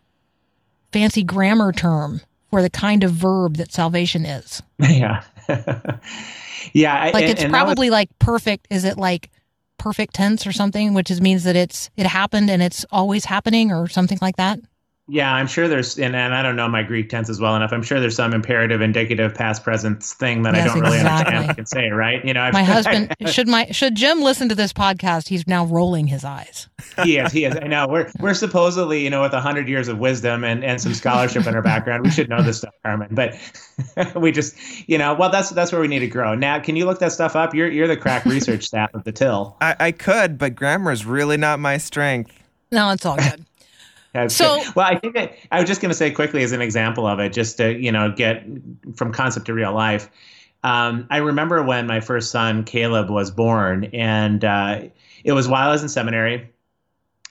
fancy 0.92 1.22
grammar 1.22 1.72
term 1.74 2.22
for 2.50 2.64
the 2.64 2.72
kind 2.72 3.04
of 3.04 3.12
verb 3.12 3.58
that 3.58 3.72
salvation 3.72 4.26
is. 4.26 4.64
Yeah. 4.80 5.24
yeah. 6.74 7.12
Like 7.14 7.24
and, 7.24 7.32
it's 7.32 7.44
and 7.44 7.52
probably 7.52 7.90
was... 7.90 7.94
like 7.94 8.20
perfect. 8.20 8.68
Is 8.70 8.84
it 8.84 8.98
like 8.98 9.30
perfect 9.78 10.14
tense 10.16 10.48
or 10.48 10.52
something, 10.52 10.94
which 10.94 11.12
is, 11.12 11.22
means 11.22 11.44
that 11.44 11.56
it's, 11.56 11.90
it 11.98 12.06
happened 12.06 12.50
and 12.50 12.62
it's 12.62 12.86
always 12.92 13.26
happening 13.26 13.72
or 13.72 13.88
something 13.88 14.20
like 14.22 14.38
that? 14.38 14.60
Yeah, 15.10 15.34
I'm 15.34 15.48
sure 15.48 15.68
there's, 15.68 16.00
and, 16.00 16.16
and 16.16 16.34
I 16.34 16.42
don't 16.42 16.56
know 16.56 16.70
my 16.70 16.82
Greek 16.82 17.10
tenses 17.10 17.38
well 17.38 17.58
enough. 17.58 17.74
I'm 17.74 17.84
sure 17.84 18.00
there's 18.00 18.16
some 18.16 18.34
imperative, 18.34 18.80
indicative, 18.80 19.36
past, 19.36 19.62
present 19.62 20.02
thing 20.02 20.44
that 20.44 20.56
yes, 20.56 20.64
I 20.64 20.74
don't 20.74 20.82
really 20.82 20.98
exactly. 20.98 21.36
understand. 21.36 21.52
I 21.52 21.54
can 21.54 21.66
say 21.66 21.90
right. 21.90 22.24
You 22.24 22.34
know, 22.34 22.50
my 22.54 22.64
husband 22.64 23.14
should 23.28 23.50
my 23.50 23.68
should 23.72 23.96
Jim 23.96 24.22
listen 24.22 24.48
to 24.48 24.56
this 24.56 24.72
podcast? 24.72 25.28
He's 25.28 25.46
now 25.46 25.66
rolling 25.66 26.08
his 26.08 26.24
eyes. 26.24 26.70
he 27.04 27.18
is. 27.18 27.34
He 27.34 27.44
is. 27.44 27.54
I 27.58 27.68
know. 27.68 27.86
We're 27.86 28.10
we're 28.22 28.34
supposedly, 28.34 29.04
you 29.04 29.10
know, 29.10 29.24
with 29.24 29.34
hundred 29.34 29.68
years 29.68 29.90
of 29.90 29.98
wisdom 29.98 30.46
and, 30.46 30.64
and 30.64 30.80
some 30.80 30.94
scholarship 30.94 31.46
in 31.46 31.54
our 31.54 31.62
background, 31.62 32.06
we 32.06 32.12
should 32.12 32.30
know 32.30 32.42
this 32.42 32.60
stuff, 32.60 32.74
Carmen. 32.84 33.10
But 33.12 33.36
we 34.16 34.32
just, 34.32 34.56
you 34.88 34.98
know, 34.98 35.14
well, 35.16 35.30
that's 35.30 35.50
that's 35.50 35.74
where 35.74 35.82
we 35.82 35.90
need 35.90 36.00
to 36.00 36.08
grow. 36.08 36.34
Now, 36.34 36.60
can 36.60 36.78
you 36.78 36.86
look 36.86 37.00
that 37.00 37.12
stuff 37.12 37.36
up? 37.36 37.54
You're 37.54 37.70
you're 37.70 37.90
the 37.90 37.98
crack 37.98 38.24
research 38.24 38.64
staff 38.64 38.94
of 38.94 39.04
the 39.04 39.12
Till. 39.12 39.58
I, 39.60 39.76
I 39.82 39.92
could, 39.92 40.38
but 40.38 40.56
grammar 40.56 40.94
is 40.94 41.06
really 41.06 41.36
not 41.36 41.60
my 41.60 41.78
strength. 41.78 42.40
No, 42.72 42.90
it's 42.92 43.06
all 43.06 43.18
good. 43.18 43.46
That's 44.14 44.36
so, 44.36 44.58
good. 44.58 44.76
well, 44.76 44.86
I 44.86 44.98
think 44.98 45.16
that, 45.16 45.36
I 45.52 45.60
was 45.60 45.68
just 45.68 45.82
going 45.82 45.90
to 45.90 45.96
say 45.96 46.12
quickly 46.12 46.44
as 46.44 46.52
an 46.52 46.62
example 46.62 47.08
of 47.08 47.20
it, 47.20 47.34
just 47.34 47.58
to 47.58 47.78
you 47.78 47.92
know 47.92 48.12
get 48.12 48.46
from 48.96 49.12
concept 49.12 49.48
to 49.48 49.54
real 49.54 49.74
life. 49.74 50.10
Um, 50.64 51.08
I 51.10 51.18
remember 51.18 51.62
when 51.64 51.88
my 51.88 52.00
first 52.00 52.32
son 52.32 52.64
Caleb 52.64 53.10
was 53.10 53.32
born, 53.32 53.86
and 53.86 54.46
uh, 54.46 54.82
it 55.24 55.34
was 55.34 55.48
while 55.48 55.68
I 55.68 55.72
was 55.72 55.84
in 55.84 55.90
seminary. 55.90 56.50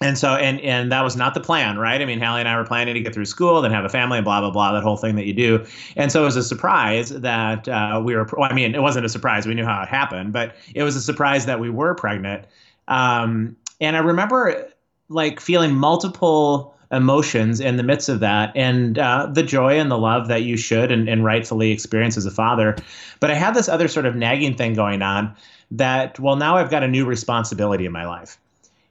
And 0.00 0.18
so, 0.18 0.34
and 0.34 0.60
and 0.62 0.90
that 0.90 1.04
was 1.04 1.14
not 1.14 1.34
the 1.34 1.40
plan, 1.40 1.78
right? 1.78 2.00
I 2.00 2.04
mean, 2.04 2.20
Hallie 2.20 2.40
and 2.40 2.48
I 2.48 2.56
were 2.56 2.64
planning 2.64 2.94
to 2.94 3.00
get 3.00 3.14
through 3.14 3.26
school, 3.26 3.62
then 3.62 3.70
have 3.70 3.84
a 3.84 3.88
family, 3.88 4.18
and 4.18 4.24
blah 4.24 4.40
blah 4.40 4.50
blah, 4.50 4.72
that 4.72 4.82
whole 4.82 4.96
thing 4.96 5.14
that 5.14 5.26
you 5.26 5.32
do. 5.32 5.64
And 5.94 6.10
so 6.10 6.22
it 6.22 6.24
was 6.24 6.36
a 6.36 6.42
surprise 6.42 7.10
that 7.10 7.68
uh, 7.68 8.02
we 8.04 8.16
were. 8.16 8.28
Well, 8.36 8.50
I 8.50 8.52
mean, 8.52 8.74
it 8.74 8.82
wasn't 8.82 9.06
a 9.06 9.08
surprise; 9.08 9.46
we 9.46 9.54
knew 9.54 9.64
how 9.64 9.80
it 9.82 9.88
happened, 9.88 10.32
but 10.32 10.56
it 10.74 10.82
was 10.82 10.96
a 10.96 11.00
surprise 11.00 11.46
that 11.46 11.60
we 11.60 11.70
were 11.70 11.94
pregnant. 11.94 12.46
Um, 12.88 13.56
and 13.80 13.94
I 13.94 14.00
remember 14.00 14.71
like 15.12 15.40
feeling 15.40 15.74
multiple 15.74 16.74
emotions 16.90 17.58
in 17.58 17.76
the 17.76 17.82
midst 17.82 18.08
of 18.08 18.20
that 18.20 18.52
and 18.54 18.98
uh, 18.98 19.26
the 19.32 19.42
joy 19.42 19.78
and 19.78 19.90
the 19.90 19.98
love 19.98 20.28
that 20.28 20.42
you 20.42 20.56
should 20.56 20.92
and, 20.92 21.08
and 21.08 21.24
rightfully 21.24 21.70
experience 21.70 22.16
as 22.16 22.26
a 22.26 22.30
father. 22.30 22.76
But 23.18 23.30
I 23.30 23.34
had 23.34 23.54
this 23.54 23.68
other 23.68 23.88
sort 23.88 24.04
of 24.04 24.14
nagging 24.14 24.56
thing 24.56 24.74
going 24.74 25.00
on 25.00 25.34
that, 25.70 26.20
well, 26.20 26.36
now 26.36 26.56
I've 26.56 26.70
got 26.70 26.82
a 26.82 26.88
new 26.88 27.06
responsibility 27.06 27.86
in 27.86 27.92
my 27.92 28.06
life. 28.06 28.38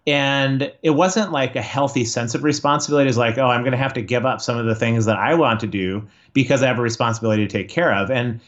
And 0.07 0.73
it 0.81 0.91
wasn't 0.91 1.31
like 1.31 1.55
a 1.55 1.61
healthy 1.61 2.05
sense 2.05 2.33
of 2.33 2.43
responsibility. 2.43 3.07
It's 3.07 3.19
like, 3.19 3.37
oh, 3.37 3.45
I'm 3.45 3.61
going 3.61 3.73
to 3.73 3.77
have 3.77 3.93
to 3.93 4.01
give 4.01 4.25
up 4.25 4.41
some 4.41 4.57
of 4.57 4.65
the 4.65 4.73
things 4.73 5.05
that 5.05 5.17
I 5.17 5.35
want 5.35 5.59
to 5.59 5.67
do 5.67 6.07
because 6.33 6.63
I 6.63 6.67
have 6.67 6.79
a 6.79 6.81
responsibility 6.81 7.45
to 7.45 7.51
take 7.51 7.69
care 7.69 7.93
of. 7.93 8.09
And 8.09 8.39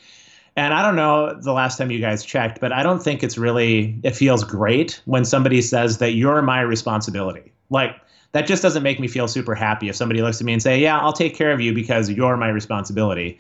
and 0.55 0.73
I 0.73 0.83
don't 0.83 0.95
know 0.95 1.33
the 1.33 1.51
last 1.51 1.77
time 1.77 1.89
you 1.89 1.99
guys 1.99 2.23
checked, 2.23 2.59
but 2.59 2.71
I 2.71 2.83
don't 2.83 3.01
think 3.01 3.23
it's 3.23 3.39
really, 3.39 3.97
it 4.03 4.15
feels 4.15 4.43
great 4.43 5.01
when 5.05 5.25
somebody 5.25 5.63
says 5.63 5.97
that 5.97 6.12
you're 6.12 6.43
my 6.43 6.62
responsibility. 6.62 7.51
Like, 7.73 7.97
that 8.31 8.47
just 8.47 8.63
doesn't 8.63 8.83
make 8.83 8.99
me 8.99 9.07
feel 9.07 9.27
super 9.27 9.53
happy 9.53 9.89
if 9.89 9.95
somebody 9.95 10.21
looks 10.21 10.39
at 10.39 10.45
me 10.45 10.53
and 10.53 10.62
say, 10.62 10.79
"Yeah, 10.79 10.99
I'll 10.99 11.13
take 11.13 11.36
care 11.36 11.51
of 11.51 11.59
you 11.59 11.73
because 11.73 12.09
you're 12.09 12.38
my 12.38 12.49
responsibility." 12.49 13.38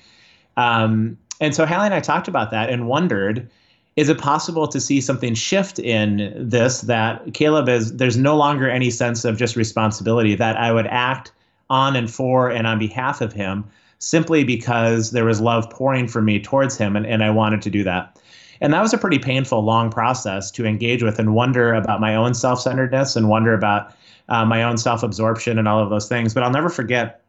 Um, 0.57 1.17
and 1.39 1.55
so 1.55 1.65
Hallie 1.65 1.85
and 1.85 1.93
I 1.93 1.99
talked 1.99 2.27
about 2.27 2.51
that 2.51 2.69
and 2.69 2.87
wondered, 2.87 3.49
is 3.95 4.09
it 4.09 4.17
possible 4.17 4.67
to 4.67 4.79
see 4.79 5.01
something 5.01 5.33
shift 5.33 5.79
in 5.79 6.33
this 6.35 6.81
that 6.81 7.33
Caleb 7.33 7.69
is 7.69 7.97
there's 7.97 8.17
no 8.17 8.35
longer 8.35 8.69
any 8.69 8.89
sense 8.89 9.25
of 9.25 9.37
just 9.37 9.55
responsibility 9.55 10.35
that 10.35 10.57
I 10.57 10.71
would 10.71 10.87
act 10.87 11.31
on 11.69 11.95
and 11.95 12.09
for 12.09 12.49
and 12.49 12.67
on 12.67 12.79
behalf 12.79 13.21
of 13.21 13.33
him 13.33 13.65
simply 13.99 14.43
because 14.43 15.11
there 15.11 15.25
was 15.25 15.41
love 15.41 15.69
pouring 15.69 16.07
from 16.07 16.25
me 16.25 16.39
towards 16.39 16.77
him 16.77 16.95
and, 16.95 17.05
and 17.05 17.23
I 17.23 17.29
wanted 17.29 17.61
to 17.63 17.69
do 17.69 17.83
that. 17.83 18.19
And 18.61 18.73
that 18.73 18.81
was 18.81 18.93
a 18.93 18.97
pretty 18.97 19.19
painful, 19.19 19.63
long 19.63 19.89
process 19.89 20.49
to 20.51 20.65
engage 20.65 21.03
with 21.03 21.19
and 21.19 21.33
wonder 21.33 21.73
about 21.73 21.99
my 21.99 22.15
own 22.15 22.33
self 22.33 22.61
centeredness 22.61 23.15
and 23.15 23.29
wonder 23.29 23.53
about 23.53 23.93
uh, 24.29 24.45
my 24.45 24.63
own 24.63 24.77
self 24.77 25.03
absorption 25.03 25.57
and 25.57 25.67
all 25.67 25.81
of 25.81 25.89
those 25.89 26.07
things. 26.07 26.33
But 26.33 26.43
I'll 26.43 26.51
never 26.51 26.69
forget 26.69 27.21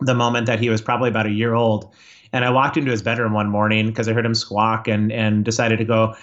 the 0.00 0.14
moment 0.14 0.46
that 0.46 0.60
he 0.60 0.68
was 0.68 0.80
probably 0.80 1.08
about 1.08 1.26
a 1.26 1.30
year 1.30 1.54
old. 1.54 1.92
And 2.32 2.44
I 2.44 2.50
walked 2.50 2.76
into 2.76 2.90
his 2.90 3.02
bedroom 3.02 3.32
one 3.32 3.48
morning 3.48 3.86
because 3.86 4.08
I 4.08 4.12
heard 4.12 4.24
him 4.24 4.34
squawk 4.34 4.88
and, 4.88 5.10
and 5.12 5.44
decided 5.44 5.78
to 5.78 5.84
go 5.84 6.14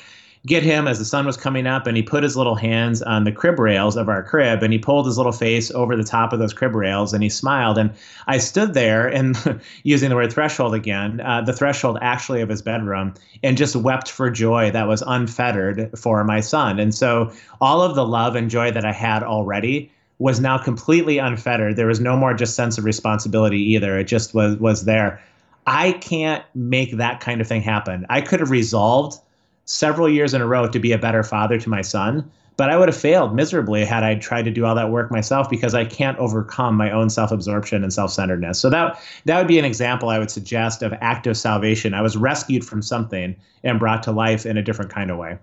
get 0.46 0.64
him 0.64 0.88
as 0.88 0.98
the 0.98 1.06
sun 1.06 1.26
was 1.26 1.36
coming 1.36 1.68
up 1.68 1.88
and 1.88 1.98
he 1.98 2.04
put 2.04 2.24
his 2.24 2.38
little 2.38 2.56
hands 2.56 3.02
on 3.02 3.26
the 3.26 3.32
crib 3.32 3.60
rails 3.60 3.98
of 3.98 4.08
our 4.08 4.24
crib 4.24 4.64
and 4.64 4.72
he 4.72 4.80
pulled 4.80 5.06
his 5.06 5.18
little 5.18 5.32
face 5.32 5.72
over 5.72 5.96
the 5.96 6.04
top 6.04 6.32
of 6.32 6.40
those 6.40 6.54
crib 6.54 6.74
rails 6.74 7.14
and 7.14 7.22
he 7.22 7.30
smiled 7.30 7.78
and 7.78 7.92
i 8.28 8.38
stood 8.38 8.74
there 8.74 9.08
and 9.08 9.36
using 9.84 10.10
the 10.10 10.16
word 10.16 10.32
threshold 10.32 10.74
again 10.74 11.20
uh, 11.22 11.42
the 11.42 11.52
threshold 11.52 11.98
actually 12.02 12.40
of 12.40 12.50
his 12.50 12.62
bedroom 12.62 13.14
and 13.44 13.58
just 13.58 13.76
wept 13.76 14.10
for 14.10 14.30
joy 14.30 14.72
that 14.72 14.88
was 14.88 15.04
unfettered 15.08 15.92
for 15.98 16.24
my 16.24 16.40
son 16.40 16.80
and 16.80 16.96
so 16.96 17.32
all 17.60 17.82
of 17.82 17.96
the 17.96 18.06
love 18.06 18.36
and 18.36 18.50
joy 18.50 18.72
that 18.72 18.86
i 18.86 18.94
had 18.94 19.24
already 19.24 19.92
was 20.20 20.40
now 20.40 20.58
completely 20.58 21.20
unfettered. 21.20 21.76
There 21.76 21.88
was 21.88 22.00
no 22.00 22.18
more 22.18 22.34
just 22.34 22.56
sense 22.56 22.78
of 22.78 22.86
responsibility 22.86 23.60
either. 23.74 23.98
It 23.98 24.06
just 24.06 24.34
was 24.34 24.58
was 24.58 24.86
there. 24.86 25.22
I 25.68 25.92
can't 25.94 26.44
make 26.56 26.98
that 26.98 27.20
kind 27.20 27.42
of 27.42 27.48
thing 27.48 27.62
happen. 27.62 28.06
I 28.10 28.22
could 28.22 28.40
have 28.40 28.52
resolved 28.52 29.20
several 29.66 30.08
years 30.08 30.34
in 30.34 30.42
a 30.42 30.48
row 30.48 30.68
to 30.68 30.80
be 30.80 30.94
a 30.94 30.98
better 30.98 31.24
father 31.24 31.60
to 31.60 31.70
my 31.70 31.82
son, 31.82 32.30
but 32.56 32.70
I 32.70 32.78
would 32.78 32.88
have 32.88 32.98
failed 32.98 33.36
miserably 33.36 33.84
had 33.84 34.02
I 34.02 34.16
tried 34.16 34.46
to 34.46 34.52
do 34.52 34.66
all 34.66 34.76
that 34.76 34.90
work 34.90 35.12
myself 35.12 35.50
because 35.50 35.76
I 35.76 35.84
can't 35.84 36.18
overcome 36.20 36.76
my 36.76 36.90
own 36.90 37.10
self-absorption 37.10 37.84
and 37.84 37.94
self-centeredness. 37.94 38.60
So 38.60 38.70
that 38.70 39.00
that 39.26 39.38
would 39.38 39.48
be 39.48 39.60
an 39.60 39.66
example 39.66 40.10
I 40.10 40.20
would 40.20 40.32
suggest 40.32 40.82
of 40.82 40.94
active 41.02 41.38
salvation. 41.38 41.94
I 41.94 42.02
was 42.02 42.18
rescued 42.18 42.66
from 42.66 42.82
something 42.82 43.36
and 43.64 43.78
brought 43.78 44.04
to 44.04 44.12
life 44.12 44.46
in 44.46 44.58
a 44.58 44.64
different 44.64 44.90
kind 44.90 45.12
of 45.12 45.18
way. 45.18 45.38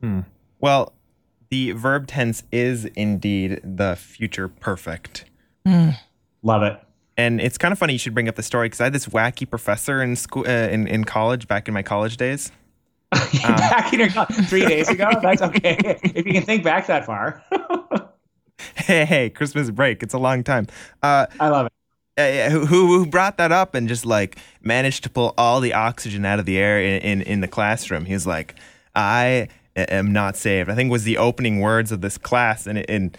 Hmm. 0.00 0.20
Well, 0.60 0.92
the 1.50 1.72
verb 1.72 2.06
tense 2.06 2.42
is 2.52 2.84
indeed 2.96 3.60
the 3.62 3.96
future 3.96 4.48
perfect. 4.48 5.24
Mm. 5.66 5.96
Love 6.42 6.62
it. 6.62 6.80
And 7.16 7.40
it's 7.40 7.56
kind 7.56 7.72
of 7.72 7.78
funny 7.78 7.94
you 7.94 7.98
should 7.98 8.14
bring 8.14 8.28
up 8.28 8.34
the 8.34 8.42
story 8.42 8.66
because 8.66 8.80
I 8.80 8.84
had 8.84 8.92
this 8.92 9.06
wacky 9.06 9.48
professor 9.48 10.02
in 10.02 10.16
school 10.16 10.44
uh, 10.46 10.68
in 10.68 10.86
in 10.86 11.04
college 11.04 11.48
back 11.48 11.66
in 11.66 11.74
my 11.74 11.82
college 11.82 12.16
days. 12.16 12.52
back 13.12 13.92
in 13.92 14.00
your 14.00 14.10
three 14.10 14.66
days 14.66 14.88
ago. 14.88 15.08
That's 15.22 15.40
okay 15.40 15.78
if 16.02 16.26
you 16.26 16.32
can 16.32 16.42
think 16.42 16.62
back 16.62 16.86
that 16.88 17.06
far. 17.06 17.42
hey, 18.74 19.04
hey, 19.04 19.30
Christmas 19.30 19.70
break. 19.70 20.02
It's 20.02 20.14
a 20.14 20.18
long 20.18 20.44
time. 20.44 20.66
Uh, 21.02 21.26
I 21.40 21.48
love 21.48 21.66
it. 21.66 21.72
Uh, 22.18 22.50
who, 22.50 22.64
who 22.64 23.06
brought 23.06 23.36
that 23.36 23.52
up 23.52 23.74
and 23.74 23.88
just 23.88 24.06
like 24.06 24.38
managed 24.62 25.02
to 25.04 25.10
pull 25.10 25.34
all 25.36 25.60
the 25.60 25.74
oxygen 25.74 26.24
out 26.24 26.38
of 26.38 26.46
the 26.46 26.56
air 26.56 26.80
in, 26.80 27.02
in, 27.02 27.22
in 27.22 27.40
the 27.40 27.48
classroom? 27.48 28.06
He 28.06 28.14
was 28.14 28.26
like, 28.26 28.54
I 28.94 29.48
am 29.82 30.12
not 30.12 30.36
saved. 30.36 30.70
I 30.70 30.74
think 30.74 30.90
was 30.90 31.04
the 31.04 31.18
opening 31.18 31.60
words 31.60 31.92
of 31.92 32.00
this 32.00 32.18
class, 32.18 32.66
and 32.66 32.78
it, 32.78 32.86
and 32.88 33.16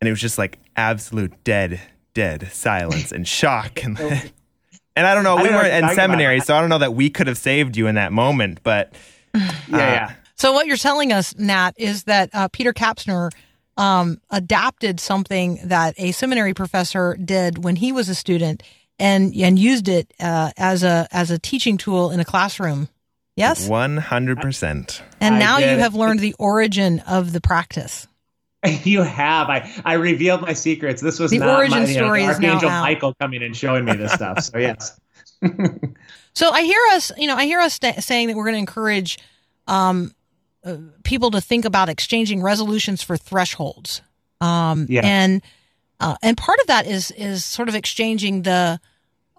and 0.00 0.08
it 0.08 0.10
was 0.10 0.20
just 0.20 0.38
like 0.38 0.58
absolute 0.76 1.32
dead, 1.44 1.80
dead 2.14 2.48
silence 2.52 3.12
and 3.12 3.26
shock, 3.26 3.84
and 3.84 3.98
and 4.96 5.06
I 5.06 5.14
don't 5.14 5.24
know. 5.24 5.36
We 5.36 5.50
were 5.50 5.64
in 5.64 5.88
seminary, 5.90 6.40
so 6.40 6.54
I 6.54 6.60
don't 6.60 6.70
know 6.70 6.78
that 6.78 6.94
we 6.94 7.10
could 7.10 7.26
have 7.26 7.38
saved 7.38 7.76
you 7.76 7.86
in 7.86 7.94
that 7.96 8.12
moment, 8.12 8.60
but 8.62 8.92
yeah, 9.34 9.42
uh, 9.42 9.78
yeah. 9.78 10.12
So 10.36 10.52
what 10.52 10.66
you're 10.66 10.76
telling 10.76 11.12
us, 11.12 11.36
Nat, 11.38 11.72
is 11.76 12.04
that 12.04 12.30
uh, 12.32 12.48
Peter 12.48 12.72
Kapsner 12.72 13.30
um, 13.76 14.20
adapted 14.30 14.98
something 14.98 15.60
that 15.64 15.94
a 15.98 16.12
seminary 16.12 16.54
professor 16.54 17.16
did 17.16 17.62
when 17.62 17.76
he 17.76 17.92
was 17.92 18.08
a 18.08 18.14
student, 18.14 18.62
and 18.98 19.34
and 19.34 19.58
used 19.58 19.88
it 19.88 20.12
uh, 20.20 20.50
as 20.56 20.82
a 20.82 21.06
as 21.10 21.30
a 21.30 21.38
teaching 21.38 21.76
tool 21.76 22.10
in 22.10 22.20
a 22.20 22.24
classroom. 22.24 22.88
Yes? 23.36 23.68
100%. 23.68 25.00
And 25.20 25.38
now 25.38 25.58
you 25.58 25.66
have 25.78 25.94
learned 25.94 26.20
the 26.20 26.34
origin 26.38 27.00
of 27.00 27.32
the 27.32 27.40
practice. 27.40 28.06
You 28.84 29.02
have. 29.02 29.48
I 29.50 29.68
I 29.84 29.94
revealed 29.94 30.40
my 30.42 30.52
secrets. 30.52 31.02
This 31.02 31.18
was 31.18 31.32
the 31.32 31.38
not 31.38 31.48
origin 31.58 31.82
my, 31.82 31.88
you 31.88 31.96
know, 31.98 32.04
story 32.06 32.22
is 32.22 32.28
Archangel 32.36 32.68
now 32.68 32.76
out. 32.76 32.82
Michael 32.82 33.12
coming 33.14 33.42
and 33.42 33.56
showing 33.56 33.84
me 33.84 33.94
this 33.96 34.12
stuff. 34.12 34.40
So 34.40 34.56
yes. 34.58 35.00
So 36.34 36.48
I 36.50 36.62
hear 36.62 36.78
us, 36.92 37.10
you 37.18 37.26
know, 37.26 37.34
I 37.36 37.44
hear 37.44 37.58
us 37.60 37.74
st- 37.74 38.02
saying 38.04 38.28
that 38.28 38.36
we're 38.36 38.44
going 38.44 38.54
to 38.54 38.58
encourage 38.60 39.18
um, 39.66 40.14
uh, 40.64 40.76
people 41.02 41.30
to 41.32 41.40
think 41.40 41.64
about 41.64 41.88
exchanging 41.88 42.40
resolutions 42.40 43.02
for 43.02 43.16
thresholds. 43.16 44.00
Um, 44.40 44.86
Yeah. 44.88 45.02
And 45.04 45.42
uh, 46.00 46.14
and 46.22 46.36
part 46.36 46.58
of 46.60 46.68
that 46.68 46.86
is 46.86 47.10
is 47.10 47.44
sort 47.44 47.68
of 47.68 47.74
exchanging 47.74 48.42
the 48.42 48.80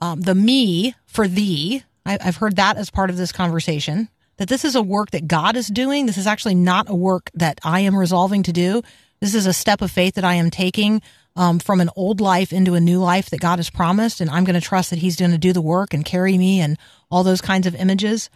um, 0.01 0.19
the 0.21 0.35
me 0.35 0.95
for 1.05 1.27
thee. 1.29 1.83
I, 2.05 2.17
I've 2.21 2.37
heard 2.37 2.55
that 2.57 2.77
as 2.77 2.89
part 2.89 3.09
of 3.09 3.17
this 3.17 3.31
conversation. 3.31 4.09
That 4.37 4.49
this 4.49 4.65
is 4.65 4.75
a 4.75 4.81
work 4.81 5.11
that 5.11 5.27
God 5.27 5.55
is 5.55 5.67
doing. 5.67 6.05
This 6.05 6.17
is 6.17 6.27
actually 6.27 6.55
not 6.55 6.89
a 6.89 6.95
work 6.95 7.29
that 7.35 7.59
I 7.63 7.81
am 7.81 7.95
resolving 7.95 8.43
to 8.43 8.53
do. 8.53 8.81
This 9.19 9.35
is 9.35 9.45
a 9.45 9.53
step 9.53 9.81
of 9.81 9.91
faith 9.91 10.15
that 10.15 10.23
I 10.23 10.35
am 10.35 10.49
taking 10.49 11.01
um, 11.35 11.59
from 11.59 11.79
an 11.79 11.89
old 11.95 12.19
life 12.19 12.51
into 12.51 12.73
a 12.73 12.79
new 12.81 12.99
life 12.99 13.29
that 13.29 13.39
God 13.39 13.59
has 13.59 13.69
promised, 13.69 14.21
and 14.21 14.29
I'm 14.29 14.43
going 14.43 14.59
to 14.59 14.61
trust 14.61 14.89
that 14.89 14.99
He's 14.99 15.15
going 15.15 15.31
to 15.31 15.37
do 15.37 15.53
the 15.53 15.61
work 15.61 15.93
and 15.93 16.03
carry 16.03 16.37
me 16.37 16.61
and 16.61 16.77
all 17.09 17.23
those 17.23 17.41
kinds 17.41 17.67
of 17.67 17.75
images. 17.75 18.29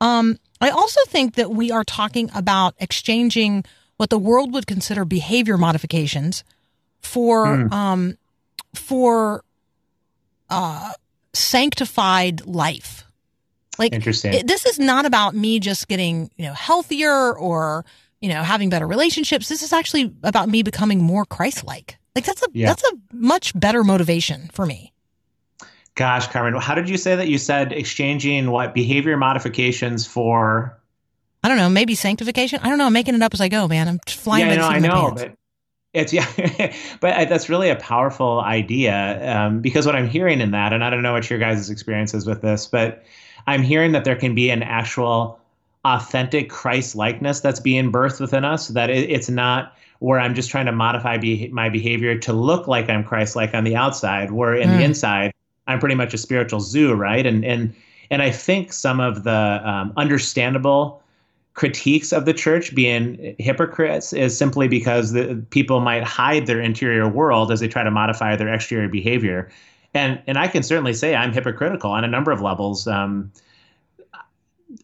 Um, 0.00 0.38
I 0.60 0.70
also 0.70 1.00
think 1.06 1.36
that 1.36 1.50
we 1.50 1.70
are 1.70 1.84
talking 1.84 2.30
about 2.34 2.74
exchanging 2.78 3.64
what 3.96 4.10
the 4.10 4.18
world 4.18 4.52
would 4.52 4.66
consider 4.66 5.04
behavior 5.04 5.56
modifications 5.56 6.44
for 7.00 7.46
um, 7.72 8.18
for 8.74 9.44
uh, 10.50 10.92
sanctified 11.32 12.46
life. 12.46 13.04
Like 13.78 13.92
Interesting. 13.94 14.34
it- 14.34 14.46
this 14.46 14.66
is 14.66 14.78
not 14.78 15.06
about 15.06 15.34
me 15.34 15.58
just 15.60 15.88
getting 15.88 16.30
you 16.36 16.44
know 16.46 16.52
healthier 16.54 17.32
or 17.36 17.84
you 18.20 18.28
know 18.28 18.42
having 18.42 18.68
better 18.70 18.86
relationships. 18.86 19.48
This 19.48 19.62
is 19.62 19.72
actually 19.72 20.12
about 20.22 20.48
me 20.48 20.62
becoming 20.62 21.02
more 21.02 21.24
Christ-like. 21.24 21.96
Like 22.14 22.24
that's 22.24 22.42
a 22.42 22.46
Yeah. 22.52 22.68
that's 22.68 22.82
a 22.84 22.92
much 23.12 23.58
better 23.58 23.82
motivation 23.84 24.50
for 24.52 24.66
me. 24.66 24.92
Gosh, 25.94 26.26
Carmen, 26.28 26.58
how 26.60 26.74
did 26.74 26.88
you 26.88 26.96
say 26.96 27.16
that? 27.16 27.28
You 27.28 27.36
said 27.38 27.72
exchanging 27.72 28.50
what 28.50 28.72
behavior 28.74 29.16
modifications 29.16 30.06
for? 30.06 30.78
I 31.44 31.48
don't 31.48 31.58
know, 31.58 31.68
maybe 31.68 31.94
sanctification. 31.94 32.60
I 32.62 32.68
don't 32.68 32.78
know. 32.78 32.86
I'm 32.86 32.92
making 32.92 33.14
it 33.14 33.22
up 33.22 33.34
as 33.34 33.40
I 33.40 33.48
go, 33.48 33.68
man. 33.68 33.88
I'm 33.88 33.98
flying 34.06 34.46
yeah, 34.46 34.52
by 34.52 34.54
the 34.54 34.60
no, 34.60 34.68
seat 34.68 34.72
I 34.72 34.76
of 34.76 34.82
my 34.82 34.88
know, 34.88 35.06
pants. 35.08 35.22
but 35.22 35.34
it's 35.92 36.12
yeah, 36.12 36.72
but 37.00 37.12
I- 37.14 37.24
that's 37.26 37.48
really 37.50 37.68
a 37.68 37.76
powerful 37.76 38.40
idea 38.40 39.36
um, 39.36 39.60
because 39.60 39.84
what 39.84 39.94
I'm 39.96 40.08
hearing 40.08 40.40
in 40.40 40.52
that, 40.52 40.72
and 40.72 40.82
I 40.82 40.88
don't 40.88 41.02
know 41.02 41.12
what 41.12 41.28
your 41.28 41.38
guys' 41.38 41.68
experiences 41.68 42.24
with 42.26 42.40
this, 42.40 42.66
but 42.66 43.02
I'm 43.46 43.62
hearing 43.62 43.92
that 43.92 44.04
there 44.04 44.16
can 44.16 44.34
be 44.34 44.50
an 44.50 44.62
actual 44.62 45.38
authentic 45.84 46.48
Christ 46.48 46.94
likeness 46.94 47.40
that's 47.40 47.60
being 47.60 47.90
birthed 47.90 48.20
within 48.20 48.44
us. 48.44 48.68
That 48.68 48.90
it, 48.90 49.10
it's 49.10 49.28
not 49.28 49.74
where 49.98 50.18
I'm 50.18 50.34
just 50.34 50.50
trying 50.50 50.66
to 50.66 50.72
modify 50.72 51.16
be, 51.18 51.48
my 51.48 51.68
behavior 51.68 52.18
to 52.18 52.32
look 52.32 52.66
like 52.66 52.90
I'm 52.90 53.04
Christ 53.04 53.36
like 53.36 53.54
on 53.54 53.64
the 53.64 53.76
outside, 53.76 54.32
where 54.32 54.54
in 54.54 54.70
the 54.70 54.78
Mm. 54.78 54.84
inside 54.84 55.32
I'm 55.68 55.78
pretty 55.78 55.94
much 55.94 56.12
a 56.12 56.18
spiritual 56.18 56.60
zoo, 56.60 56.94
right? 56.94 57.24
And 57.24 57.44
and 57.44 57.74
and 58.10 58.20
I 58.20 58.30
think 58.30 58.72
some 58.72 59.00
of 59.00 59.24
the 59.24 59.60
um, 59.64 59.92
understandable 59.96 61.00
critiques 61.54 62.12
of 62.12 62.24
the 62.24 62.32
church 62.32 62.74
being 62.74 63.36
hypocrites 63.38 64.12
is 64.12 64.36
simply 64.36 64.68
because 64.68 65.12
the 65.12 65.44
people 65.50 65.80
might 65.80 66.02
hide 66.02 66.46
their 66.46 66.60
interior 66.60 67.08
world 67.08 67.52
as 67.52 67.60
they 67.60 67.68
try 67.68 67.82
to 67.82 67.90
modify 67.90 68.36
their 68.36 68.52
exterior 68.52 68.88
behavior. 68.88 69.50
And 69.94 70.22
and 70.26 70.38
I 70.38 70.48
can 70.48 70.62
certainly 70.62 70.94
say 70.94 71.14
I'm 71.14 71.32
hypocritical 71.32 71.90
on 71.90 72.04
a 72.04 72.08
number 72.08 72.30
of 72.30 72.40
levels. 72.40 72.86
Um, 72.86 73.32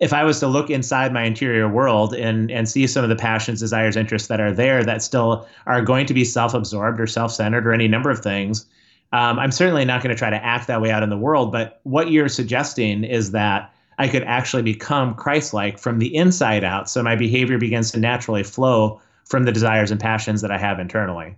if 0.00 0.12
I 0.12 0.22
was 0.22 0.38
to 0.40 0.46
look 0.46 0.68
inside 0.68 1.12
my 1.14 1.24
interior 1.24 1.68
world 1.68 2.14
and 2.14 2.50
and 2.50 2.68
see 2.68 2.86
some 2.86 3.04
of 3.04 3.08
the 3.08 3.16
passions, 3.16 3.60
desires, 3.60 3.96
interests 3.96 4.28
that 4.28 4.40
are 4.40 4.52
there 4.52 4.84
that 4.84 5.02
still 5.02 5.48
are 5.66 5.80
going 5.80 6.06
to 6.06 6.14
be 6.14 6.24
self-absorbed 6.24 7.00
or 7.00 7.06
self-centered 7.06 7.66
or 7.66 7.72
any 7.72 7.88
number 7.88 8.10
of 8.10 8.20
things, 8.20 8.66
um, 9.12 9.38
I'm 9.38 9.50
certainly 9.50 9.86
not 9.86 10.02
going 10.02 10.14
to 10.14 10.18
try 10.18 10.30
to 10.30 10.44
act 10.44 10.66
that 10.66 10.82
way 10.82 10.90
out 10.90 11.02
in 11.02 11.08
the 11.08 11.16
world. 11.16 11.52
But 11.52 11.80
what 11.84 12.10
you're 12.10 12.28
suggesting 12.28 13.02
is 13.02 13.30
that 13.30 13.72
I 13.98 14.08
could 14.08 14.24
actually 14.24 14.62
become 14.62 15.14
Christ-like 15.14 15.78
from 15.78 15.98
the 15.98 16.14
inside 16.14 16.64
out, 16.64 16.88
so 16.88 17.02
my 17.02 17.16
behavior 17.16 17.58
begins 17.58 17.90
to 17.92 17.98
naturally 17.98 18.44
flow 18.44 19.00
from 19.24 19.44
the 19.44 19.52
desires 19.52 19.90
and 19.90 19.98
passions 19.98 20.40
that 20.42 20.50
I 20.50 20.58
have 20.58 20.78
internally. 20.78 21.34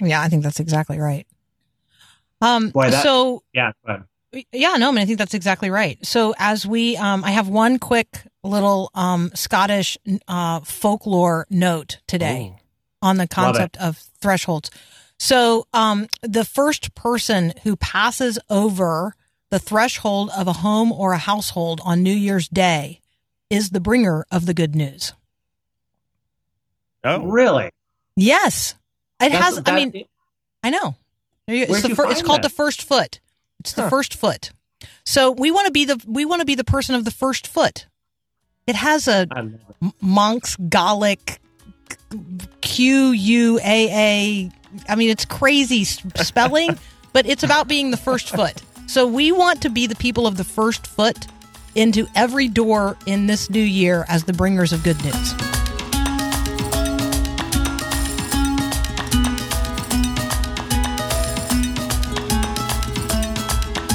Yeah, 0.00 0.22
I 0.22 0.28
think 0.28 0.42
that's 0.42 0.60
exactly 0.60 0.98
right. 0.98 1.26
Um, 2.44 2.70
Boy, 2.70 2.90
that- 2.90 3.02
so 3.02 3.42
Yeah. 3.52 3.72
Yeah, 4.52 4.76
no, 4.78 4.88
I 4.88 4.90
mean, 4.90 4.98
I 5.02 5.04
think 5.06 5.18
that's 5.18 5.34
exactly 5.34 5.70
right. 5.70 5.96
So 6.04 6.34
as 6.38 6.66
we, 6.66 6.96
um, 6.96 7.22
I 7.22 7.30
have 7.30 7.48
one 7.48 7.78
quick 7.78 8.18
little 8.42 8.90
um, 8.92 9.30
Scottish 9.34 9.96
uh, 10.26 10.58
folklore 10.60 11.46
note 11.50 11.98
today 12.08 12.56
on 13.00 13.16
the 13.16 13.28
concept 13.28 13.76
of 13.76 13.96
thresholds. 14.20 14.72
So 15.20 15.68
um, 15.72 16.08
the 16.22 16.44
first 16.44 16.96
person 16.96 17.52
who 17.62 17.76
passes 17.76 18.36
over 18.50 19.14
the 19.50 19.60
threshold 19.60 20.30
of 20.36 20.48
a 20.48 20.52
home 20.54 20.90
or 20.90 21.12
a 21.12 21.18
household 21.18 21.80
on 21.84 22.02
New 22.02 22.12
Year's 22.12 22.48
Day 22.48 23.00
is 23.50 23.70
the 23.70 23.78
bringer 23.80 24.26
of 24.32 24.46
the 24.46 24.54
good 24.54 24.74
news. 24.74 25.12
Oh, 27.04 27.20
really, 27.22 27.70
Yes, 28.16 28.74
it 29.20 29.30
That's- 29.30 29.42
has. 29.44 29.58
I 29.58 29.60
that- 29.60 29.74
mean, 29.74 30.04
I 30.62 30.70
know. 30.70 30.96
There 31.46 31.56
you- 31.56 31.66
Where'd 31.66 31.84
It's, 31.84 31.88
the 31.88 31.94
fir- 31.94 32.10
it's 32.10 32.22
called 32.22 32.38
that? 32.38 32.48
the 32.48 32.54
first 32.54 32.82
foot. 32.82 33.20
It's 33.60 33.72
the 33.72 33.82
Huh. 33.82 33.90
first 33.90 34.14
foot. 34.14 34.50
So 35.04 35.30
we 35.30 35.50
want 35.50 35.66
to 35.66 35.72
be 35.72 35.84
the 35.84 36.00
we 36.06 36.24
want 36.24 36.40
to 36.40 36.46
be 36.46 36.54
the 36.54 36.64
person 36.64 36.94
of 36.94 37.04
the 37.04 37.10
first 37.10 37.46
foot. 37.46 37.86
It 38.66 38.76
has 38.76 39.08
a 39.08 39.26
it. 39.30 39.60
Monks 40.00 40.56
Gallic 40.68 41.40
Q 42.60 43.10
U 43.12 43.58
A 43.62 43.88
A. 43.90 44.50
I 44.88 44.94
mean, 44.96 45.10
it's 45.10 45.24
crazy 45.24 45.84
spelling, 45.84 46.78
but 47.12 47.26
it's 47.26 47.42
about 47.42 47.68
being 47.68 47.90
the 47.90 47.96
first 47.96 48.30
foot. 48.30 48.62
So 48.86 49.06
we 49.06 49.32
want 49.32 49.62
to 49.62 49.70
be 49.70 49.86
the 49.86 49.94
people 49.96 50.26
of 50.26 50.36
the 50.36 50.44
first 50.44 50.86
foot 50.86 51.26
into 51.74 52.06
every 52.14 52.48
door 52.48 52.96
in 53.06 53.26
this 53.26 53.48
new 53.50 53.62
year 53.62 54.04
as 54.08 54.24
the 54.24 54.32
bringers 54.32 54.72
of 54.72 54.82
good 54.82 55.02
news. 55.04 55.34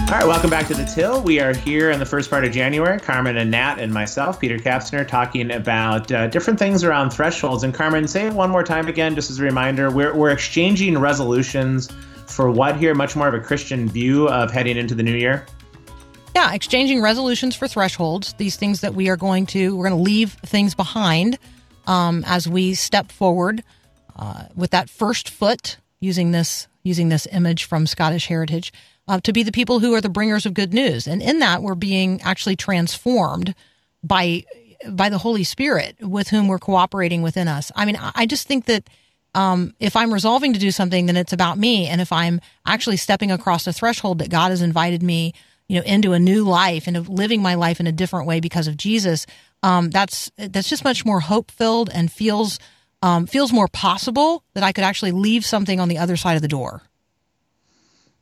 All 0.09 0.15
right, 0.15 0.25
welcome 0.25 0.49
back 0.49 0.65
to 0.69 0.73
the 0.73 0.85
Till. 0.85 1.21
We 1.21 1.39
are 1.39 1.53
here 1.53 1.91
in 1.91 1.99
the 1.99 2.05
first 2.05 2.31
part 2.31 2.43
of 2.43 2.51
January. 2.51 2.99
Carmen 2.99 3.37
and 3.37 3.51
Nat 3.51 3.75
and 3.77 3.93
myself, 3.93 4.39
Peter 4.39 4.57
Kapsner, 4.57 5.07
talking 5.07 5.51
about 5.51 6.11
uh, 6.11 6.25
different 6.25 6.57
things 6.57 6.83
around 6.83 7.11
thresholds. 7.11 7.63
And 7.63 7.75
Carmen, 7.75 8.07
say 8.07 8.25
it 8.25 8.33
one 8.33 8.49
more 8.49 8.63
time 8.63 8.87
again, 8.87 9.13
just 9.13 9.29
as 9.29 9.37
a 9.37 9.43
reminder. 9.43 9.91
We're, 9.91 10.15
we're 10.15 10.31
exchanging 10.31 10.97
resolutions 10.97 11.91
for 12.25 12.49
what 12.49 12.75
here? 12.77 12.95
Much 12.95 13.15
more 13.15 13.27
of 13.27 13.35
a 13.35 13.39
Christian 13.39 13.87
view 13.87 14.27
of 14.29 14.49
heading 14.49 14.77
into 14.77 14.95
the 14.95 15.03
new 15.03 15.13
year. 15.13 15.45
Yeah, 16.33 16.55
exchanging 16.55 17.03
resolutions 17.03 17.55
for 17.55 17.67
thresholds. 17.67 18.33
These 18.33 18.55
things 18.55 18.81
that 18.81 18.95
we 18.95 19.09
are 19.09 19.17
going 19.17 19.45
to 19.47 19.77
we're 19.77 19.89
going 19.89 20.03
to 20.03 20.03
leave 20.03 20.33
things 20.43 20.73
behind 20.73 21.37
um, 21.85 22.23
as 22.25 22.49
we 22.49 22.73
step 22.73 23.11
forward 23.11 23.63
uh, 24.15 24.45
with 24.55 24.71
that 24.71 24.89
first 24.89 25.29
foot. 25.29 25.77
Using 25.99 26.31
this 26.31 26.67
using 26.81 27.09
this 27.09 27.27
image 27.31 27.65
from 27.65 27.85
Scottish 27.85 28.25
heritage 28.25 28.73
uh, 29.09 29.19
to 29.21 29.33
be 29.33 29.43
the 29.43 29.51
people 29.51 29.79
who 29.79 29.93
are 29.95 30.01
the 30.01 30.07
bringers 30.07 30.45
of 30.45 30.53
good 30.53 30.73
news, 30.73 31.07
and 31.07 31.21
in 31.21 31.39
that 31.39 31.63
we're 31.63 31.75
being 31.75 32.21
actually 32.21 32.55
transformed 32.55 33.55
by 34.03 34.45
by 34.87 35.09
the 35.09 35.17
Holy 35.17 35.43
Spirit 35.43 35.97
with 35.99 36.29
whom 36.29 36.47
we're 36.47 36.59
cooperating 36.59 37.21
within 37.21 37.47
us. 37.47 37.71
I 37.75 37.85
mean, 37.85 37.97
I 37.99 38.25
just 38.25 38.47
think 38.47 38.65
that 38.65 38.87
um, 39.35 39.73
if 39.79 39.95
I'm 39.95 40.13
resolving 40.13 40.53
to 40.53 40.59
do 40.59 40.71
something, 40.71 41.07
then 41.07 41.17
it's 41.17 41.33
about 41.33 41.57
me. 41.57 41.87
And 41.87 41.99
if 41.99 42.13
I'm 42.13 42.39
actually 42.65 42.97
stepping 42.97 43.31
across 43.31 43.67
a 43.67 43.73
threshold 43.73 44.19
that 44.19 44.29
God 44.29 44.51
has 44.51 44.61
invited 44.61 45.03
me, 45.03 45.33
you 45.67 45.77
know, 45.77 45.85
into 45.85 46.13
a 46.13 46.19
new 46.19 46.43
life, 46.43 46.87
into 46.87 47.01
living 47.01 47.41
my 47.41 47.55
life 47.55 47.79
in 47.79 47.87
a 47.87 47.91
different 47.91 48.27
way 48.27 48.39
because 48.39 48.67
of 48.67 48.77
Jesus, 48.77 49.25
um, 49.63 49.89
that's 49.89 50.31
that's 50.37 50.69
just 50.69 50.83
much 50.83 51.03
more 51.03 51.19
hope 51.19 51.51
filled 51.51 51.89
and 51.89 52.11
feels 52.11 52.59
um, 53.01 53.25
feels 53.25 53.51
more 53.51 53.67
possible 53.67 54.43
that 54.53 54.63
I 54.63 54.71
could 54.71 54.83
actually 54.83 55.11
leave 55.11 55.45
something 55.45 55.79
on 55.79 55.89
the 55.89 55.97
other 55.97 56.15
side 56.15 56.35
of 56.35 56.41
the 56.41 56.47
door. 56.47 56.83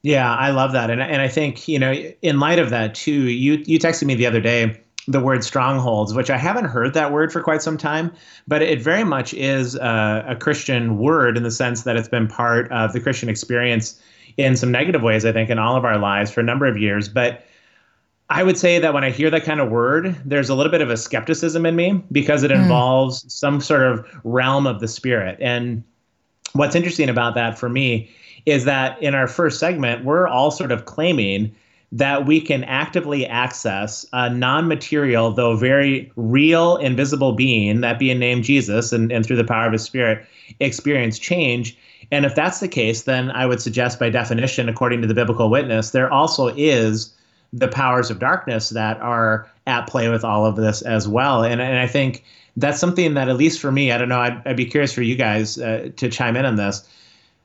Yeah, 0.04 0.34
I 0.34 0.52
love 0.52 0.72
that, 0.74 0.90
and 0.90 1.02
and 1.02 1.22
I 1.22 1.28
think 1.28 1.68
you 1.68 1.80
know, 1.80 1.92
in 1.92 2.40
light 2.40 2.60
of 2.60 2.70
that 2.70 2.96
too, 2.96 3.30
you 3.30 3.64
you 3.66 3.80
texted 3.80 4.04
me 4.04 4.16
the 4.16 4.26
other 4.26 4.42
day 4.42 4.80
the 5.08 5.22
word 5.22 5.44
strongholds, 5.44 6.14
which 6.14 6.30
I 6.30 6.38
haven't 6.38 6.66
heard 6.66 6.94
that 6.94 7.14
word 7.14 7.32
for 7.32 7.42
quite 7.42 7.62
some 7.62 7.78
time, 7.78 8.12
but 8.48 8.62
it 8.62 8.82
very 8.82 9.06
much 9.06 9.34
is 9.34 9.76
a, 9.76 10.26
a 10.28 10.36
Christian 10.36 10.98
word 10.98 11.38
in 11.38 11.44
the 11.44 11.52
sense 11.52 11.84
that 11.84 11.96
it's 11.96 12.10
been 12.10 12.28
part 12.28 12.70
of 12.72 12.92
the 12.92 13.00
Christian 13.00 13.30
experience 13.30 14.00
in 14.36 14.58
some 14.58 14.70
negative 14.70 15.02
ways, 15.02 15.26
I 15.26 15.32
think, 15.32 15.50
in 15.50 15.60
all 15.60 15.78
of 15.78 15.86
our 15.86 15.98
lives 15.98 16.30
for 16.30 16.42
a 16.42 16.44
number 16.44 16.66
of 16.66 16.78
years. 16.78 17.08
But 17.08 17.46
I 18.30 18.44
would 18.44 18.58
say 18.58 18.80
that 18.80 18.94
when 18.94 19.06
I 19.06 19.10
hear 19.10 19.30
that 19.30 19.46
kind 19.46 19.62
of 19.62 19.70
word, 19.70 20.16
there's 20.26 20.50
a 20.50 20.56
little 20.56 20.72
bit 20.72 20.82
of 20.82 20.90
a 20.90 20.98
skepticism 20.98 21.66
in 21.66 21.78
me 21.78 22.04
because 22.12 22.44
it 22.44 22.52
hmm. 22.52 22.62
involves 22.62 23.34
some 23.34 23.62
sort 23.62 23.84
of 23.84 24.06
realm 24.26 24.68
of 24.68 24.82
the 24.82 24.90
spirit. 24.90 25.38
And 25.40 25.84
what's 26.52 26.76
interesting 26.76 27.08
about 27.08 27.36
that 27.36 27.58
for 27.58 27.70
me 27.70 28.12
is 28.48 28.64
that 28.64 29.00
in 29.04 29.14
our 29.14 29.28
first 29.28 29.60
segment, 29.60 30.06
we're 30.06 30.26
all 30.26 30.52
sort 30.52 30.72
of 30.72 30.86
claiming 30.86 31.54
that 31.92 32.26
we 32.26 32.40
can 32.40 32.64
actively 32.64 33.28
access 33.28 34.06
a 34.14 34.30
non-material 34.30 35.32
though 35.32 35.56
very 35.56 36.12
real 36.16 36.78
invisible 36.78 37.34
being 37.34 37.80
that 37.80 37.98
being 37.98 38.20
named 38.20 38.44
jesus 38.44 38.92
and, 38.92 39.10
and 39.10 39.26
through 39.26 39.38
the 39.38 39.44
power 39.46 39.68
of 39.68 39.72
his 39.72 39.84
spirit 39.84 40.26
experience 40.60 41.18
change. 41.18 41.78
And 42.12 42.26
if 42.26 42.36
that's 42.36 42.60
the 42.60 42.68
case 42.68 43.04
then 43.04 43.32
i 43.32 43.46
would 43.46 43.62
suggest 43.62 44.00
by 44.00 44.10
definition 44.10 44.68
according 44.68 45.02
to 45.02 45.08
the 45.08 45.14
biblical 45.14 45.50
witness 45.50 45.92
there 45.92 46.12
also 46.12 46.48
is 46.58 47.14
the 47.54 47.70
powers 47.70 48.10
of 48.10 48.20
darkness 48.20 48.70
that 48.70 49.00
are 49.00 49.50
at 49.66 49.88
play 49.88 50.10
with 50.10 50.26
all 50.26 50.46
of 50.46 50.58
this 50.58 50.82
as 50.82 51.08
well. 51.08 51.42
And, 51.42 51.62
and 51.62 51.80
i 51.80 51.88
think 51.88 52.26
that's 52.58 52.82
something 52.82 53.14
that 53.14 53.30
at 53.30 53.38
least 53.38 53.62
for 53.62 53.72
me 53.72 53.94
i 53.94 53.98
don't 53.98 54.10
know 54.10 54.20
i'd, 54.20 54.42
I'd 54.46 54.58
be 54.58 54.66
curious 54.66 54.92
for 54.92 55.04
you 55.04 55.16
guys 55.16 55.58
uh, 55.58 55.90
to 55.96 56.10
chime 56.10 56.36
in 56.36 56.44
on 56.44 56.58
this 56.58 56.86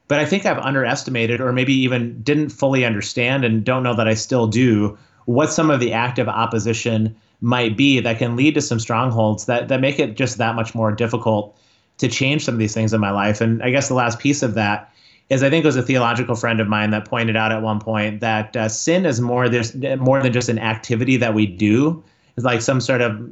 but 0.09 0.19
I 0.19 0.25
think 0.25 0.45
I've 0.45 0.59
underestimated 0.59 1.41
or 1.41 1.53
maybe 1.53 1.73
even 1.73 2.21
didn't 2.23 2.51
fully 2.51 2.85
understand 2.85 3.45
and 3.45 3.65
don't 3.65 3.83
know 3.83 3.95
that 3.95 4.09
I 4.09 4.15
still 4.15 4.47
do 4.47 4.97
what 5.25 5.53
some 5.53 5.71
of 5.71 5.81
the 5.81 5.93
active 5.93 6.29
opposition 6.29 7.17
might 7.41 7.77
be 7.77 8.01
that 8.01 8.19
can 8.19 8.37
lead 8.37 8.55
to 8.55 8.61
some 8.61 8.79
strongholds 8.79 9.47
that, 9.47 9.69
that 9.69 9.81
make 9.81 9.99
it 9.99 10.17
just 10.17 10.39
that 10.39 10.55
much 10.55 10.75
more 10.75 10.93
difficult 10.93 11.57
to 11.99 12.09
change 12.09 12.45
some 12.45 12.55
of 12.55 12.59
these 12.59 12.75
things 12.75 12.93
in 12.93 13.01
my 13.01 13.11
life. 13.11 13.41
And 13.41 13.63
I 13.63 13.71
guess 13.71 13.89
the 13.89 13.95
last 13.95 14.19
piece 14.19 14.43
of 14.43 14.55
that 14.55 14.93
is 15.29 15.43
I 15.43 15.51
think 15.51 15.65
it 15.65 15.69
was 15.69 15.77
a 15.77 15.83
theological 15.83 16.35
friend 16.35 16.61
of 16.61 16.69
mine 16.69 16.91
that 16.91 17.05
pointed 17.05 17.37
out 17.37 17.53
at 17.53 17.63
one 17.63 17.81
point 17.81 18.21
that 18.21 18.57
uh, 18.57 18.69
sin 18.69 19.07
is 19.07 19.21
more 19.21 19.49
there's 19.49 19.75
more 19.75 20.23
than 20.23 20.33
just 20.33 20.49
an 20.49 20.59
activity 20.59 21.17
that 21.17 21.35
we 21.35 21.47
do. 21.47 22.03
It's 22.37 22.45
like 22.45 22.61
some 22.61 22.81
sort 22.81 23.01
of 23.01 23.31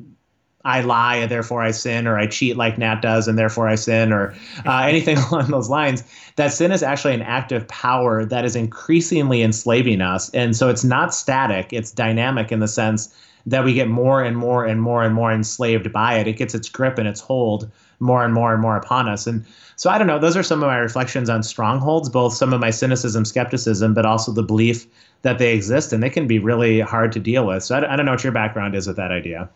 I 0.64 0.82
lie, 0.82 1.16
and 1.16 1.30
therefore 1.30 1.62
I 1.62 1.70
sin, 1.70 2.06
or 2.06 2.18
I 2.18 2.26
cheat 2.26 2.56
like 2.56 2.76
Nat 2.76 3.00
does, 3.00 3.26
and 3.26 3.38
therefore 3.38 3.68
I 3.68 3.76
sin, 3.76 4.12
or 4.12 4.34
uh, 4.66 4.82
anything 4.82 5.16
along 5.30 5.50
those 5.50 5.70
lines. 5.70 6.04
That 6.36 6.52
sin 6.52 6.70
is 6.72 6.82
actually 6.82 7.14
an 7.14 7.22
active 7.22 7.66
power 7.68 8.24
that 8.24 8.44
is 8.44 8.56
increasingly 8.56 9.42
enslaving 9.42 10.00
us. 10.02 10.30
And 10.30 10.56
so 10.56 10.68
it's 10.68 10.84
not 10.84 11.14
static, 11.14 11.72
it's 11.72 11.90
dynamic 11.90 12.52
in 12.52 12.60
the 12.60 12.68
sense 12.68 13.14
that 13.46 13.64
we 13.64 13.72
get 13.72 13.88
more 13.88 14.22
and 14.22 14.36
more 14.36 14.66
and 14.66 14.82
more 14.82 15.02
and 15.02 15.14
more 15.14 15.32
enslaved 15.32 15.92
by 15.92 16.14
it. 16.18 16.28
It 16.28 16.36
gets 16.36 16.54
its 16.54 16.68
grip 16.68 16.98
and 16.98 17.08
its 17.08 17.20
hold 17.20 17.70
more 17.98 18.24
and 18.24 18.34
more 18.34 18.52
and 18.52 18.60
more 18.60 18.76
upon 18.76 19.08
us. 19.08 19.26
And 19.26 19.44
so 19.76 19.88
I 19.88 19.98
don't 19.98 20.06
know, 20.06 20.18
those 20.18 20.36
are 20.36 20.42
some 20.42 20.62
of 20.62 20.66
my 20.66 20.76
reflections 20.76 21.30
on 21.30 21.42
strongholds, 21.42 22.08
both 22.08 22.34
some 22.34 22.52
of 22.52 22.60
my 22.60 22.70
cynicism, 22.70 23.24
skepticism, 23.24 23.94
but 23.94 24.04
also 24.04 24.32
the 24.32 24.42
belief 24.42 24.86
that 25.22 25.38
they 25.38 25.54
exist 25.54 25.92
and 25.92 26.02
they 26.02 26.10
can 26.10 26.26
be 26.26 26.38
really 26.38 26.80
hard 26.80 27.12
to 27.12 27.20
deal 27.20 27.46
with. 27.46 27.62
So 27.62 27.76
I, 27.76 27.92
I 27.92 27.96
don't 27.96 28.06
know 28.06 28.12
what 28.12 28.24
your 28.24 28.32
background 28.32 28.74
is 28.74 28.86
with 28.86 28.96
that 28.96 29.10
idea. 29.10 29.48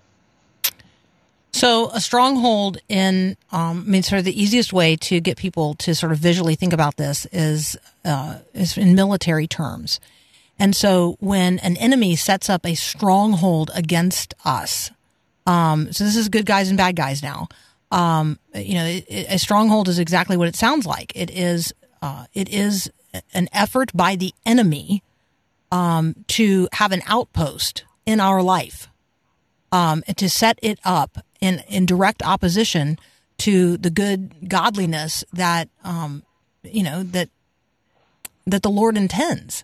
So 1.54 1.88
a 1.90 2.00
stronghold 2.00 2.78
in, 2.88 3.36
um, 3.52 3.84
I 3.86 3.90
mean, 3.90 4.02
sort 4.02 4.18
of 4.18 4.24
the 4.24 4.42
easiest 4.42 4.72
way 4.72 4.96
to 4.96 5.20
get 5.20 5.36
people 5.36 5.74
to 5.74 5.94
sort 5.94 6.10
of 6.10 6.18
visually 6.18 6.56
think 6.56 6.72
about 6.72 6.96
this 6.96 7.28
is, 7.30 7.76
uh, 8.04 8.38
is 8.54 8.76
in 8.76 8.96
military 8.96 9.46
terms. 9.46 10.00
And 10.58 10.74
so 10.74 11.16
when 11.20 11.60
an 11.60 11.76
enemy 11.76 12.16
sets 12.16 12.50
up 12.50 12.66
a 12.66 12.74
stronghold 12.74 13.70
against 13.72 14.34
us, 14.44 14.90
um, 15.46 15.92
so 15.92 16.02
this 16.02 16.16
is 16.16 16.28
good 16.28 16.44
guys 16.44 16.70
and 16.70 16.76
bad 16.76 16.96
guys 16.96 17.22
now. 17.22 17.46
Um, 17.92 18.40
you 18.52 18.74
know, 18.74 18.86
it, 18.86 19.04
it, 19.06 19.26
a 19.30 19.38
stronghold 19.38 19.86
is 19.86 20.00
exactly 20.00 20.36
what 20.36 20.48
it 20.48 20.56
sounds 20.56 20.86
like. 20.86 21.12
It 21.14 21.30
is, 21.30 21.72
uh, 22.02 22.26
it 22.34 22.48
is 22.48 22.90
an 23.32 23.48
effort 23.52 23.92
by 23.94 24.16
the 24.16 24.32
enemy, 24.44 25.04
um, 25.70 26.16
to 26.28 26.66
have 26.72 26.90
an 26.90 27.02
outpost 27.06 27.84
in 28.04 28.18
our 28.18 28.42
life, 28.42 28.88
um, 29.70 30.02
to 30.16 30.28
set 30.28 30.58
it 30.60 30.80
up 30.84 31.24
in, 31.44 31.62
in 31.68 31.84
direct 31.84 32.22
opposition 32.22 32.98
to 33.36 33.76
the 33.76 33.90
good 33.90 34.48
godliness 34.48 35.24
that, 35.34 35.68
um, 35.84 36.22
you 36.62 36.82
know, 36.82 37.02
that, 37.02 37.28
that 38.46 38.62
the 38.62 38.70
Lord 38.70 38.96
intends. 38.96 39.62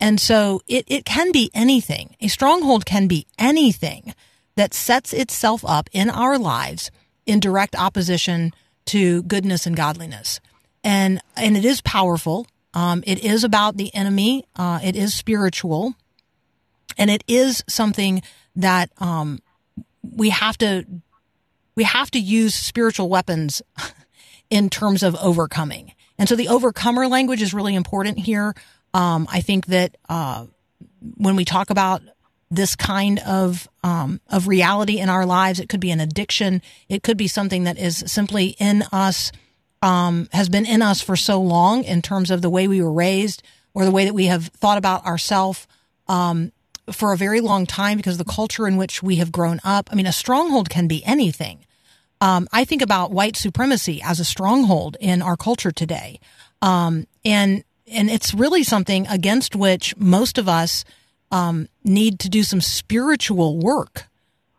And 0.00 0.20
so 0.20 0.60
it, 0.66 0.84
it 0.88 1.04
can 1.04 1.30
be 1.30 1.52
anything. 1.54 2.16
A 2.20 2.26
stronghold 2.26 2.84
can 2.84 3.06
be 3.06 3.28
anything 3.38 4.12
that 4.56 4.74
sets 4.74 5.12
itself 5.12 5.64
up 5.64 5.88
in 5.92 6.10
our 6.10 6.36
lives 6.36 6.90
in 7.26 7.38
direct 7.38 7.76
opposition 7.76 8.52
to 8.86 9.22
goodness 9.22 9.66
and 9.66 9.76
godliness. 9.76 10.40
And, 10.82 11.20
and 11.36 11.56
it 11.56 11.64
is 11.64 11.80
powerful. 11.80 12.48
Um, 12.74 13.04
it 13.06 13.24
is 13.24 13.44
about 13.44 13.76
the 13.76 13.94
enemy. 13.94 14.46
Uh, 14.56 14.80
it 14.82 14.96
is 14.96 15.14
spiritual 15.14 15.94
and 16.98 17.08
it 17.08 17.22
is 17.28 17.62
something 17.68 18.20
that, 18.56 18.90
um, 18.98 19.40
we 20.12 20.30
have 20.30 20.58
to 20.58 20.84
we 21.76 21.84
have 21.84 22.10
to 22.12 22.18
use 22.18 22.54
spiritual 22.54 23.08
weapons 23.08 23.62
in 24.50 24.70
terms 24.70 25.02
of 25.02 25.16
overcoming. 25.16 25.92
And 26.18 26.28
so 26.28 26.36
the 26.36 26.48
overcomer 26.48 27.08
language 27.08 27.42
is 27.42 27.52
really 27.52 27.74
important 27.74 28.18
here. 28.18 28.54
Um, 28.92 29.26
I 29.30 29.40
think 29.40 29.66
that 29.66 29.96
uh, 30.08 30.46
when 31.16 31.36
we 31.36 31.44
talk 31.44 31.70
about 31.70 32.02
this 32.50 32.76
kind 32.76 33.18
of 33.20 33.68
um, 33.82 34.20
of 34.28 34.46
reality 34.46 34.98
in 34.98 35.08
our 35.08 35.26
lives, 35.26 35.58
it 35.58 35.68
could 35.68 35.80
be 35.80 35.90
an 35.90 36.00
addiction. 36.00 36.62
It 36.88 37.02
could 37.02 37.16
be 37.16 37.26
something 37.26 37.64
that 37.64 37.78
is 37.78 38.04
simply 38.06 38.54
in 38.58 38.84
us, 38.92 39.32
um, 39.82 40.28
has 40.32 40.48
been 40.48 40.66
in 40.66 40.82
us 40.82 41.00
for 41.00 41.16
so 41.16 41.40
long 41.40 41.82
in 41.82 42.00
terms 42.00 42.30
of 42.30 42.42
the 42.42 42.50
way 42.50 42.68
we 42.68 42.80
were 42.82 42.92
raised 42.92 43.42
or 43.72 43.84
the 43.84 43.90
way 43.90 44.04
that 44.04 44.14
we 44.14 44.26
have 44.26 44.46
thought 44.48 44.78
about 44.78 45.04
ourselves. 45.04 45.66
Um, 46.06 46.52
for 46.92 47.12
a 47.12 47.16
very 47.16 47.40
long 47.40 47.66
time 47.66 47.96
because 47.96 48.18
the 48.18 48.24
culture 48.24 48.66
in 48.66 48.76
which 48.76 49.02
we 49.02 49.16
have 49.16 49.32
grown 49.32 49.60
up. 49.64 49.88
I 49.90 49.94
mean, 49.94 50.06
a 50.06 50.12
stronghold 50.12 50.68
can 50.68 50.86
be 50.86 51.04
anything. 51.04 51.64
Um, 52.20 52.48
I 52.52 52.64
think 52.64 52.82
about 52.82 53.10
white 53.10 53.36
supremacy 53.36 54.00
as 54.02 54.20
a 54.20 54.24
stronghold 54.24 54.96
in 55.00 55.22
our 55.22 55.36
culture 55.36 55.70
today. 55.70 56.20
Um, 56.62 57.06
and, 57.24 57.64
and 57.90 58.10
it's 58.10 58.34
really 58.34 58.62
something 58.62 59.06
against 59.08 59.56
which 59.56 59.96
most 59.96 60.38
of 60.38 60.48
us, 60.48 60.84
um, 61.30 61.68
need 61.82 62.20
to 62.20 62.28
do 62.28 62.42
some 62.42 62.60
spiritual 62.60 63.58
work. 63.58 64.06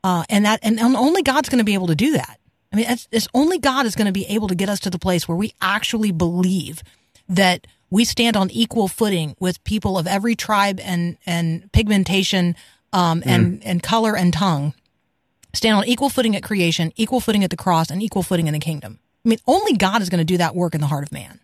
Uh, 0.03 0.23
and 0.29 0.45
that, 0.45 0.59
and 0.61 0.79
only 0.79 1.23
God's 1.23 1.49
going 1.49 1.59
to 1.59 1.65
be 1.65 1.73
able 1.73 1.88
to 1.88 1.95
do 1.95 2.11
that. 2.11 2.39
I 2.71 2.75
mean, 2.75 2.85
it's, 2.89 3.07
it's 3.11 3.27
only 3.33 3.57
God 3.57 3.85
is 3.85 3.95
going 3.95 4.07
to 4.07 4.11
be 4.11 4.25
able 4.25 4.49
to 4.49 4.55
get 4.55 4.69
us 4.69 4.81
to 4.81 4.89
the 4.89 4.99
place 4.99 5.27
where 5.27 5.38
we 5.38 5.53
actually 5.61 6.11
believe 6.11 6.83
that 7.29 7.65
we 7.89 8.06
stand 8.06 8.36
on 8.36 8.50
equal 8.52 8.88
footing 8.88 9.36
with 9.39 9.63
people 9.63 9.98
of 9.98 10.08
every 10.08 10.36
tribe 10.36 10.80
and 10.82 11.17
and 11.26 11.71
pigmentation 11.71 12.56
um, 12.93 13.24
and 13.26 13.60
mm. 13.60 13.62
and 13.65 13.84
color 13.84 14.15
and 14.15 14.34
tongue 14.34 14.74
stand 15.54 15.78
on 15.78 15.86
equal 15.86 16.10
footing 16.10 16.36
at 16.36 16.43
creation, 16.43 16.91
equal 16.95 17.19
footing 17.19 17.43
at 17.43 17.50
the 17.50 17.58
cross, 17.58 17.89
and 17.89 18.04
equal 18.04 18.24
footing 18.24 18.48
in 18.48 18.54
the 18.54 18.60
kingdom. 18.60 19.00
I 19.26 19.30
mean, 19.30 19.39
only 19.48 19.74
God 19.74 20.02
is 20.02 20.10
going 20.10 20.19
to 20.19 20.26
do 20.26 20.38
that 20.38 20.56
work 20.56 20.76
in 20.76 20.82
the 20.82 20.88
heart 20.88 21.04
of 21.04 21.12
man. 21.12 21.39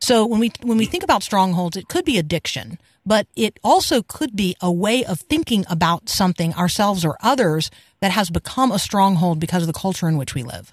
So 0.00 0.26
when 0.26 0.40
we 0.40 0.52
when 0.62 0.76
we 0.76 0.86
think 0.86 1.04
about 1.04 1.22
strongholds, 1.22 1.76
it 1.76 1.88
could 1.88 2.04
be 2.04 2.18
addiction, 2.18 2.78
but 3.06 3.26
it 3.36 3.58
also 3.62 4.02
could 4.02 4.36
be 4.36 4.56
a 4.60 4.70
way 4.70 5.04
of 5.04 5.20
thinking 5.20 5.64
about 5.70 6.08
something 6.08 6.52
ourselves 6.54 7.04
or 7.04 7.16
others 7.22 7.70
that 8.00 8.10
has 8.10 8.28
become 8.28 8.72
a 8.72 8.78
stronghold 8.78 9.38
because 9.40 9.62
of 9.62 9.66
the 9.66 9.78
culture 9.78 10.08
in 10.08 10.16
which 10.16 10.34
we 10.34 10.42
live. 10.42 10.72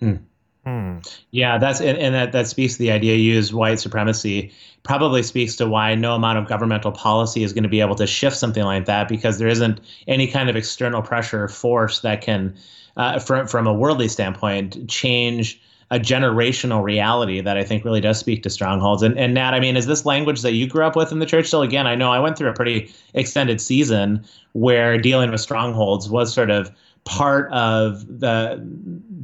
Hmm. 0.00 0.16
Hmm. 0.64 0.98
Yeah, 1.30 1.58
that's 1.58 1.80
and, 1.80 1.98
and, 1.98 2.14
that 2.14 2.32
that 2.32 2.46
speaks 2.46 2.74
to 2.74 2.78
the 2.78 2.90
idea 2.90 3.16
you 3.16 3.34
use 3.34 3.52
white 3.52 3.80
supremacy. 3.80 4.52
Probably 4.82 5.22
speaks 5.22 5.56
to 5.56 5.66
why 5.66 5.94
no 5.94 6.14
amount 6.14 6.38
of 6.38 6.48
governmental 6.48 6.90
policy 6.90 7.42
is 7.42 7.52
going 7.52 7.64
to 7.64 7.68
be 7.68 7.80
able 7.80 7.96
to 7.96 8.06
shift 8.06 8.36
something 8.36 8.64
like 8.64 8.86
that 8.86 9.08
because 9.08 9.38
there 9.38 9.48
isn't 9.48 9.80
any 10.08 10.26
kind 10.26 10.48
of 10.48 10.56
external 10.56 11.02
pressure 11.02 11.44
or 11.44 11.48
force 11.48 12.00
that 12.00 12.22
can, 12.22 12.54
uh, 12.96 13.18
from 13.18 13.46
from 13.46 13.66
a 13.66 13.74
worldly 13.74 14.08
standpoint, 14.08 14.88
change 14.88 15.60
a 15.90 15.98
generational 15.98 16.82
reality 16.82 17.42
that 17.42 17.58
I 17.58 17.64
think 17.64 17.84
really 17.84 18.00
does 18.00 18.18
speak 18.18 18.42
to 18.44 18.50
strongholds. 18.50 19.02
And 19.02 19.18
and 19.18 19.34
Nat, 19.34 19.52
I 19.52 19.60
mean, 19.60 19.76
is 19.76 19.84
this 19.84 20.06
language 20.06 20.40
that 20.42 20.52
you 20.52 20.66
grew 20.66 20.84
up 20.84 20.96
with 20.96 21.12
in 21.12 21.18
the 21.18 21.26
church? 21.26 21.46
Still, 21.48 21.62
again, 21.62 21.86
I 21.86 21.94
know 21.94 22.10
I 22.10 22.20
went 22.20 22.38
through 22.38 22.48
a 22.48 22.54
pretty 22.54 22.90
extended 23.12 23.60
season 23.60 24.24
where 24.54 24.96
dealing 24.96 25.30
with 25.30 25.42
strongholds 25.42 26.08
was 26.08 26.32
sort 26.32 26.50
of 26.50 26.70
part 27.04 27.52
of 27.52 28.06
the 28.20 28.60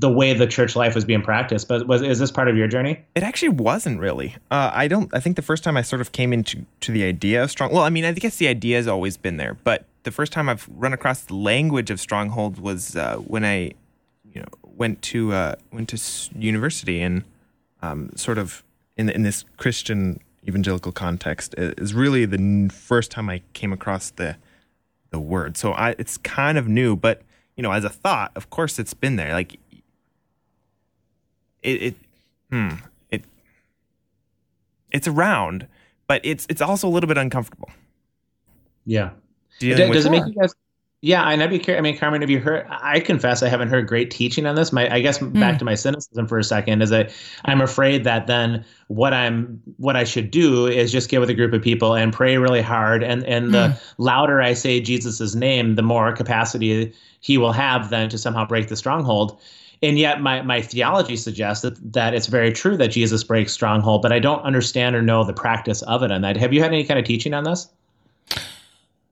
the 0.01 0.11
way 0.11 0.33
the 0.33 0.47
church 0.47 0.77
life 0.77 0.95
was 0.95 1.05
being 1.05 1.23
practiced. 1.23 1.69
But 1.69 1.87
was 1.87 2.03
is 2.03 2.19
this 2.19 2.31
part 2.31 2.49
of 2.49 2.57
your 2.57 2.69
journey? 2.69 3.01
It 3.15 3.23
actually 3.23 3.51
wasn't 3.51 4.01
really. 4.01 4.37
Uh, 4.51 4.71
I 4.73 4.89
don't. 4.89 5.13
I 5.15 5.21
think 5.21 5.37
the 5.37 5.43
first 5.43 5.65
time 5.65 5.77
I 5.77 5.83
sort 5.83 6.01
of 6.01 6.13
came 6.13 6.33
into 6.33 6.65
to 6.81 6.93
the 6.93 7.05
idea 7.05 7.43
of 7.43 7.51
strong. 7.51 7.73
Well, 7.73 7.83
I 7.83 7.91
mean, 7.91 8.05
I 8.05 8.13
guess 8.13 8.37
the 8.37 8.49
idea 8.49 8.77
has 8.77 8.87
always 8.87 9.17
been 9.17 9.37
there, 9.37 9.55
but 9.65 9.87
the 10.03 10.11
first 10.11 10.33
time 10.33 10.49
I've 10.49 10.69
run 10.75 10.93
across 10.93 11.23
the 11.23 11.35
language 11.35 11.91
of 11.91 12.01
stronghold 12.01 12.59
was 12.59 12.97
uh, 12.97 13.17
when 13.17 13.45
I, 13.45 13.73
you 14.33 14.41
know, 14.41 14.49
went 14.63 15.03
to 15.03 15.33
uh, 15.33 15.55
went 15.73 15.89
to 15.91 16.39
university 16.39 17.01
and 17.01 17.25
um, 17.83 18.11
sort 18.17 18.39
of 18.39 18.63
in 18.97 19.09
in 19.09 19.23
this 19.23 19.45
Christian 19.57 20.21
evangelical 20.49 20.93
context 20.93 21.55
is 21.59 21.93
really 21.93 22.25
the 22.25 22.71
first 22.73 23.11
time 23.11 23.29
I 23.29 23.43
came 23.53 23.73
across 23.73 24.11
the 24.11 24.37
the 25.11 25.21
word. 25.21 25.57
So 25.57 25.73
I, 25.73 25.95
it's 25.99 26.17
kind 26.19 26.57
of 26.57 26.69
new, 26.69 26.97
but 26.97 27.23
you 27.61 27.63
know, 27.63 27.73
as 27.73 27.85
a 27.85 27.91
thought, 27.91 28.33
of 28.37 28.49
course 28.49 28.79
it's 28.79 28.95
been 28.95 29.17
there. 29.17 29.35
Like 29.35 29.53
it, 31.63 31.83
it 31.83 31.95
hmm, 32.51 32.71
it 33.11 33.23
it's 34.91 35.07
around, 35.07 35.67
but 36.07 36.23
it's 36.25 36.47
it's 36.49 36.63
also 36.63 36.89
a 36.89 36.93
little 36.93 37.07
bit 37.07 37.19
uncomfortable. 37.19 37.69
Yeah. 38.87 39.11
Does, 39.59 39.77
does 39.77 40.07
it 40.07 40.11
make 40.11 40.25
you 40.25 40.33
guys 40.33 40.55
Yeah, 41.03 41.27
and 41.31 41.43
I'd 41.43 41.49
be 41.49 41.59
curious. 41.59 41.79
I 41.79 41.83
mean, 41.83 41.97
Carmen, 41.97 42.21
have 42.21 42.29
you 42.29 42.41
heard? 42.41 42.67
I 42.69 43.01
confess 43.01 43.43
I 43.43 43.49
haven't 43.49 43.71
heard 43.71 43.89
great 43.89 44.11
teaching 44.11 44.45
on 44.45 44.55
this. 44.55 44.71
My, 44.71 44.93
I 44.95 45.01
guess 45.01 45.19
mm. 45.19 45.33
back 45.33 45.59
to 45.61 45.65
my 45.65 45.75
cynicism 45.75 46.27
for 46.27 46.39
a 46.39 46.45
second 46.45 46.83
is 46.83 46.91
that 46.91 47.11
I'm 47.47 47.63
afraid 47.63 48.05
that 48.05 48.27
then 48.27 48.67
what 48.89 49.15
I'm, 49.15 49.63
what 49.79 49.97
I 49.97 50.05
should 50.05 50.31
do 50.31 50.67
is 50.67 50.93
just 50.93 51.09
get 51.09 51.19
with 51.21 51.31
a 51.31 51.35
group 51.35 51.55
of 51.55 51.63
people 51.63 51.95
and 51.95 52.13
pray 52.13 52.37
really 52.37 52.61
hard, 52.61 53.03
and 53.03 53.25
and 53.25 53.49
mm. 53.49 53.53
the 53.53 53.81
louder 53.97 54.43
I 54.43 54.53
say 54.53 54.79
Jesus's 54.79 55.35
name, 55.35 55.77
the 55.77 55.83
more 55.83 56.13
capacity 56.13 56.93
he 57.21 57.39
will 57.39 57.53
have 57.53 57.89
then 57.89 58.11
to 58.11 58.19
somehow 58.19 58.45
break 58.45 58.69
the 58.69 58.77
stronghold. 58.77 59.41
And 59.83 59.99
yet, 59.99 60.21
my 60.21 60.43
my 60.43 60.61
theology 60.61 61.17
suggests 61.17 61.63
that 61.63 61.93
that 61.95 62.13
it's 62.13 62.27
very 62.27 62.53
true 62.53 62.77
that 62.77 62.89
Jesus 62.89 63.25
breaks 63.25 63.55
stronghold, 63.55 64.03
but 64.03 64.13
I 64.13 64.19
don't 64.19 64.43
understand 64.43 64.95
or 64.95 65.01
know 65.01 65.25
the 65.25 65.33
practice 65.33 65.81
of 65.81 66.03
it. 66.03 66.13
On 66.13 66.21
that, 66.21 66.37
have 66.37 66.53
you 66.53 66.61
had 66.61 66.73
any 66.73 66.85
kind 66.85 67.01
of 67.01 67.07
teaching 67.07 67.33
on 67.33 67.45
this? 67.45 67.69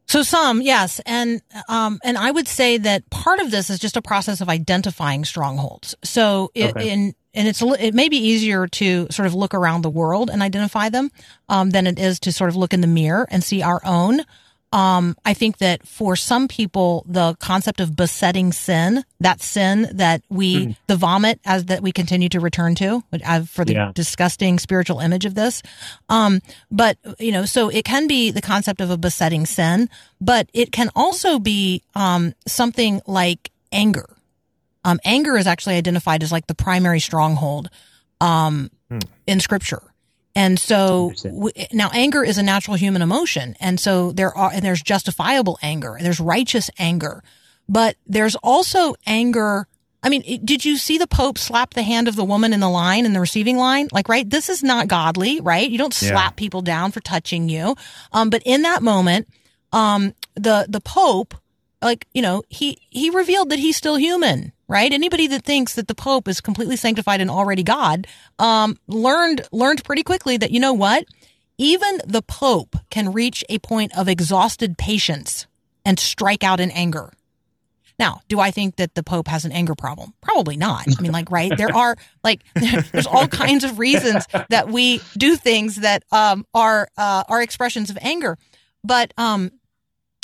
So 0.09 0.23
some, 0.23 0.63
yes, 0.63 1.01
and 1.05 1.43
um, 1.69 2.01
and 2.03 2.17
I 2.17 2.31
would 2.31 2.49
say 2.49 2.79
that 2.79 3.09
part 3.11 3.41
of 3.41 3.51
this 3.51 3.69
is 3.69 3.79
just 3.79 3.97
a 3.97 4.03
process 4.03 4.41
of 4.41 4.49
identifying 4.49 5.27
strongholds. 5.27 5.95
So 6.03 6.51
it, 6.55 6.71
okay. 6.71 6.91
in 6.91 7.15
and 7.35 7.47
it's 7.47 7.61
it 7.63 7.95
may 7.95 8.09
be 8.09 8.17
easier 8.17 8.67
to 8.67 9.07
sort 9.11 9.27
of 9.27 9.35
look 9.35 9.53
around 9.53 9.83
the 9.83 9.91
world 9.91 10.31
and 10.31 10.43
identify 10.43 10.89
them 10.89 11.11
um, 11.51 11.71
than 11.71 11.87
it 11.87 11.99
is 11.99 12.19
to 12.21 12.33
sort 12.33 12.49
of 12.49 12.57
look 12.57 12.73
in 12.73 12.81
the 12.81 12.87
mirror 12.87 13.29
and 13.31 13.45
see 13.45 13.63
our 13.63 13.83
own. 13.85 14.21
Um, 14.71 15.17
I 15.25 15.33
think 15.33 15.59
that 15.59 15.89
for 15.89 16.15
some 16.15 16.47
people, 16.47 17.03
the 17.09 17.35
concept 17.37 17.81
of 17.81 17.97
besetting 17.97 18.53
sin, 18.53 19.03
that 19.19 19.41
sin 19.41 19.89
that 19.95 20.23
we, 20.29 20.67
mm. 20.67 20.77
the 20.89 20.97
vomit 20.97 21.41
as 21.47 21.65
that 21.67 21.83
we 21.83 21.91
continue 21.91 22.29
to 22.29 22.39
return 22.39 22.75
to 22.75 23.03
for 23.47 23.65
the 23.65 23.73
yeah. 23.73 23.93
disgusting 23.95 24.59
spiritual 24.59 25.01
image 25.01 25.25
of 25.25 25.35
this. 25.35 25.63
Um, 26.11 26.41
but, 26.71 26.99
you 27.19 27.33
know, 27.33 27.47
so 27.47 27.71
it 27.71 27.87
can 27.87 28.07
be 28.07 28.31
the 28.31 28.43
concept 28.43 28.83
of 28.83 28.91
a 28.91 28.99
besetting 28.99 29.47
sin, 29.47 29.89
but 30.21 30.51
it 30.53 30.71
can 30.71 30.91
also 30.95 31.39
be, 31.39 31.83
um, 31.95 32.35
something 32.47 33.01
like 33.07 33.51
anger. 33.73 34.17
Um, 34.85 35.01
anger 35.03 35.39
is 35.39 35.47
actually 35.47 35.77
identified 35.77 36.23
as 36.23 36.31
like 36.31 36.47
the 36.47 36.55
primary 36.55 37.01
stronghold, 37.01 37.71
um, 38.21 38.71
mm. 38.91 39.03
in 39.27 39.41
scripture. 39.41 39.83
And 40.39 40.57
so 40.57 41.13
now 41.73 41.91
anger 41.93 42.23
is 42.23 42.39
a 42.39 42.45
natural 42.45 42.77
human 42.77 43.03
emotion. 43.03 43.57
And 43.59 43.81
so 43.81 44.13
there 44.13 44.33
are, 44.39 44.53
and 44.53 44.65
there's 44.65 44.81
justifiable 44.81 45.59
anger. 45.63 45.99
There's 46.01 46.21
righteous 46.21 46.71
anger, 46.79 47.25
but 47.69 47.97
there's 48.07 48.37
also 48.37 48.95
anger. 49.05 49.67
I 50.01 50.09
mean, 50.09 50.23
did 50.45 50.65
you 50.65 50.77
see 50.77 50.97
the 50.97 51.09
Pope 51.09 51.39
slap 51.39 51.75
the 51.75 51.83
hand 51.83 52.07
of 52.07 52.15
the 52.15 52.25
woman 52.25 52.53
in 52.53 52.61
the 52.61 52.69
line 52.69 53.05
in 53.05 53.15
the 53.15 53.21
receiving 53.21 53.57
line? 53.57 53.89
Like, 53.91 54.09
right? 54.09 54.31
This 54.31 54.49
is 54.49 54.63
not 54.63 54.87
godly, 54.87 55.41
right? 55.41 55.69
You 55.69 55.77
don't 55.77 55.93
slap 55.93 56.35
yeah. 56.35 56.37
people 56.37 56.63
down 56.63 56.93
for 56.93 57.01
touching 57.01 57.49
you. 57.49 57.75
Um, 58.13 58.31
but 58.31 58.45
in 58.47 58.63
that 58.63 58.81
moment, 58.81 59.27
um, 59.73 60.15
the, 60.37 60.67
the 60.69 60.81
Pope, 60.81 61.35
like, 61.83 62.07
you 62.15 62.23
know, 62.23 62.45
he, 62.49 62.79
he 62.91 63.11
revealed 63.11 63.51
that 63.51 63.59
he's 63.59 63.77
still 63.77 63.97
human 63.97 64.53
right? 64.69 64.93
Anybody 64.93 65.27
that 65.29 65.45
thinks 65.45 65.75
that 65.75 65.89
the 65.89 65.95
Pope 65.95 66.29
is 66.29 66.41
completely 66.41 66.77
sanctified 66.77 67.21
and 67.21 67.31
already 67.31 67.63
God, 67.63 68.07
um, 68.39 68.79
learned, 68.87 69.47
learned 69.51 69.83
pretty 69.85 70.03
quickly 70.03 70.37
that, 70.37 70.51
you 70.51 70.61
know 70.61 70.75
what? 70.75 71.05
Even 71.57 72.01
the 72.07 72.23
Pope 72.23 72.77
can 72.91 73.13
reach 73.13 73.43
a 73.49 73.59
point 73.59 73.97
of 73.97 74.09
exhausted 74.09 74.79
patience 74.79 75.47
and 75.85 75.99
strike 75.99 76.45
out 76.45 76.61
in 76.61 76.71
anger. 76.71 77.13
Now, 77.99 78.21
do 78.29 78.39
I 78.39 78.53
think 78.53 78.77
that 78.77 78.95
the 78.95 79.03
Pope 79.03 79.27
has 79.27 79.45
an 79.45 79.51
anger 79.51 79.75
problem? 79.75 80.15
Probably 80.21 80.57
not. 80.57 80.87
I 80.87 81.03
mean, 81.03 81.11
like, 81.11 81.31
right? 81.33 81.51
There 81.57 81.75
are 81.75 81.97
like, 82.23 82.43
there's 82.55 83.07
all 83.07 83.27
kinds 83.27 83.65
of 83.65 83.79
reasons 83.79 84.25
that 84.51 84.69
we 84.69 85.01
do 85.17 85.35
things 85.35 85.77
that 85.77 86.05
um, 86.13 86.47
are 86.55 86.89
uh, 86.97 87.25
are 87.29 87.43
expressions 87.43 87.91
of 87.91 87.99
anger. 88.01 88.39
But 88.85 89.13
um, 89.19 89.51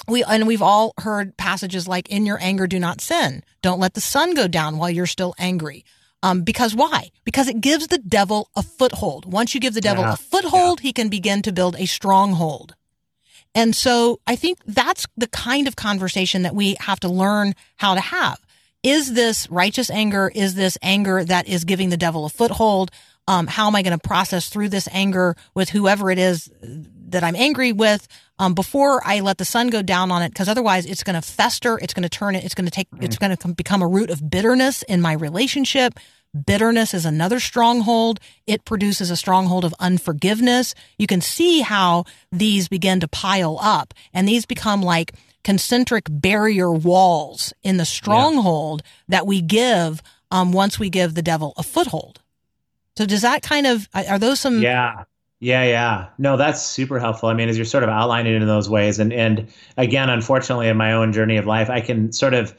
we 0.09 0.23
and 0.25 0.47
we've 0.47 0.62
all 0.62 0.93
heard 0.99 1.37
passages 1.37 1.88
like 1.88 2.09
in 2.11 2.27
your 2.27 2.38
anger 2.40 2.67
do 2.67 2.79
not 2.79 3.01
sin. 3.01 3.43
Don't 3.62 3.81
let 3.81 3.95
the 3.95 4.01
sun 4.01 4.35
go 4.35 4.49
down 4.49 4.79
while 4.79 4.90
you're 4.90 5.07
still 5.07 5.35
angry. 5.38 5.85
Um, 6.23 6.43
because 6.43 6.75
why? 6.75 7.11
Because 7.25 7.49
it 7.49 7.61
gives 7.61 7.88
the 7.88 7.99
devil 7.99 8.49
a 8.57 8.62
foothold. 8.62 9.31
Once 9.31 9.55
you 9.55 9.61
give 9.61 9.75
the 9.75 9.81
devil 9.81 10.05
yeah. 10.05 10.14
a 10.14 10.17
foothold 10.17 10.81
yeah. 10.81 10.88
he 10.88 10.93
can 10.93 11.09
begin 11.09 11.43
to 11.43 11.53
build 11.53 11.77
a 11.79 11.87
stronghold. 11.87 12.75
And 13.55 13.75
so 13.75 14.21
i 14.27 14.37
think 14.37 14.59
that's 14.67 15.07
the 15.17 15.29
kind 15.29 15.69
of 15.69 15.77
conversation 15.77 16.43
that 16.43 16.55
we 16.55 16.77
have 16.81 17.01
to 17.01 17.09
learn 17.09 17.55
how 17.77 17.95
to 17.95 18.01
have. 18.01 18.40
Is 18.83 19.14
this 19.14 19.51
righteous 19.51 19.90
anger 19.90 20.31
is 20.35 20.55
this 20.55 20.77
anger 20.83 21.25
that 21.25 21.47
is 21.49 21.64
giving 21.64 21.90
the 21.90 21.97
devil 21.97 22.25
a 22.25 22.31
foothold? 22.31 22.90
Um, 23.27 23.47
how 23.47 23.67
am 23.67 23.77
i 23.77 23.83
going 23.83 23.99
to 23.99 24.09
process 24.09 24.49
through 24.49 24.71
this 24.71 24.88
anger 24.93 25.37
with 25.55 25.71
whoever 25.71 26.11
it 26.11 26.19
is 26.19 26.51
that 27.11 27.25
i'm 27.25 27.37
angry 27.37 27.73
with 27.73 28.07
um, 28.38 28.55
before 28.55 29.01
I 29.05 29.21
let 29.21 29.38
the 29.38 29.45
sun 29.45 29.69
go 29.69 29.83
down 29.83 30.11
on 30.11 30.23
it, 30.23 30.31
because 30.31 30.49
otherwise 30.49 30.87
it's 30.87 31.05
going 31.05 31.21
to 31.21 31.23
fester. 31.23 31.79
It's 31.81 31.95
going 31.95 32.03
to 32.03 32.09
turn 32.09 32.35
it. 32.35 32.45
It's 32.45 32.55
going 32.55 32.64
to 32.64 32.71
take. 32.71 32.90
Mm. 32.90 33.05
It's 33.05 33.19
going 33.19 33.37
to 33.37 33.49
become 33.55 33.83
a 33.83 33.87
root 33.87 34.11
of 34.11 34.29
bitterness 34.29 34.83
in 34.83 35.01
my 35.01 35.12
relationship. 35.12 35.99
Bitterness 36.47 36.95
is 36.95 37.07
another 37.07 37.38
stronghold. 37.38 38.19
It 38.47 38.64
produces 38.64 39.11
a 39.11 39.17
stronghold 39.17 39.64
of 39.64 39.73
unforgiveness. 39.79 40.75
You 40.99 41.07
can 41.07 41.21
see 41.21 41.61
how 41.61 42.05
these 42.33 42.69
begin 42.69 42.99
to 43.01 43.09
pile 43.09 43.59
up, 43.61 43.95
and 44.12 44.27
these 44.27 44.47
become 44.47 44.83
like 44.83 45.12
concentric 45.45 46.07
barrier 46.11 46.73
walls 46.73 47.53
in 47.62 47.77
the 47.77 47.85
stronghold 47.85 48.83
yeah. 48.83 49.19
that 49.19 49.27
we 49.27 49.43
give 49.43 50.03
um, 50.33 50.53
once 50.53 50.79
we 50.79 50.90
give 50.90 51.14
the 51.14 51.23
devil 51.23 51.53
a 51.57 51.62
foothold. 51.62 52.21
So 52.97 53.07
does 53.07 53.23
that 53.23 53.43
kind 53.43 53.67
of 53.67 53.88
are 53.93 54.19
those 54.19 54.40
some 54.40 54.61
yeah 54.61 55.05
yeah, 55.44 55.64
yeah. 55.64 56.09
No, 56.16 56.38
that's 56.38 56.62
super 56.62 56.98
helpful. 56.98 57.28
I 57.28 57.35
mean, 57.35 57.50
as 57.50 57.59
you're 57.59 57.66
sort 57.66 57.85
of 57.85 57.90
outlining 57.90 58.33
it 58.33 58.40
in 58.40 58.48
those 58.48 58.70
ways, 58.70 58.98
and 58.98 59.12
and 59.12 59.46
again, 59.76 60.09
unfortunately, 60.09 60.68
in 60.68 60.78
my 60.78 60.90
own 60.94 61.12
journey 61.12 61.37
of 61.37 61.44
life, 61.44 61.68
I 61.68 61.83
can 61.83 62.12
sort 62.12 62.33
of 62.33 62.54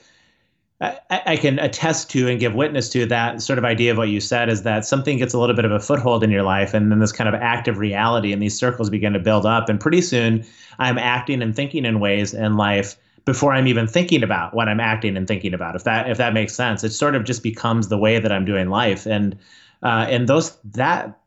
I, 0.80 1.00
I, 1.10 1.38
can 1.38 1.58
attest 1.58 2.12
to 2.12 2.28
and 2.28 2.40
give 2.40 2.54
witness 2.54 2.90
to 2.90 3.08
that 3.08 3.42
sort 3.42 3.58
of 3.58 3.66
idea 3.66 3.92
of 3.92 3.98
what 3.98 4.10
you 4.10 4.20
said 4.20 4.50
is 4.50 4.62
that 4.64 4.86
something 4.86 5.18
gets 5.18 5.34
a 5.34 5.40
little 5.40 5.56
bit 5.56 5.66
of 5.66 5.72
a 5.72 5.80
foothold 5.80 6.24
in 6.24 6.30
your 6.30 6.44
life, 6.44 6.76
and 6.76 6.92
then 6.92 7.00
this 7.00 7.12
kind 7.12 7.28
of 7.28 7.34
active 7.34 7.80
reality 7.80 8.32
and 8.32 8.40
these 8.40 8.56
circles 8.56 8.92
begin 8.92 9.14
to 9.14 9.20
build 9.20 9.48
up, 9.48 9.68
and 9.68 9.80
pretty 9.80 10.02
soon 10.02 10.46
I'm 10.78 11.00
acting 11.00 11.42
and 11.42 11.56
thinking 11.56 11.86
in 11.86 12.00
ways 12.00 12.36
in 12.36 12.56
life 12.56 12.98
before 13.26 13.52
I'm 13.52 13.66
even 13.66 13.88
thinking 13.88 14.22
about 14.22 14.54
what 14.54 14.70
I'm 14.70 14.80
acting 14.80 15.18
and 15.18 15.28
thinking 15.28 15.56
about. 15.56 15.76
If 15.76 15.86
that 15.86 16.08
if 16.08 16.20
that 16.20 16.36
makes 16.36 16.54
sense, 16.54 16.84
it 16.84 16.92
sort 16.92 17.16
of 17.16 17.24
just 17.24 17.42
becomes 17.42 17.88
the 17.88 17.98
way 17.98 18.20
that 18.20 18.32
I'm 18.32 18.46
doing 18.46 18.70
life, 18.70 19.08
and 19.08 19.36
uh, 19.82 20.06
and 20.08 20.30
those 20.30 20.56
that 20.66 21.18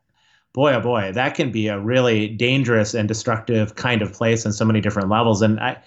boy, 0.59 0.73
oh 0.73 0.81
boy, 0.81 1.09
that 1.13 1.35
can 1.35 1.53
be 1.53 1.69
a 1.69 1.79
really 1.79 2.27
dangerous 2.27 2.93
and 2.93 3.07
destructive 3.07 3.75
kind 3.75 4.01
of 4.01 4.11
place 4.11 4.45
on 4.45 4.51
so 4.51 4.65
many 4.65 4.81
different 4.81 5.07
levels. 5.07 5.41
And 5.41 5.57
I, 5.57 5.77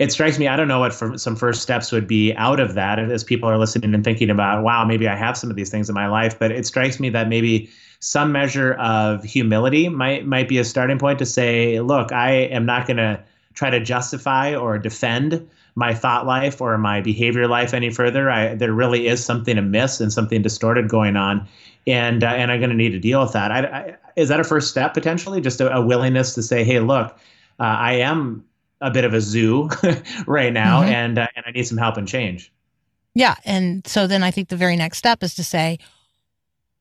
it 0.00 0.10
strikes 0.10 0.36
me, 0.36 0.48
I 0.48 0.56
don't 0.56 0.66
know 0.66 0.80
what 0.80 0.92
for, 0.92 1.16
some 1.16 1.36
first 1.36 1.62
steps 1.62 1.92
would 1.92 2.08
be 2.08 2.34
out 2.34 2.58
of 2.58 2.74
that 2.74 2.98
as 2.98 3.22
people 3.22 3.48
are 3.48 3.56
listening 3.56 3.94
and 3.94 4.02
thinking 4.02 4.28
about, 4.28 4.64
wow, 4.64 4.84
maybe 4.84 5.06
I 5.06 5.14
have 5.14 5.36
some 5.36 5.48
of 5.48 5.54
these 5.54 5.70
things 5.70 5.88
in 5.88 5.94
my 5.94 6.08
life. 6.08 6.36
But 6.36 6.50
it 6.50 6.66
strikes 6.66 6.98
me 6.98 7.08
that 7.10 7.28
maybe 7.28 7.70
some 8.00 8.32
measure 8.32 8.72
of 8.80 9.22
humility 9.22 9.88
might 9.88 10.26
might 10.26 10.48
be 10.48 10.58
a 10.58 10.64
starting 10.64 10.98
point 10.98 11.20
to 11.20 11.26
say, 11.26 11.78
look, 11.78 12.10
I 12.10 12.32
am 12.32 12.66
not 12.66 12.88
going 12.88 12.96
to 12.96 13.22
try 13.54 13.70
to 13.70 13.78
justify 13.78 14.56
or 14.56 14.76
defend 14.76 15.48
my 15.80 15.94
thought 15.94 16.26
life 16.26 16.60
or 16.60 16.78
my 16.78 17.00
behavior 17.00 17.48
life 17.48 17.74
any 17.74 17.90
further. 17.90 18.30
I, 18.30 18.54
there 18.54 18.72
really 18.72 19.08
is 19.08 19.24
something 19.24 19.58
amiss 19.58 20.00
and 20.00 20.12
something 20.12 20.42
distorted 20.42 20.88
going 20.88 21.16
on 21.16 21.48
and 21.86 22.22
uh, 22.22 22.28
and 22.28 22.50
I'm 22.50 22.60
going 22.60 22.70
to 22.70 22.76
need 22.76 22.90
to 22.90 22.98
deal 22.98 23.20
with 23.22 23.32
that. 23.32 23.50
I, 23.50 23.58
I, 23.58 23.96
is 24.16 24.28
that 24.28 24.40
a 24.40 24.44
first 24.44 24.70
step 24.70 24.94
potentially? 24.94 25.40
Just 25.40 25.60
a, 25.60 25.74
a 25.74 25.84
willingness 25.84 26.34
to 26.34 26.42
say, 26.42 26.64
hey, 26.64 26.80
look, 26.80 27.12
uh, 27.58 27.62
I 27.62 27.94
am 27.94 28.44
a 28.80 28.90
bit 28.90 29.04
of 29.04 29.14
a 29.14 29.20
zoo 29.20 29.68
right 30.26 30.52
now, 30.52 30.82
mm-hmm. 30.82 30.92
and 30.92 31.18
uh, 31.18 31.26
and 31.34 31.44
I 31.46 31.50
need 31.52 31.64
some 31.64 31.78
help 31.78 31.96
and 31.96 32.06
change. 32.06 32.52
Yeah, 33.14 33.34
and 33.44 33.86
so 33.86 34.06
then 34.06 34.22
I 34.22 34.30
think 34.30 34.48
the 34.48 34.56
very 34.56 34.76
next 34.76 34.98
step 34.98 35.22
is 35.22 35.34
to 35.34 35.44
say, 35.44 35.78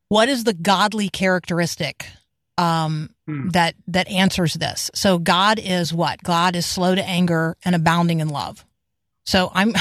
what 0.10 0.30
is 0.30 0.44
the 0.44 0.54
godly 0.54 1.10
characteristic 1.10 2.06
um, 2.58 3.10
hmm. 3.26 3.50
that 3.50 3.76
that 3.88 4.08
answers 4.10 4.54
this? 4.56 4.92
So 4.94 5.18
God 5.18 5.60
is 5.60 5.94
what? 5.94 6.22
God 6.24 6.56
is 6.56 6.66
slow 6.66 6.94
to 6.94 7.08
anger 7.08 7.58
and 7.64 7.74
abounding 7.74 8.20
in 8.20 8.30
love. 8.30 8.66
So 9.30 9.52
I'm 9.54 9.74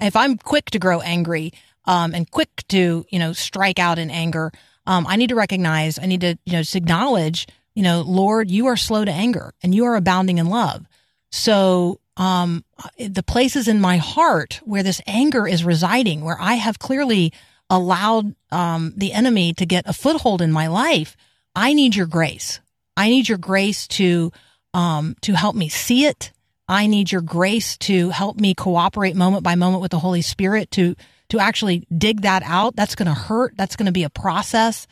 if 0.00 0.16
I'm 0.16 0.36
quick 0.36 0.70
to 0.70 0.78
grow 0.78 1.00
angry, 1.00 1.52
um, 1.86 2.14
and 2.14 2.30
quick 2.30 2.64
to, 2.68 3.06
you 3.08 3.18
know, 3.18 3.32
strike 3.32 3.78
out 3.78 3.98
in 3.98 4.10
anger. 4.10 4.52
Um, 4.86 5.06
I 5.06 5.16
need 5.16 5.28
to 5.28 5.34
recognize, 5.34 5.98
I 5.98 6.06
need 6.06 6.20
to, 6.22 6.36
you 6.44 6.52
know, 6.52 6.60
just 6.60 6.76
acknowledge, 6.76 7.46
you 7.74 7.82
know, 7.82 8.02
Lord, 8.02 8.50
you 8.50 8.66
are 8.66 8.76
slow 8.76 9.04
to 9.04 9.12
anger 9.12 9.54
and 9.62 9.74
you 9.74 9.84
are 9.84 9.96
abounding 9.96 10.38
in 10.38 10.46
love. 10.46 10.86
So, 11.30 12.00
um, 12.16 12.64
the 12.98 13.22
places 13.22 13.68
in 13.68 13.80
my 13.80 13.98
heart 13.98 14.60
where 14.64 14.82
this 14.82 15.02
anger 15.06 15.46
is 15.46 15.64
residing, 15.64 16.22
where 16.22 16.40
I 16.40 16.54
have 16.54 16.78
clearly 16.78 17.32
allowed, 17.68 18.34
um, 18.50 18.94
the 18.96 19.12
enemy 19.12 19.52
to 19.54 19.66
get 19.66 19.88
a 19.88 19.92
foothold 19.92 20.40
in 20.40 20.50
my 20.50 20.66
life, 20.66 21.16
I 21.54 21.74
need 21.74 21.94
your 21.94 22.06
grace. 22.06 22.60
I 22.96 23.10
need 23.10 23.28
your 23.28 23.38
grace 23.38 23.86
to, 23.88 24.32
um, 24.72 25.14
to 25.22 25.34
help 25.34 25.54
me 25.54 25.68
see 25.68 26.06
it. 26.06 26.32
I 26.68 26.86
need 26.86 27.12
your 27.12 27.22
grace 27.22 27.76
to 27.78 28.10
help 28.10 28.38
me 28.38 28.54
cooperate 28.54 29.14
moment 29.14 29.44
by 29.44 29.54
moment 29.54 29.82
with 29.82 29.92
the 29.92 30.00
Holy 30.00 30.22
Spirit 30.22 30.70
to, 30.72 30.96
to 31.28 31.38
actually 31.38 31.86
dig 31.96 32.22
that 32.22 32.42
out, 32.44 32.76
that's 32.76 32.94
going 32.94 33.06
to 33.06 33.14
hurt. 33.14 33.54
That's 33.56 33.76
going 33.76 33.86
to 33.86 33.92
be 33.92 34.04
a 34.04 34.10
process 34.10 34.86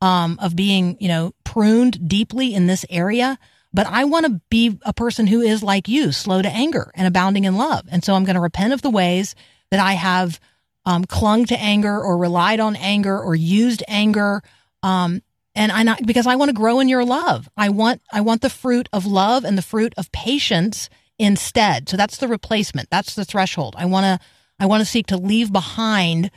um, 0.00 0.38
of 0.40 0.56
being, 0.56 0.96
you 1.00 1.08
know, 1.08 1.32
pruned 1.44 2.08
deeply 2.08 2.54
in 2.54 2.66
this 2.66 2.84
area. 2.90 3.38
but 3.72 3.86
I 3.86 4.04
want 4.04 4.26
to 4.26 4.40
be 4.50 4.78
a 4.82 4.92
person 4.92 5.26
who 5.26 5.40
is 5.40 5.62
like 5.62 5.88
you, 5.88 6.12
slow 6.12 6.42
to 6.42 6.48
anger 6.48 6.90
and 6.94 7.06
abounding 7.06 7.44
in 7.44 7.56
love. 7.56 7.86
And 7.90 8.02
so 8.02 8.14
I'm 8.14 8.24
going 8.24 8.34
to 8.34 8.40
repent 8.40 8.72
of 8.72 8.82
the 8.82 8.90
ways 8.90 9.34
that 9.70 9.80
I 9.80 9.92
have 9.92 10.40
um, 10.84 11.04
clung 11.04 11.44
to 11.46 11.60
anger 11.60 12.00
or 12.00 12.18
relied 12.18 12.60
on 12.60 12.74
anger 12.76 13.18
or 13.18 13.34
used 13.34 13.82
anger. 13.86 14.42
Um, 14.82 15.22
and 15.54 15.70
I 15.70 15.82
not 15.82 16.04
because 16.06 16.26
I 16.26 16.36
want 16.36 16.48
to 16.48 16.54
grow 16.54 16.80
in 16.80 16.88
your 16.88 17.04
love. 17.04 17.48
I 17.56 17.68
want 17.68 18.02
I 18.12 18.20
want 18.20 18.40
the 18.40 18.50
fruit 18.50 18.88
of 18.92 19.04
love 19.04 19.44
and 19.44 19.58
the 19.58 19.62
fruit 19.62 19.92
of 19.96 20.10
patience 20.12 20.88
instead. 21.20 21.88
So 21.88 21.96
that's 21.96 22.16
the 22.16 22.26
replacement. 22.26 22.88
That's 22.90 23.14
the 23.14 23.26
threshold. 23.26 23.76
I 23.78 23.84
want 23.84 24.04
to 24.04 24.26
I 24.58 24.66
want 24.66 24.80
to 24.80 24.86
seek 24.86 25.06
to 25.08 25.16
leave 25.16 25.52
behind 25.52 26.30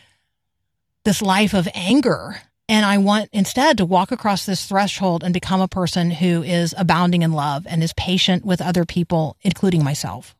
this 1.03 1.21
life 1.21 1.53
of 1.53 1.67
anger 1.73 2.37
and 2.69 2.85
I 2.85 2.97
want 2.97 3.29
instead 3.33 3.77
to 3.77 3.85
walk 3.85 4.11
across 4.11 4.45
this 4.45 4.65
threshold 4.65 5.23
and 5.23 5.33
become 5.33 5.61
a 5.61 5.67
person 5.67 6.11
who 6.11 6.43
is 6.43 6.73
abounding 6.77 7.21
in 7.21 7.33
love 7.33 7.65
and 7.67 7.83
is 7.83 7.93
patient 7.93 8.45
with 8.45 8.61
other 8.61 8.85
people, 8.85 9.37
including 9.41 9.83
myself. 9.83 10.35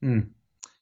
Hmm. 0.00 0.20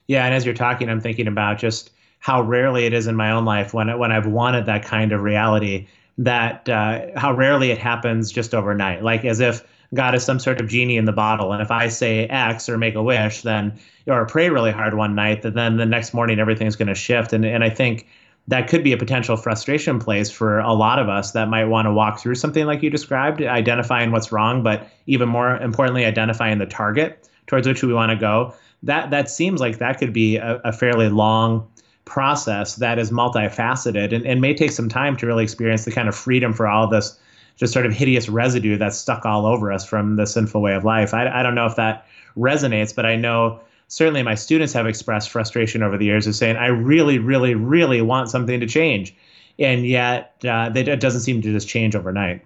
Yeah, 0.07 0.25
and 0.25 0.35
as 0.35 0.45
you're 0.45 0.55
talking, 0.55 0.89
I'm 0.89 1.01
thinking 1.01 1.29
about 1.29 1.59
just 1.59 1.91
how 2.19 2.43
rarely 2.43 2.85
it 2.87 2.93
is 2.93 3.07
in 3.07 3.17
my 3.17 3.31
own 3.31 3.45
life 3.45 3.75
when 3.75 3.99
when 3.99 4.13
I've 4.13 4.27
wanted 4.27 4.67
that 4.67 4.85
kind 4.85 5.13
of 5.13 5.23
reality. 5.23 5.89
That 6.19 6.69
uh, 6.69 7.19
how 7.19 7.35
rarely 7.35 7.71
it 7.71 7.79
happens 7.79 8.33
just 8.33 8.55
overnight, 8.55 9.03
like 9.03 9.25
as 9.25 9.41
if 9.41 9.65
God 9.95 10.15
is 10.15 10.25
some 10.25 10.39
sort 10.39 10.61
of 10.61 10.69
genie 10.69 10.97
in 10.97 11.05
the 11.05 11.13
bottle, 11.13 11.53
and 11.53 11.63
if 11.63 11.71
I 11.71 11.89
say 11.89 12.27
X 12.27 12.69
or 12.69 12.79
make 12.79 12.95
a 12.95 13.03
wish, 13.03 13.43
then 13.43 13.79
or 14.07 14.25
pray 14.27 14.51
really 14.51 14.73
hard 14.73 14.95
one 14.95 15.15
night, 15.15 15.43
that 15.43 15.55
then 15.55 15.77
the 15.77 15.87
next 15.87 16.15
morning 16.15 16.39
everything's 16.39 16.77
going 16.77 16.89
to 16.89 16.95
shift. 16.95 17.33
And 17.33 17.45
and 17.45 17.65
I 17.65 17.71
think 17.71 18.07
that 18.49 18.69
could 18.69 18.85
be 18.85 18.93
a 18.93 18.97
potential 18.97 19.37
frustration 19.37 19.99
place 19.99 20.31
for 20.31 20.61
a 20.61 20.73
lot 20.73 20.99
of 20.99 21.09
us 21.09 21.33
that 21.33 21.49
might 21.49 21.65
want 21.65 21.87
to 21.87 21.93
walk 21.93 22.21
through 22.21 22.37
something 22.37 22.65
like 22.67 22.83
you 22.83 22.91
described, 22.91 23.43
identifying 23.43 24.13
what's 24.13 24.31
wrong, 24.31 24.63
but 24.63 24.89
even 25.07 25.29
more 25.29 25.57
importantly, 25.57 26.05
identifying 26.05 26.59
the 26.59 26.67
target 26.67 27.29
towards 27.47 27.67
which 27.67 27.83
we 27.83 27.93
want 27.93 28.11
to 28.11 28.17
go. 28.17 28.55
That 28.83 29.11
that 29.11 29.31
seems 29.31 29.61
like 29.61 29.79
that 29.79 29.99
could 29.99 30.13
be 30.13 30.37
a, 30.37 30.61
a 30.65 30.73
fairly 30.73 31.09
long 31.09 31.67
process 32.05 32.77
that 32.77 32.99
is 32.99 33.11
multifaceted 33.11 34.15
and, 34.15 34.25
and 34.25 34.41
may 34.41 34.55
take 34.55 34.71
some 34.71 34.89
time 34.89 35.17
to 35.17 35.27
really 35.27 35.43
experience 35.43 35.85
the 35.85 35.91
kind 35.91 36.09
of 36.09 36.15
freedom 36.15 36.53
for 36.53 36.69
all 36.69 36.85
of 36.85 36.91
this 36.91 37.19
just 37.57 37.73
sort 37.73 37.87
of 37.87 37.93
hideous 37.93 38.29
residue 38.29 38.77
that's 38.77 38.97
stuck 38.97 39.25
all 39.25 39.47
over 39.47 39.73
us 39.73 39.87
from 39.87 40.17
the 40.17 40.27
sinful 40.27 40.61
way 40.61 40.75
of 40.75 40.85
life. 40.85 41.15
I, 41.15 41.29
I 41.29 41.43
don't 41.43 41.55
know 41.55 41.67
if 41.67 41.77
that 41.77 42.07
resonates, 42.37 42.95
but 42.95 43.07
I 43.07 43.17
know 43.17 43.61
certainly 43.89 44.23
my 44.23 44.35
students 44.35 44.73
have 44.73 44.87
expressed 44.87 45.31
frustration 45.31 45.83
over 45.83 45.97
the 45.97 46.05
years 46.05 46.27
of 46.27 46.35
saying, 46.35 46.57
I 46.57 46.67
really, 46.67 47.19
really, 47.19 47.55
really 47.55 48.03
want 48.03 48.29
something 48.29 48.61
to 48.61 48.67
change. 48.67 49.15
And 49.59 49.87
yet 49.87 50.35
uh, 50.45 50.71
it 50.75 51.01
doesn't 51.01 51.23
seem 51.23 51.41
to 51.43 51.53
just 51.53 51.69
change 51.69 51.97
overnight. 51.97 52.45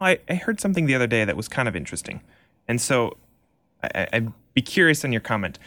I, 0.00 0.18
I 0.28 0.34
heard 0.34 0.60
something 0.60 0.86
the 0.86 0.94
other 0.94 1.06
day 1.06 1.24
that 1.24 1.36
was 1.36 1.48
kind 1.48 1.68
of 1.68 1.76
interesting. 1.76 2.20
And 2.68 2.80
so 2.80 3.16
I, 3.82 4.08
I'd 4.12 4.32
be 4.54 4.62
curious 4.62 5.04
on 5.04 5.12
your 5.12 5.20
comment. 5.20 5.58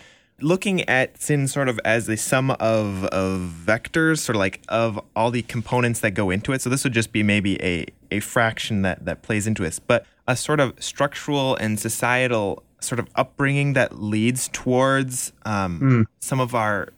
Looking 0.42 0.82
at 0.90 1.22
sin 1.22 1.48
sort 1.48 1.70
of 1.70 1.80
as 1.86 2.10
a 2.10 2.18
sum 2.18 2.52
of, 2.52 3.06
of 3.06 3.54
vectors, 3.66 4.20
sort 4.20 4.36
of 4.36 4.40
like 4.40 4.62
of 4.68 5.00
all 5.16 5.32
the 5.32 5.44
components 5.44 6.02
that 6.02 6.12
go 6.12 6.30
into 6.30 6.52
it. 6.52 6.62
So 6.62 6.70
this 6.70 6.84
would 6.84 6.94
just 6.94 7.12
be 7.12 7.24
maybe 7.24 7.62
a, 7.64 7.86
a 8.12 8.20
fraction 8.20 8.82
that, 8.82 9.06
that 9.06 9.22
plays 9.22 9.48
into 9.48 9.64
it. 9.64 9.80
But 9.88 10.06
a 10.28 10.36
sort 10.36 10.60
of 10.60 10.74
structural 10.82 11.56
and 11.56 11.80
societal 11.80 12.64
sort 12.80 13.00
of 13.00 13.08
upbringing 13.16 13.74
that 13.74 14.00
leads 14.00 14.48
towards 14.50 15.34
um, 15.46 15.80
mm. 15.80 16.06
some 16.20 16.40
of 16.40 16.54
our 16.54 16.90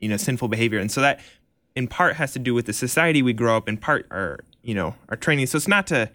you 0.00 0.08
know 0.08 0.16
sinful 0.16 0.48
behavior 0.48 0.78
and 0.78 0.92
so 0.92 1.00
that 1.00 1.20
in 1.74 1.88
part 1.88 2.16
has 2.16 2.32
to 2.32 2.38
do 2.38 2.54
with 2.54 2.66
the 2.66 2.72
society 2.72 3.22
we 3.22 3.32
grow 3.32 3.56
up 3.56 3.68
in 3.68 3.76
part 3.76 4.06
our 4.10 4.38
you 4.62 4.74
know 4.74 4.94
our 5.08 5.16
training 5.16 5.46
so 5.46 5.56
it's 5.56 5.68
not 5.68 5.86
to 5.86 6.08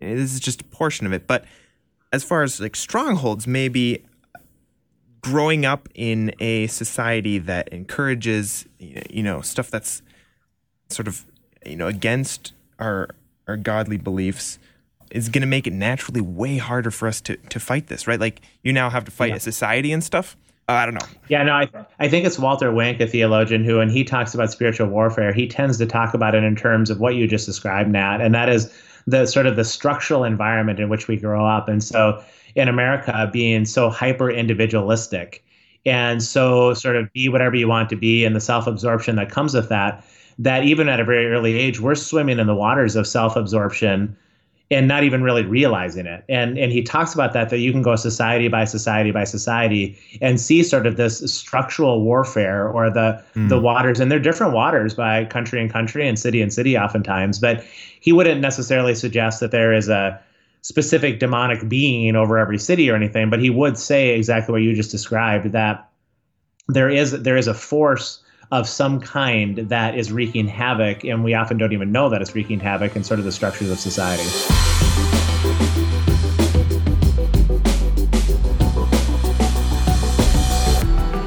this 0.00 0.34
is 0.34 0.40
just 0.40 0.60
a 0.60 0.64
portion 0.64 1.06
of 1.06 1.12
it 1.12 1.26
but 1.26 1.44
as 2.12 2.24
far 2.24 2.42
as 2.42 2.60
like 2.60 2.76
strongholds 2.76 3.46
maybe 3.46 4.04
growing 5.22 5.64
up 5.64 5.88
in 5.94 6.34
a 6.40 6.66
society 6.66 7.38
that 7.38 7.68
encourages 7.68 8.66
you 8.78 9.22
know 9.22 9.40
stuff 9.40 9.70
that's 9.70 10.02
sort 10.88 11.08
of 11.08 11.24
you 11.64 11.76
know 11.76 11.86
against 11.86 12.52
our 12.78 13.08
our 13.46 13.56
godly 13.56 13.96
beliefs 13.96 14.58
is 15.10 15.28
going 15.28 15.42
to 15.42 15.46
make 15.46 15.66
it 15.66 15.72
naturally 15.72 16.20
way 16.20 16.56
harder 16.56 16.90
for 16.90 17.06
us 17.06 17.20
to 17.20 17.36
to 17.36 17.60
fight 17.60 17.86
this, 17.86 18.06
right? 18.06 18.20
Like 18.20 18.40
you 18.62 18.72
now 18.72 18.90
have 18.90 19.04
to 19.04 19.10
fight 19.10 19.30
yeah. 19.30 19.36
a 19.36 19.40
society 19.40 19.92
and 19.92 20.02
stuff. 20.02 20.36
Uh, 20.68 20.72
I 20.72 20.84
don't 20.86 20.94
know. 20.94 21.06
Yeah, 21.28 21.42
no, 21.42 21.52
I, 21.52 21.68
I 21.98 22.08
think 22.08 22.24
it's 22.24 22.38
Walter 22.38 22.72
Wink, 22.72 23.00
a 23.00 23.06
theologian, 23.06 23.64
who, 23.64 23.78
when 23.78 23.90
he 23.90 24.04
talks 24.04 24.32
about 24.32 24.52
spiritual 24.52 24.86
warfare, 24.86 25.32
he 25.32 25.48
tends 25.48 25.76
to 25.78 25.86
talk 25.86 26.14
about 26.14 26.36
it 26.36 26.44
in 26.44 26.54
terms 26.54 26.88
of 26.88 27.00
what 27.00 27.16
you 27.16 27.26
just 27.26 27.46
described, 27.46 27.90
Nat, 27.90 28.20
and 28.20 28.32
that 28.34 28.48
is 28.48 28.72
the 29.06 29.26
sort 29.26 29.46
of 29.46 29.56
the 29.56 29.64
structural 29.64 30.22
environment 30.22 30.78
in 30.78 30.88
which 30.88 31.08
we 31.08 31.16
grow 31.16 31.44
up. 31.44 31.68
And 31.68 31.82
so, 31.82 32.22
in 32.54 32.68
America, 32.68 33.28
being 33.32 33.64
so 33.64 33.90
hyper 33.90 34.30
individualistic 34.30 35.44
and 35.84 36.22
so 36.22 36.74
sort 36.74 36.96
of 36.96 37.12
be 37.12 37.28
whatever 37.28 37.56
you 37.56 37.68
want 37.68 37.88
to 37.90 37.96
be, 37.96 38.24
and 38.24 38.36
the 38.36 38.40
self 38.40 38.66
absorption 38.66 39.16
that 39.16 39.30
comes 39.30 39.54
with 39.54 39.68
that, 39.68 40.04
that 40.38 40.64
even 40.64 40.88
at 40.88 41.00
a 41.00 41.04
very 41.04 41.26
early 41.26 41.58
age, 41.58 41.80
we're 41.80 41.94
swimming 41.94 42.38
in 42.38 42.46
the 42.46 42.54
waters 42.54 42.96
of 42.96 43.06
self 43.06 43.36
absorption 43.36 44.16
and 44.72 44.88
not 44.88 45.04
even 45.04 45.22
really 45.22 45.44
realizing 45.44 46.06
it. 46.06 46.24
And 46.28 46.58
and 46.58 46.72
he 46.72 46.82
talks 46.82 47.12
about 47.14 47.32
that 47.34 47.50
that 47.50 47.58
you 47.58 47.72
can 47.72 47.82
go 47.82 47.94
society 47.96 48.48
by 48.48 48.64
society 48.64 49.10
by 49.10 49.24
society 49.24 49.98
and 50.20 50.40
see 50.40 50.62
sort 50.62 50.86
of 50.86 50.96
this 50.96 51.18
structural 51.32 52.02
warfare 52.02 52.68
or 52.68 52.90
the 52.90 53.22
mm. 53.34 53.48
the 53.48 53.60
waters 53.60 54.00
and 54.00 54.10
they're 54.10 54.18
different 54.18 54.54
waters 54.54 54.94
by 54.94 55.24
country 55.26 55.60
and 55.60 55.70
country 55.70 56.08
and 56.08 56.18
city 56.18 56.40
and 56.40 56.52
city 56.52 56.78
oftentimes, 56.78 57.38
but 57.38 57.64
he 58.00 58.12
wouldn't 58.12 58.40
necessarily 58.40 58.94
suggest 58.94 59.40
that 59.40 59.50
there 59.50 59.72
is 59.72 59.88
a 59.88 60.18
specific 60.62 61.18
demonic 61.18 61.68
being 61.68 62.16
over 62.16 62.38
every 62.38 62.58
city 62.58 62.88
or 62.88 62.96
anything, 62.96 63.30
but 63.30 63.40
he 63.40 63.50
would 63.50 63.76
say 63.76 64.10
exactly 64.10 64.52
what 64.52 64.62
you 64.62 64.74
just 64.74 64.90
described 64.90 65.52
that 65.52 65.88
there 66.68 66.88
is 66.88 67.10
there 67.22 67.36
is 67.36 67.48
a 67.48 67.54
force 67.54 68.22
of 68.52 68.68
some 68.68 69.00
kind 69.00 69.58
that 69.68 69.96
is 69.96 70.12
wreaking 70.12 70.46
havoc, 70.46 71.04
and 71.04 71.24
we 71.24 71.34
often 71.34 71.58
don't 71.58 71.72
even 71.72 71.90
know 71.90 72.08
that 72.08 72.22
it's 72.22 72.34
wreaking 72.34 72.60
havoc 72.60 72.94
in 72.94 73.02
sort 73.02 73.18
of 73.18 73.24
the 73.24 73.32
structures 73.32 73.70
of 73.70 73.80
society. 73.80 74.71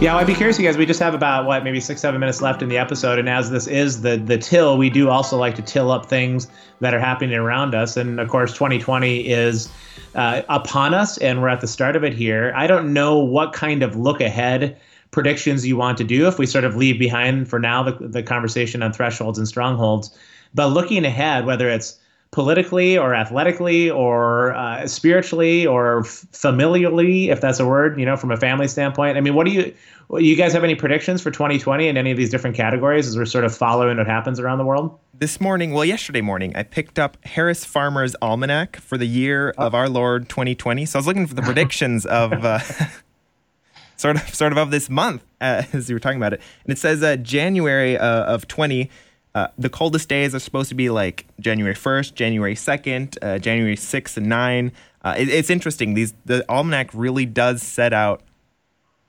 Yeah, 0.05 0.17
I'd 0.17 0.27
be 0.27 0.35
curious, 0.35 0.59
you 0.59 0.63
guys. 0.63 0.77
We 0.77 0.85
just 0.85 0.99
have 0.99 1.15
about 1.15 1.47
what, 1.47 1.63
maybe 1.63 1.79
six, 1.79 1.99
seven 1.99 2.19
minutes 2.19 2.39
left 2.39 2.61
in 2.61 2.69
the 2.69 2.77
episode, 2.77 3.17
and 3.17 3.27
as 3.27 3.49
this 3.49 3.65
is 3.65 4.01
the 4.01 4.17
the 4.17 4.37
till, 4.37 4.77
we 4.77 4.91
do 4.91 5.09
also 5.09 5.35
like 5.35 5.55
to 5.55 5.63
till 5.63 5.89
up 5.89 6.05
things 6.05 6.47
that 6.79 6.93
are 6.93 6.99
happening 6.99 7.35
around 7.35 7.73
us. 7.73 7.97
And 7.97 8.19
of 8.19 8.29
course, 8.29 8.53
2020 8.53 9.27
is 9.27 9.67
uh, 10.13 10.43
upon 10.47 10.93
us, 10.93 11.17
and 11.17 11.41
we're 11.41 11.49
at 11.49 11.59
the 11.59 11.67
start 11.67 11.95
of 11.95 12.03
it 12.03 12.13
here. 12.13 12.53
I 12.55 12.67
don't 12.67 12.93
know 12.93 13.17
what 13.17 13.53
kind 13.53 13.81
of 13.81 13.95
look 13.95 14.21
ahead 14.21 14.79
predictions 15.09 15.65
you 15.65 15.75
want 15.75 15.97
to 15.97 16.03
do 16.03 16.27
if 16.27 16.37
we 16.37 16.45
sort 16.45 16.65
of 16.65 16.75
leave 16.75 16.99
behind 16.99 17.49
for 17.49 17.57
now 17.57 17.81
the, 17.81 17.93
the 17.93 18.21
conversation 18.21 18.83
on 18.83 18.93
thresholds 18.93 19.39
and 19.39 19.47
strongholds. 19.47 20.15
But 20.53 20.67
looking 20.67 21.03
ahead, 21.03 21.47
whether 21.47 21.67
it's 21.67 21.97
politically 22.35 22.97
or 22.97 23.15
athletically 23.15 23.89
or 23.89 24.53
uh, 24.55 24.85
spiritually 24.85 25.65
or 25.65 26.01
f- 26.01 26.25
familially, 26.33 27.29
if 27.29 27.39
that's 27.39 27.61
a 27.61 27.65
word, 27.65 27.97
you 27.97 28.05
know, 28.05 28.17
from 28.17 28.29
a 28.29 28.35
family 28.35 28.67
standpoint. 28.67 29.15
I 29.15 29.21
mean, 29.21 29.35
what 29.35 29.45
do 29.45 29.53
you, 29.53 29.73
you 30.17 30.35
guys 30.35 30.51
have 30.51 30.65
any 30.65 30.75
predictions 30.75 31.21
for 31.21 31.31
2020 31.31 31.87
in 31.87 31.95
any 31.95 32.11
of 32.11 32.17
these 32.17 32.29
different 32.29 32.57
categories 32.57 33.07
as 33.07 33.17
we're 33.17 33.23
sort 33.23 33.45
of 33.45 33.55
following 33.55 33.95
what 33.95 34.05
happens 34.05 34.37
around 34.37 34.57
the 34.57 34.65
world? 34.65 34.99
This 35.13 35.39
morning, 35.39 35.71
well, 35.71 35.85
yesterday 35.85 36.19
morning, 36.19 36.53
I 36.57 36.63
picked 36.63 36.99
up 36.99 37.15
Harris 37.25 37.63
Farmer's 37.63 38.17
Almanac 38.21 38.75
for 38.75 38.97
the 38.97 39.07
year 39.07 39.53
oh. 39.57 39.67
of 39.67 39.73
our 39.73 39.87
Lord 39.87 40.27
2020. 40.27 40.85
So 40.87 40.97
I 40.97 40.99
was 40.99 41.07
looking 41.07 41.27
for 41.27 41.35
the 41.35 41.41
predictions 41.53 42.05
of. 42.05 42.43
Uh, 42.43 42.59
sort 43.95 44.17
of 44.17 44.35
sort 44.35 44.51
of 44.51 44.57
of 44.57 44.71
this 44.71 44.89
month 44.89 45.23
uh, 45.39 45.63
as 45.71 45.89
you 45.89 45.95
were 45.95 46.01
talking 46.01 46.17
about 46.17 46.33
it. 46.33 46.41
And 46.65 46.73
it 46.73 46.77
says 46.77 47.01
uh, 47.01 47.15
January 47.15 47.97
uh, 47.97 48.25
of 48.25 48.45
20. 48.45 48.89
Uh, 49.35 49.49
the 49.57 49.69
coldest 49.69 50.07
days 50.07 50.33
are 50.33 50.39
supposed 50.39 50.69
to 50.69 50.75
be 50.75 50.89
like 50.89 51.25
January 51.41 51.75
1st, 51.75 52.15
January 52.15 52.55
2nd, 52.55 53.17
uh, 53.21 53.37
January 53.37 53.75
6th 53.75 54.15
and 54.15 54.27
9. 54.27 54.71
Uh, 55.03 55.15
it, 55.17 55.27
it's 55.27 55.49
interesting. 55.49 55.93
These 55.93 56.13
the 56.23 56.45
almanac 56.49 56.89
really 56.93 57.25
does 57.25 57.61
set 57.61 57.91
out 57.91 58.21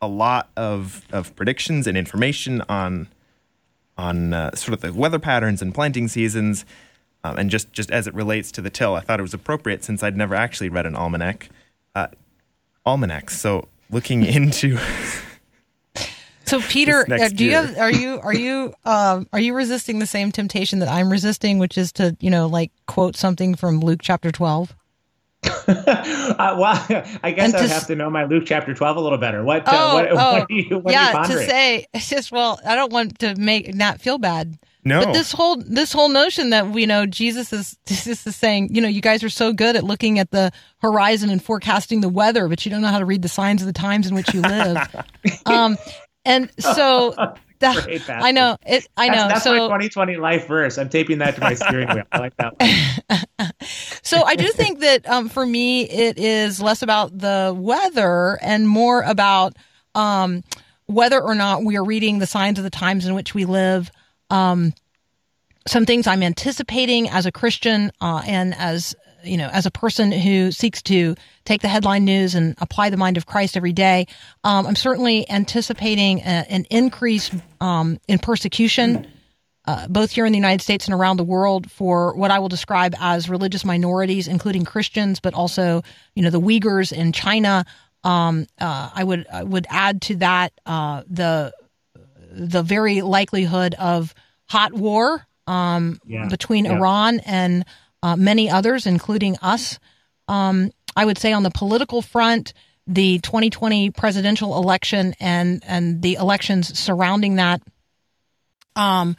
a 0.03 0.09
lot 0.09 0.51
of 0.57 1.07
of 1.13 1.35
predictions 1.37 1.87
and 1.87 1.97
information 1.97 2.61
on 2.69 3.09
on 3.97 4.33
sort 4.55 4.75
of 4.75 4.81
the 4.81 4.93
weather 4.93 5.21
patterns 5.21 5.63
and 5.63 5.73
planting 5.73 6.09
seasons. 6.09 6.67
Um, 7.25 7.39
and 7.39 7.51
just, 7.51 7.73
just 7.73 7.91
as 7.91 8.07
it 8.07 8.15
relates 8.15 8.53
to 8.53 8.61
the 8.61 8.71
till, 8.71 8.95
I 8.95 9.01
thought 9.01 9.19
it 9.19 9.23
was 9.23 9.35
appropriate 9.35 9.83
since 9.83 10.03
I'd 10.03 10.17
never 10.17 10.35
actually 10.35 10.69
read 10.69 10.87
an 10.87 10.95
almanac. 10.95 11.49
almanacs. 12.85 13.41
So 13.41 13.69
looking 13.91 14.23
into. 14.27 14.79
So 16.47 16.61
Peter, 16.61 17.07
uh, 17.11 17.29
do 17.29 17.45
you 17.45 17.53
have, 17.53 17.77
are 17.77 17.93
you 17.93 18.21
are 18.21 18.35
you 18.35 18.73
um, 18.85 19.27
are 19.33 19.41
you 19.41 19.55
resisting 19.55 19.99
the 19.99 20.07
same 20.07 20.31
temptation 20.31 20.79
that 20.79 20.89
I'm 20.89 21.11
resisting, 21.11 21.59
which 21.59 21.77
is 21.77 21.93
to 21.93 22.17
you 22.21 22.31
know 22.31 22.47
like 22.47 22.71
quote 22.87 23.17
something 23.17 23.55
from 23.55 23.81
Luke 23.81 24.01
chapter 24.03 24.31
twelve? 24.31 24.75
uh, 25.45 26.57
well, 26.59 26.87
I 27.23 27.33
guess 27.33 27.55
I 27.55 27.61
would 27.61 27.71
have 27.71 27.87
to 27.89 27.97
know 27.97 28.11
my 28.11 28.25
Luke 28.25 28.45
chapter 28.47 28.75
twelve 28.75 28.97
a 28.97 29.01
little 29.01 29.19
better. 29.19 29.43
What? 29.43 29.67
Uh, 29.67 29.73
oh, 29.73 29.95
what, 29.95 30.09
oh, 30.13 30.15
what, 30.15 30.51
you, 30.51 30.79
what 30.79 30.93
yeah, 30.93 31.23
to 31.25 31.33
say 31.33 31.87
it's 31.93 32.09
just 32.09 32.31
well, 32.31 32.61
I 32.65 32.77
don't 32.77 32.93
want 32.93 33.19
to 33.21 33.35
make 33.37 33.75
not 33.75 34.01
feel 34.01 34.19
bad 34.19 34.59
No. 34.87 35.05
But 35.05 35.15
this 35.15 35.33
whole 35.33 35.57
this 35.57 35.93
whole 35.93 36.09
notion 36.09 36.51
that 36.51 36.73
you 36.79 36.87
know 36.87 37.07
Jesus 37.07 37.53
is 37.53 37.77
Jesus 37.87 38.25
is 38.25 38.37
saying 38.37 38.73
you 38.73 38.81
know 38.81 38.89
you 38.89 39.01
guys 39.01 39.25
are 39.25 39.29
so 39.29 39.53
good 39.53 39.75
at 39.75 39.83
looking 39.83 40.21
at 40.21 40.31
the 40.31 40.53
horizon 40.79 41.29
and 41.29 41.43
forecasting 41.43 42.03
the 42.03 42.09
weather, 42.09 42.47
but 42.49 42.65
you 42.65 42.71
don't 42.71 42.83
know 42.83 42.89
how 42.89 43.01
to 43.01 43.05
read 43.05 43.23
the 43.23 43.29
signs 43.29 43.63
of 43.63 43.67
the 43.67 43.73
times 43.73 44.07
in 44.07 44.15
which 44.15 44.33
you 44.33 44.43
live. 44.43 44.79
um, 45.47 45.77
and 46.27 46.51
so 46.59 47.15
that, 47.61 47.89
I 48.09 48.33
know 48.33 48.57
it. 48.67 48.87
I 48.97 49.09
know. 49.09 49.15
That's, 49.15 49.45
that's 49.45 49.45
so, 49.45 49.53
my 49.53 49.79
2020 49.79 50.17
life 50.17 50.47
verse. 50.47 50.77
I'm 50.77 50.89
taping 50.89 51.19
that 51.19 51.37
to 51.37 51.41
my 51.41 51.55
steering 51.55 51.89
wheel. 51.89 52.05
I 52.13 52.19
like 52.19 52.37
that. 52.37 53.55
so 54.03 54.23
I 54.23 54.37
do 54.37 54.49
think 54.49 54.81
that 54.81 55.09
um, 55.09 55.29
for 55.29 55.47
me, 55.47 55.89
it 55.89 56.19
is 56.19 56.61
less 56.61 56.83
about 56.83 57.17
the 57.17 57.55
weather 57.57 58.39
and 58.43 58.69
more 58.69 59.03
about 59.03 59.57
um, 59.95 60.45
whether 60.87 61.21
or 61.21 61.35
not 61.35 61.65
we 61.65 61.77
are 61.77 61.85
reading 61.85 62.19
the 62.19 62.27
signs 62.27 62.59
of 62.59 62.65
the 62.65 62.71
times 62.71 63.07
in 63.07 63.15
which 63.15 63.35
we 63.35 63.47
live. 63.47 63.91
Um, 64.29 64.75
some 65.67 65.87
things 65.87 66.07
I'm 66.07 66.23
anticipating 66.23 67.09
as 67.09 67.27
a 67.27 67.33
Christian 67.33 67.91
uh, 68.01 68.23
and 68.27 68.55
as 68.55 68.95
you 69.27 69.37
know, 69.37 69.49
as 69.53 69.67
a 69.67 69.71
person 69.71 70.13
who 70.13 70.53
seeks 70.53 70.83
to 70.83 71.15
take 71.45 71.63
the 71.63 71.69
headline 71.69 72.05
news 72.05 72.35
and 72.35 72.55
apply 72.59 72.91
the 72.91 72.97
mind 72.97 73.17
of 73.17 73.27
Christ 73.27 73.57
every 73.57 73.73
day, 73.73 74.07
um, 74.45 74.67
I'm 74.67 74.77
certainly 74.77 75.29
anticipating 75.31 76.21
a, 76.21 76.47
an 76.49 76.65
increase 76.71 77.31
um, 77.61 77.99
in 78.09 78.19
persecution, 78.19 79.07
uh, 79.67 79.89
both 79.89 80.13
here 80.13 80.27
in 80.27 80.33
the 80.33 80.39
United 80.39 80.63
States 80.63 80.87
and 80.87 80.95
around 80.95 81.17
the 81.17 81.25
world, 81.25 81.71
for 81.71 82.15
what 82.15 82.31
I 82.31 82.39
will 82.39 82.49
describe 82.49 82.95
as 83.01 83.29
religious 83.29 83.65
minorities, 83.65 84.29
including 84.29 84.65
Christians, 84.65 85.21
but 85.21 85.35
also, 85.35 85.83
you 86.15 86.23
know, 86.23 86.31
the 86.31 86.41
Uyghurs 86.41 86.93
in 86.93 87.13
China. 87.13 87.65
Um, 88.05 88.47
uh, 88.61 88.91
I 88.95 89.03
would 89.03 89.27
I 89.33 89.43
would 89.43 89.67
add 89.69 90.03
to 90.03 90.17
that 90.17 90.53
uh, 90.65 91.03
the 91.09 91.53
the 92.31 92.63
very 92.63 93.03
likelihood 93.03 93.75
of 93.75 94.15
hot 94.45 94.73
war 94.73 95.27
um, 95.47 96.01
yeah. 96.05 96.29
between 96.29 96.65
yeah. 96.65 96.77
Iran 96.77 97.21
and 97.21 97.65
uh, 98.07 98.15
many 98.15 98.49
others, 98.49 98.87
including 98.87 99.37
us. 99.43 99.81
Um, 100.29 100.71
I 100.95 101.05
would 101.05 101.19
say 101.19 101.33
on 101.33 101.43
the 101.43 101.51
political 101.51 102.03
front, 102.03 102.53
the 102.87 103.19
2020 103.19 103.91
presidential 103.91 104.57
election 104.57 105.15
and 105.19 105.61
and 105.67 106.03
the 106.03 106.15
elections 106.15 106.79
surrounding 106.79 107.37
that, 107.37 107.61
um, 108.77 109.17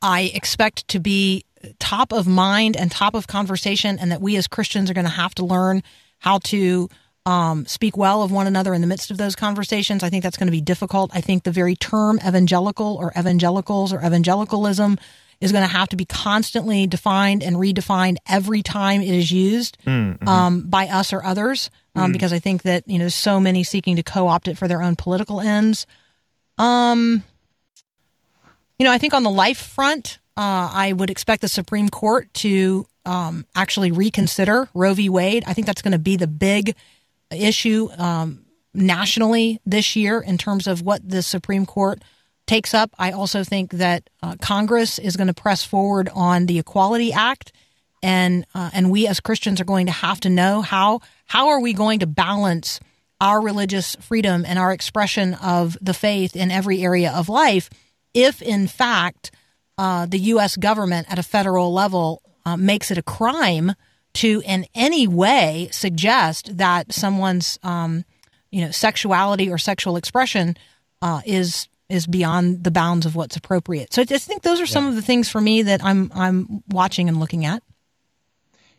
I 0.00 0.32
expect 0.34 0.88
to 0.88 0.98
be 0.98 1.44
top 1.78 2.10
of 2.10 2.26
mind 2.26 2.74
and 2.74 2.90
top 2.90 3.14
of 3.14 3.26
conversation, 3.26 3.98
and 3.98 4.10
that 4.10 4.22
we 4.22 4.36
as 4.36 4.46
Christians 4.46 4.90
are 4.90 4.94
going 4.94 5.04
to 5.04 5.10
have 5.10 5.34
to 5.34 5.44
learn 5.44 5.82
how 6.18 6.38
to 6.38 6.88
um, 7.26 7.66
speak 7.66 7.98
well 7.98 8.22
of 8.22 8.32
one 8.32 8.46
another 8.46 8.72
in 8.72 8.80
the 8.80 8.86
midst 8.86 9.10
of 9.10 9.18
those 9.18 9.36
conversations. 9.36 10.02
I 10.02 10.08
think 10.08 10.22
that's 10.22 10.38
going 10.38 10.46
to 10.46 10.52
be 10.52 10.62
difficult. 10.62 11.10
I 11.12 11.20
think 11.20 11.42
the 11.42 11.50
very 11.50 11.76
term 11.76 12.18
evangelical 12.26 12.96
or 12.96 13.12
evangelicals 13.14 13.92
or 13.92 13.98
evangelicalism 13.98 14.98
is 15.42 15.50
going 15.50 15.64
to 15.68 15.76
have 15.76 15.88
to 15.88 15.96
be 15.96 16.04
constantly 16.04 16.86
defined 16.86 17.42
and 17.42 17.56
redefined 17.56 18.16
every 18.28 18.62
time 18.62 19.02
it 19.02 19.10
is 19.10 19.32
used 19.32 19.76
mm-hmm. 19.84 20.26
um, 20.26 20.62
by 20.62 20.86
us 20.86 21.12
or 21.12 21.22
others, 21.24 21.68
um, 21.96 22.10
mm. 22.10 22.12
because 22.12 22.32
I 22.32 22.38
think 22.38 22.62
that 22.62 22.86
you 22.86 22.94
know 22.94 23.02
there's 23.02 23.14
so 23.14 23.40
many 23.40 23.64
seeking 23.64 23.96
to 23.96 24.04
co-opt 24.04 24.46
it 24.46 24.56
for 24.56 24.68
their 24.68 24.80
own 24.80 24.94
political 24.94 25.40
ends. 25.40 25.86
Um, 26.58 27.24
you 28.78 28.84
know, 28.84 28.92
I 28.92 28.98
think 28.98 29.14
on 29.14 29.24
the 29.24 29.30
life 29.30 29.58
front, 29.58 30.20
uh, 30.36 30.70
I 30.72 30.92
would 30.92 31.10
expect 31.10 31.42
the 31.42 31.48
Supreme 31.48 31.88
Court 31.88 32.32
to 32.34 32.86
um, 33.04 33.44
actually 33.56 33.90
reconsider 33.90 34.68
Roe 34.74 34.94
v. 34.94 35.08
Wade. 35.08 35.42
I 35.46 35.54
think 35.54 35.66
that's 35.66 35.82
going 35.82 35.92
to 35.92 35.98
be 35.98 36.16
the 36.16 36.28
big 36.28 36.76
issue 37.32 37.88
um, 37.98 38.44
nationally 38.72 39.60
this 39.66 39.96
year 39.96 40.20
in 40.20 40.38
terms 40.38 40.68
of 40.68 40.82
what 40.82 41.06
the 41.06 41.22
Supreme 41.22 41.66
Court 41.66 42.00
takes 42.46 42.74
up. 42.74 42.90
I 42.98 43.12
also 43.12 43.44
think 43.44 43.72
that 43.72 44.08
uh, 44.22 44.36
Congress 44.40 44.98
is 44.98 45.16
going 45.16 45.28
to 45.28 45.34
press 45.34 45.64
forward 45.64 46.08
on 46.14 46.46
the 46.46 46.58
Equality 46.58 47.12
Act, 47.12 47.52
and 48.02 48.46
uh, 48.54 48.70
and 48.72 48.90
we 48.90 49.06
as 49.06 49.20
Christians 49.20 49.60
are 49.60 49.64
going 49.64 49.86
to 49.86 49.92
have 49.92 50.20
to 50.20 50.30
know 50.30 50.62
how 50.62 51.00
how 51.26 51.48
are 51.48 51.60
we 51.60 51.72
going 51.72 52.00
to 52.00 52.06
balance 52.06 52.80
our 53.20 53.40
religious 53.40 53.94
freedom 54.00 54.44
and 54.46 54.58
our 54.58 54.72
expression 54.72 55.34
of 55.34 55.78
the 55.80 55.94
faith 55.94 56.34
in 56.34 56.50
every 56.50 56.82
area 56.82 57.12
of 57.12 57.28
life 57.28 57.70
if, 58.14 58.42
in 58.42 58.66
fact, 58.66 59.30
uh, 59.78 60.06
the 60.06 60.18
U.S. 60.18 60.56
government 60.56 61.06
at 61.10 61.18
a 61.18 61.22
federal 61.22 61.72
level 61.72 62.22
uh, 62.44 62.56
makes 62.56 62.90
it 62.90 62.98
a 62.98 63.02
crime 63.02 63.72
to 64.14 64.42
in 64.44 64.66
any 64.74 65.06
way 65.06 65.68
suggest 65.72 66.58
that 66.58 66.92
someone's 66.92 67.58
um, 67.62 68.04
you 68.50 68.62
know 68.62 68.70
sexuality 68.70 69.50
or 69.50 69.56
sexual 69.56 69.96
expression 69.96 70.56
uh, 71.00 71.22
is 71.24 71.68
is 71.92 72.06
beyond 72.06 72.64
the 72.64 72.70
bounds 72.70 73.06
of 73.06 73.14
what's 73.14 73.36
appropriate. 73.36 73.92
So 73.92 74.02
I 74.02 74.04
just 74.04 74.26
think 74.26 74.42
those 74.42 74.60
are 74.60 74.66
some 74.66 74.84
yeah. 74.84 74.90
of 74.90 74.96
the 74.96 75.02
things 75.02 75.28
for 75.28 75.40
me 75.40 75.62
that 75.62 75.84
I'm 75.84 76.10
I'm 76.14 76.62
watching 76.68 77.08
and 77.08 77.20
looking 77.20 77.44
at. 77.44 77.62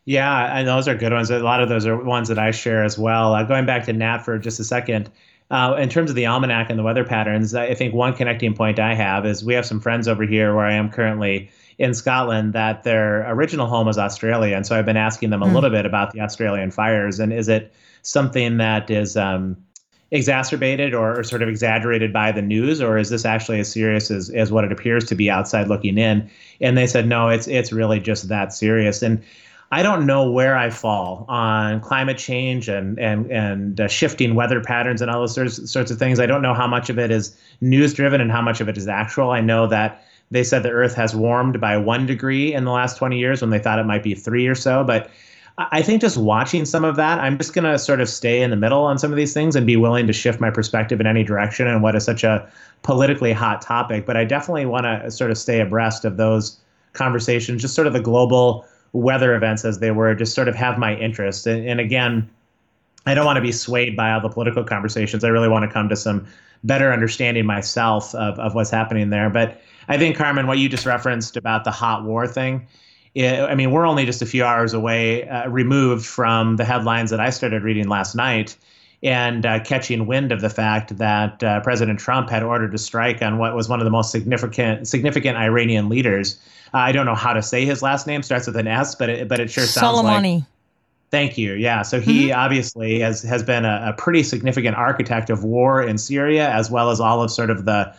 Yeah, 0.06 0.58
and 0.58 0.68
those 0.68 0.88
are 0.88 0.96
good 0.96 1.14
ones. 1.14 1.32
A 1.32 1.40
lot 1.40 1.62
of 1.62 1.70
those 1.70 1.86
are 1.86 1.96
ones 1.96 2.28
that 2.28 2.40
I 2.40 2.52
share 2.52 2.84
as 2.84 2.98
well. 2.98 3.34
Uh, 3.34 3.44
going 3.44 3.66
back 3.66 3.86
to 3.86 3.94
Nat 3.94 4.20
for 4.20 4.38
just 4.38 4.60
a 4.60 4.64
second, 4.66 5.10
uh, 5.50 5.76
in 5.80 5.88
terms 5.88 6.10
of 6.10 6.18
the 6.18 6.26
almanac 6.26 6.70
and 6.70 6.78
the 6.78 6.84
weather 6.84 7.06
patterns, 7.06 7.56
I 7.56 7.74
think 7.74 7.94
one 7.94 8.14
connecting 8.14 8.54
point 8.54 8.80
I 8.80 8.96
have 8.96 9.26
is 9.26 9.46
we 9.46 9.54
have 9.54 9.66
some 9.66 9.80
friends 9.80 10.08
over 10.08 10.24
here 10.24 10.54
where 10.54 10.66
I 10.66 10.74
am 10.74 10.90
currently 10.90 11.50
in 11.78 11.94
Scotland 11.94 12.54
that 12.54 12.84
their 12.84 13.30
original 13.32 13.68
home 13.68 13.88
is 13.88 13.98
Australia, 13.98 14.56
and 14.56 14.66
so 14.66 14.78
I've 14.78 14.86
been 14.86 14.98
asking 14.98 15.30
them 15.30 15.42
a 15.42 15.46
mm. 15.46 15.54
little 15.54 15.70
bit 15.70 15.86
about 15.86 16.12
the 16.12 16.20
Australian 16.20 16.72
fires 16.72 17.20
and 17.20 17.32
is 17.32 17.48
it 17.48 17.74
something 18.02 18.58
that 18.58 18.90
is 18.90 19.16
um, 19.16 19.58
exacerbated 20.14 20.94
or, 20.94 21.20
or, 21.20 21.24
sort 21.24 21.42
of 21.42 21.50
exaggerated 21.50 22.14
by 22.14 22.32
the 22.32 22.42
news, 22.42 22.80
or 22.80 23.00
is 23.00 23.10
this 23.10 23.26
actually 23.26 23.60
as 23.60 23.70
serious 23.70 24.12
as, 24.12 24.30
as 24.30 24.52
what 24.52 24.64
it 24.64 24.72
appears 24.72 25.04
to 25.06 25.16
be 25.16 25.30
outside 25.30 25.68
looking 25.68 25.98
in? 25.98 26.30
And 26.62 26.78
they 26.78 26.86
said, 26.88 27.08
no, 27.08 27.30
it's 27.30 27.48
it's 27.48 27.74
really 27.74 28.00
just 28.00 28.30
that 28.30 28.54
serious. 28.54 29.02
And 29.02 29.22
I 29.72 29.82
don't 29.82 30.06
know 30.06 30.30
where 30.30 30.56
I 30.56 30.70
fall 30.70 31.26
on 31.28 31.82
climate 31.82 32.20
change 32.20 32.70
and 32.70 33.00
and 33.00 33.30
and 33.32 33.82
uh, 33.82 33.88
shifting 33.88 34.36
weather 34.36 34.62
patterns 34.62 35.02
and 35.02 35.10
all 35.10 35.22
those 35.22 35.34
sorts, 35.34 35.70
sorts 35.70 35.90
of 35.90 35.98
things. 35.98 36.20
I 36.20 36.28
don't 36.28 36.44
know 36.44 36.54
how 36.54 36.68
much 36.68 36.92
of 36.92 37.00
it 37.00 37.10
is 37.10 37.36
news 37.60 37.94
driven 37.96 38.22
and 38.22 38.32
how 38.32 38.42
much 38.42 38.62
of 38.62 38.70
it 38.70 38.78
is 38.78 38.88
actual. 38.88 39.32
I 39.32 39.42
know 39.42 39.66
that 39.68 40.06
they 40.30 40.44
said 40.44 40.62
the 40.62 40.70
Earth 40.70 40.94
has 40.94 41.16
warmed 41.16 41.60
by 41.60 41.76
one 41.76 42.06
degree 42.06 42.54
in 42.54 42.66
the 42.66 42.72
last 42.72 42.98
20 42.98 43.18
years 43.18 43.42
when 43.42 43.50
they 43.50 43.60
thought 43.60 43.80
it 43.80 43.86
might 43.86 44.04
be 44.04 44.14
three 44.14 44.46
or 44.46 44.56
so, 44.56 44.84
but 44.84 45.10
I 45.58 45.84
think 45.84 46.02
just 46.02 46.18
watching 46.18 46.66
some 46.66 46.84
of 46.84 46.96
that, 46.96 47.20
I'm 47.20 47.38
just 47.38 47.54
going 47.54 47.72
to 47.72 47.78
sort 47.78 48.02
of 48.02 48.10
stay 48.10 48.42
in 48.42 48.50
the 48.50 48.56
middle 48.56 48.84
on 48.86 48.98
some 48.98 49.12
of 49.12 49.18
these 49.18 49.34
things 49.34 49.56
and 49.56 49.68
be 49.68 49.78
willing 49.78 50.08
to 50.08 50.14
shift 50.14 50.40
my 50.40 50.50
perspective 50.50 51.00
in 51.00 51.06
any 51.06 51.24
direction 51.24 51.68
and 51.68 51.84
what 51.84 51.96
is 51.96 52.04
such 52.04 52.24
a 52.24 52.50
politically 52.82 53.34
hot 53.34 53.62
topic. 53.62 54.08
But 54.08 54.18
I 54.18 54.26
definitely 54.26 54.66
want 54.66 54.86
to 54.86 55.12
sort 55.12 55.30
of 55.30 55.38
stay 55.38 55.60
abreast 55.60 56.06
of 56.06 56.18
those 56.18 56.58
conversations, 56.94 57.62
just 57.62 57.76
sort 57.76 57.86
of 57.86 57.94
the 57.94 58.00
global 58.00 58.66
weather 58.94 59.36
events 59.36 59.64
as 59.64 59.80
they 59.80 59.92
were, 59.92 60.16
just 60.16 60.34
sort 60.34 60.48
of 60.48 60.56
have 60.56 60.80
my 60.80 60.96
interest. 60.96 61.46
And, 61.46 61.68
and 61.68 61.80
again, 61.80 62.28
I 63.06 63.14
don't 63.14 63.26
want 63.26 63.38
to 63.38 63.42
be 63.42 63.52
swayed 63.52 63.96
by 63.96 64.12
all 64.12 64.22
the 64.22 64.30
political 64.30 64.64
conversations. 64.64 65.24
I 65.24 65.28
really 65.28 65.50
want 65.50 65.66
to 65.66 65.72
come 65.72 65.88
to 65.90 65.96
some 65.96 66.26
better 66.64 66.92
understanding 66.92 67.46
myself 67.46 68.16
of, 68.16 68.40
of 68.40 68.56
what's 68.56 68.72
happening 68.72 69.12
there. 69.12 69.30
But 69.30 69.62
I 69.88 69.98
think, 69.98 70.16
Carmen, 70.16 70.48
what 70.48 70.58
you 70.58 70.70
just 70.70 70.86
referenced 70.86 71.38
about 71.38 71.64
the 71.64 71.72
hot 71.72 72.06
war 72.06 72.26
thing, 72.26 72.66
I 73.16 73.54
mean, 73.56 73.72
we're 73.72 73.86
only 73.86 74.06
just 74.06 74.22
a 74.22 74.26
few 74.26 74.44
hours 74.44 74.74
away, 74.74 75.28
uh, 75.28 75.48
removed 75.50 76.06
from 76.06 76.56
the 76.56 76.66
headlines 76.66 77.12
that 77.12 77.20
I 77.20 77.30
started 77.30 77.64
reading 77.64 77.88
last 77.88 78.16
night 78.16 78.56
and 79.04 79.46
uh, 79.46 79.60
catching 79.60 80.08
wind 80.08 80.32
of 80.32 80.42
the 80.42 80.50
fact 80.50 80.98
that 80.98 81.44
uh, 81.44 81.60
President 81.60 82.00
Trump 82.00 82.30
had 82.30 82.42
ordered 82.42 82.74
a 82.74 82.78
strike 82.78 83.22
on 83.22 83.38
what 83.38 83.54
was 83.54 83.68
one 83.68 83.80
of 83.80 83.86
the 83.86 83.92
most 83.92 84.12
significant 84.12 84.88
significant 84.88 85.38
Iranian 85.38 85.90
leaders. 85.90 86.40
I 86.74 86.92
don't 86.92 87.06
know 87.06 87.14
how 87.14 87.34
to 87.34 87.44
say 87.44 87.66
his 87.66 87.84
last 87.84 88.08
name, 88.08 88.24
starts 88.24 88.48
with 88.48 88.56
an 88.56 88.68
S, 88.68 88.96
but 88.96 89.10
it, 89.10 89.28
but 89.28 89.40
it 89.40 89.52
sure 89.52 89.66
sounds 89.66 90.00
Soleimani. 90.00 90.36
like. 90.36 90.44
Thank 91.12 91.38
you. 91.38 91.54
Yeah. 91.54 91.84
So 91.84 92.00
he 92.02 92.30
mm-hmm. 92.30 92.40
obviously 92.40 93.00
has 93.02 93.22
has 93.22 93.44
been 93.44 93.66
a, 93.66 93.90
a 93.90 93.94
pretty 93.94 94.24
significant 94.24 94.76
architect 94.76 95.30
of 95.30 95.44
war 95.44 95.84
in 95.84 96.00
Syria, 96.00 96.50
as 96.50 96.72
well 96.72 96.90
as 96.90 97.00
all 97.00 97.22
of 97.22 97.30
sort 97.30 97.52
of 97.52 97.66
the 97.66 97.94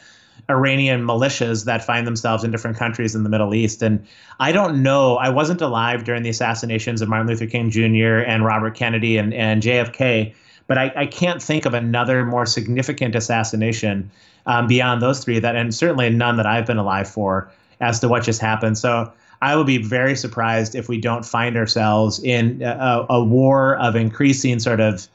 Iranian 0.50 1.02
militias 1.02 1.64
that 1.64 1.84
find 1.84 2.06
themselves 2.06 2.44
in 2.44 2.50
different 2.50 2.76
countries 2.76 3.14
in 3.14 3.22
the 3.22 3.28
Middle 3.28 3.54
East. 3.54 3.82
And 3.82 4.06
I 4.40 4.52
don't 4.52 4.82
know, 4.82 5.16
I 5.16 5.30
wasn't 5.30 5.60
alive 5.60 6.04
during 6.04 6.22
the 6.22 6.30
assassinations 6.30 7.00
of 7.00 7.08
Martin 7.08 7.28
Luther 7.28 7.46
King 7.46 7.70
Jr. 7.70 8.18
and 8.26 8.44
Robert 8.44 8.74
Kennedy 8.74 9.16
and, 9.16 9.32
and 9.32 9.62
JFK, 9.62 10.34
but 10.66 10.78
I, 10.78 10.92
I 10.96 11.06
can't 11.06 11.42
think 11.42 11.66
of 11.66 11.74
another 11.74 12.24
more 12.24 12.46
significant 12.46 13.14
assassination 13.14 14.10
um, 14.46 14.66
beyond 14.66 15.00
those 15.00 15.24
three 15.24 15.38
that, 15.38 15.56
and 15.56 15.74
certainly 15.74 16.10
none 16.10 16.36
that 16.36 16.46
I've 16.46 16.66
been 16.66 16.78
alive 16.78 17.08
for 17.08 17.50
as 17.80 18.00
to 18.00 18.08
what 18.08 18.22
just 18.22 18.40
happened. 18.40 18.78
So 18.78 19.12
I 19.42 19.56
would 19.56 19.66
be 19.66 19.78
very 19.78 20.16
surprised 20.16 20.74
if 20.74 20.88
we 20.88 21.00
don't 21.00 21.24
find 21.24 21.56
ourselves 21.56 22.22
in 22.22 22.62
a, 22.62 23.06
a 23.10 23.22
war 23.22 23.76
of 23.76 23.96
increasing 23.96 24.58
sort 24.58 24.80
of 24.80 25.08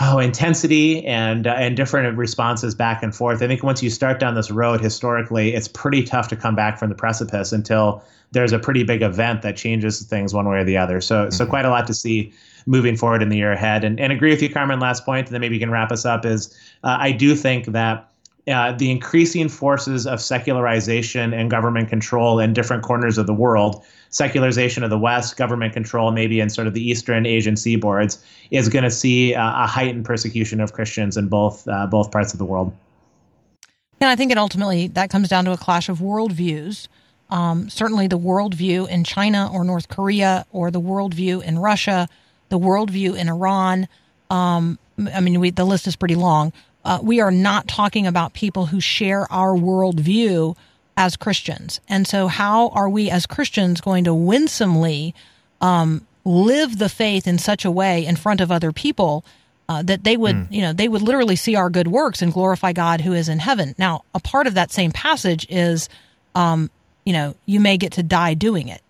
oh, 0.00 0.18
intensity 0.18 1.04
and 1.06 1.46
uh, 1.46 1.54
and 1.56 1.76
different 1.76 2.16
responses 2.16 2.74
back 2.74 3.02
and 3.02 3.14
forth. 3.14 3.42
I 3.42 3.46
think 3.46 3.62
once 3.62 3.82
you 3.82 3.90
start 3.90 4.18
down 4.18 4.34
this 4.34 4.50
road, 4.50 4.80
historically, 4.80 5.54
it's 5.54 5.68
pretty 5.68 6.02
tough 6.02 6.28
to 6.28 6.36
come 6.36 6.54
back 6.54 6.78
from 6.78 6.88
the 6.88 6.94
precipice 6.94 7.52
until 7.52 8.02
there's 8.32 8.52
a 8.52 8.58
pretty 8.58 8.82
big 8.82 9.02
event 9.02 9.42
that 9.42 9.56
changes 9.56 10.02
things 10.02 10.34
one 10.34 10.48
way 10.48 10.58
or 10.58 10.64
the 10.64 10.76
other. 10.76 11.00
So 11.00 11.22
mm-hmm. 11.24 11.30
so 11.30 11.46
quite 11.46 11.64
a 11.64 11.70
lot 11.70 11.86
to 11.86 11.94
see 11.94 12.32
moving 12.66 12.96
forward 12.96 13.22
in 13.22 13.28
the 13.28 13.36
year 13.36 13.52
ahead. 13.52 13.84
And 13.84 14.00
and 14.00 14.12
agree 14.12 14.30
with 14.30 14.42
you, 14.42 14.50
Carmen. 14.50 14.80
Last 14.80 15.04
point, 15.04 15.28
and 15.28 15.34
then 15.34 15.40
maybe 15.40 15.54
you 15.54 15.60
can 15.60 15.70
wrap 15.70 15.92
us 15.92 16.04
up. 16.04 16.24
Is 16.24 16.56
uh, 16.82 16.96
I 17.00 17.12
do 17.12 17.34
think 17.36 17.66
that 17.66 18.08
uh, 18.46 18.72
the 18.72 18.90
increasing 18.90 19.48
forces 19.48 20.06
of 20.06 20.20
secularization 20.20 21.32
and 21.32 21.50
government 21.50 21.88
control 21.88 22.38
in 22.38 22.52
different 22.52 22.82
corners 22.82 23.16
of 23.16 23.26
the 23.26 23.34
world, 23.34 23.82
secularization 24.14 24.84
of 24.84 24.90
the 24.90 24.98
West, 24.98 25.36
government 25.36 25.72
control 25.72 26.12
maybe 26.12 26.38
in 26.38 26.48
sort 26.48 26.68
of 26.68 26.72
the 26.72 26.88
Eastern 26.88 27.26
Asian 27.26 27.56
seaboards, 27.56 28.22
is 28.52 28.68
going 28.68 28.84
to 28.84 28.90
see 28.90 29.34
uh, 29.34 29.64
a 29.64 29.66
heightened 29.66 30.04
persecution 30.04 30.60
of 30.60 30.72
Christians 30.72 31.16
in 31.16 31.28
both 31.28 31.66
uh, 31.68 31.86
both 31.86 32.10
parts 32.10 32.32
of 32.32 32.38
the 32.38 32.44
world. 32.44 32.72
And 34.00 34.08
I 34.08 34.16
think 34.16 34.30
it 34.30 34.38
ultimately 34.38 34.86
that 34.88 35.10
comes 35.10 35.28
down 35.28 35.44
to 35.46 35.52
a 35.52 35.56
clash 35.56 35.88
of 35.88 35.98
worldviews. 35.98 36.88
Um, 37.30 37.68
certainly, 37.68 38.06
the 38.06 38.18
worldview 38.18 38.88
in 38.88 39.02
China 39.02 39.50
or 39.52 39.64
North 39.64 39.88
Korea, 39.88 40.46
or 40.52 40.70
the 40.70 40.80
worldview 40.80 41.42
in 41.42 41.58
Russia, 41.58 42.08
the 42.50 42.58
worldview 42.58 43.16
in 43.16 43.28
Iran. 43.28 43.88
Um, 44.30 44.78
I 45.12 45.20
mean, 45.20 45.40
we, 45.40 45.50
the 45.50 45.64
list 45.64 45.88
is 45.88 45.96
pretty 45.96 46.14
long. 46.14 46.52
Uh, 46.84 47.00
we 47.02 47.20
are 47.20 47.32
not 47.32 47.66
talking 47.66 48.06
about 48.06 48.34
people 48.34 48.66
who 48.66 48.80
share 48.80 49.30
our 49.32 49.56
worldview 49.56 50.54
as 50.96 51.16
Christians. 51.16 51.80
And 51.88 52.06
so, 52.06 52.28
how 52.28 52.68
are 52.68 52.88
we 52.88 53.10
as 53.10 53.26
Christians 53.26 53.80
going 53.80 54.04
to 54.04 54.14
winsomely 54.14 55.14
um, 55.60 56.06
live 56.24 56.78
the 56.78 56.88
faith 56.88 57.26
in 57.26 57.38
such 57.38 57.64
a 57.64 57.70
way 57.70 58.04
in 58.06 58.16
front 58.16 58.40
of 58.40 58.50
other 58.50 58.72
people 58.72 59.24
uh, 59.68 59.82
that 59.82 60.04
they 60.04 60.16
would, 60.16 60.36
mm. 60.36 60.52
you 60.52 60.60
know, 60.60 60.72
they 60.72 60.88
would 60.88 61.02
literally 61.02 61.36
see 61.36 61.56
our 61.56 61.70
good 61.70 61.88
works 61.88 62.22
and 62.22 62.32
glorify 62.32 62.72
God 62.72 63.00
who 63.00 63.12
is 63.12 63.28
in 63.28 63.38
heaven? 63.38 63.74
Now, 63.78 64.04
a 64.14 64.20
part 64.20 64.46
of 64.46 64.54
that 64.54 64.70
same 64.70 64.92
passage 64.92 65.46
is, 65.48 65.88
um, 66.34 66.70
you 67.04 67.12
know, 67.12 67.34
you 67.46 67.60
may 67.60 67.76
get 67.76 67.92
to 67.92 68.02
die 68.02 68.34
doing 68.34 68.68
it. 68.68 68.82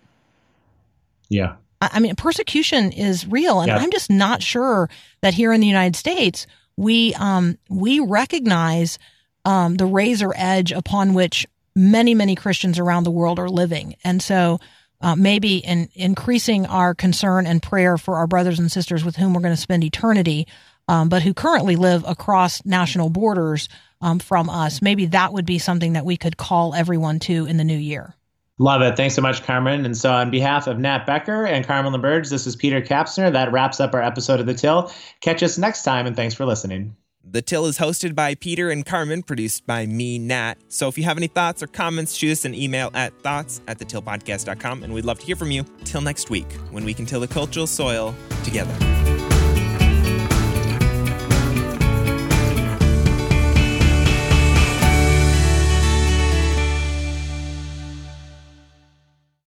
Yeah. 1.28 1.56
I, 1.80 1.90
I 1.94 2.00
mean, 2.00 2.16
persecution 2.16 2.92
is 2.92 3.26
real, 3.26 3.60
and 3.60 3.68
yeah. 3.68 3.76
I'm 3.76 3.90
just 3.90 4.10
not 4.10 4.42
sure 4.42 4.90
that 5.20 5.34
here 5.34 5.52
in 5.52 5.60
the 5.60 5.66
United 5.66 5.96
States 5.96 6.46
we 6.76 7.14
um, 7.14 7.58
we 7.68 8.00
recognize 8.00 8.98
um, 9.44 9.76
the 9.76 9.86
razor 9.86 10.32
edge 10.34 10.72
upon 10.72 11.14
which 11.14 11.46
many 11.74 12.14
many 12.14 12.34
Christians 12.34 12.78
around 12.78 13.04
the 13.04 13.10
world 13.10 13.38
are 13.38 13.50
living, 13.50 13.96
and 14.04 14.22
so. 14.22 14.58
Uh, 15.00 15.14
maybe 15.14 15.58
in 15.58 15.90
increasing 15.94 16.64
our 16.64 16.94
concern 16.94 17.46
and 17.46 17.62
prayer 17.62 17.98
for 17.98 18.16
our 18.16 18.26
brothers 18.26 18.58
and 18.58 18.72
sisters 18.72 19.04
with 19.04 19.16
whom 19.16 19.34
we're 19.34 19.42
going 19.42 19.52
to 19.52 19.60
spend 19.60 19.84
eternity, 19.84 20.46
um, 20.88 21.10
but 21.10 21.22
who 21.22 21.34
currently 21.34 21.76
live 21.76 22.04
across 22.06 22.64
national 22.64 23.10
borders 23.10 23.68
um, 24.00 24.18
from 24.18 24.48
us. 24.48 24.80
Maybe 24.80 25.06
that 25.06 25.32
would 25.32 25.44
be 25.44 25.58
something 25.58 25.94
that 25.94 26.06
we 26.06 26.16
could 26.16 26.36
call 26.36 26.74
everyone 26.74 27.18
to 27.20 27.44
in 27.44 27.58
the 27.58 27.64
new 27.64 27.76
year. 27.76 28.14
Love 28.58 28.82
it. 28.82 28.96
Thanks 28.96 29.16
so 29.16 29.22
much, 29.22 29.42
Carmen. 29.42 29.84
And 29.84 29.96
so, 29.96 30.12
on 30.12 30.30
behalf 30.30 30.68
of 30.68 30.78
Nat 30.78 31.06
Becker 31.06 31.44
and 31.44 31.66
Carmen 31.66 31.92
LaBerge, 31.92 32.30
this 32.30 32.46
is 32.46 32.54
Peter 32.54 32.80
Kapsner. 32.80 33.32
That 33.32 33.50
wraps 33.50 33.80
up 33.80 33.94
our 33.94 34.02
episode 34.02 34.38
of 34.38 34.46
The 34.46 34.54
Till. 34.54 34.92
Catch 35.20 35.42
us 35.42 35.58
next 35.58 35.82
time, 35.82 36.06
and 36.06 36.14
thanks 36.14 36.34
for 36.34 36.46
listening. 36.46 36.94
The 37.26 37.42
Till 37.42 37.66
is 37.66 37.78
hosted 37.78 38.14
by 38.14 38.34
Peter 38.34 38.70
and 38.70 38.84
Carmen, 38.84 39.22
produced 39.22 39.66
by 39.66 39.86
me, 39.86 40.18
Nat. 40.18 40.54
So 40.68 40.88
if 40.88 40.98
you 40.98 41.04
have 41.04 41.16
any 41.16 41.26
thoughts 41.26 41.62
or 41.62 41.66
comments, 41.66 42.14
shoot 42.14 42.32
us 42.32 42.44
an 42.44 42.54
email 42.54 42.90
at 42.94 43.18
thoughts 43.22 43.62
at 43.66 43.78
thetillpodcast.com, 43.78 44.82
and 44.82 44.92
we'd 44.92 45.04
love 45.04 45.18
to 45.20 45.26
hear 45.26 45.36
from 45.36 45.50
you. 45.50 45.64
Till 45.84 46.02
next 46.02 46.28
week, 46.28 46.50
when 46.70 46.84
we 46.84 46.92
can 46.92 47.06
till 47.06 47.20
the 47.20 47.28
cultural 47.28 47.66
soil 47.66 48.14
together. 48.44 49.33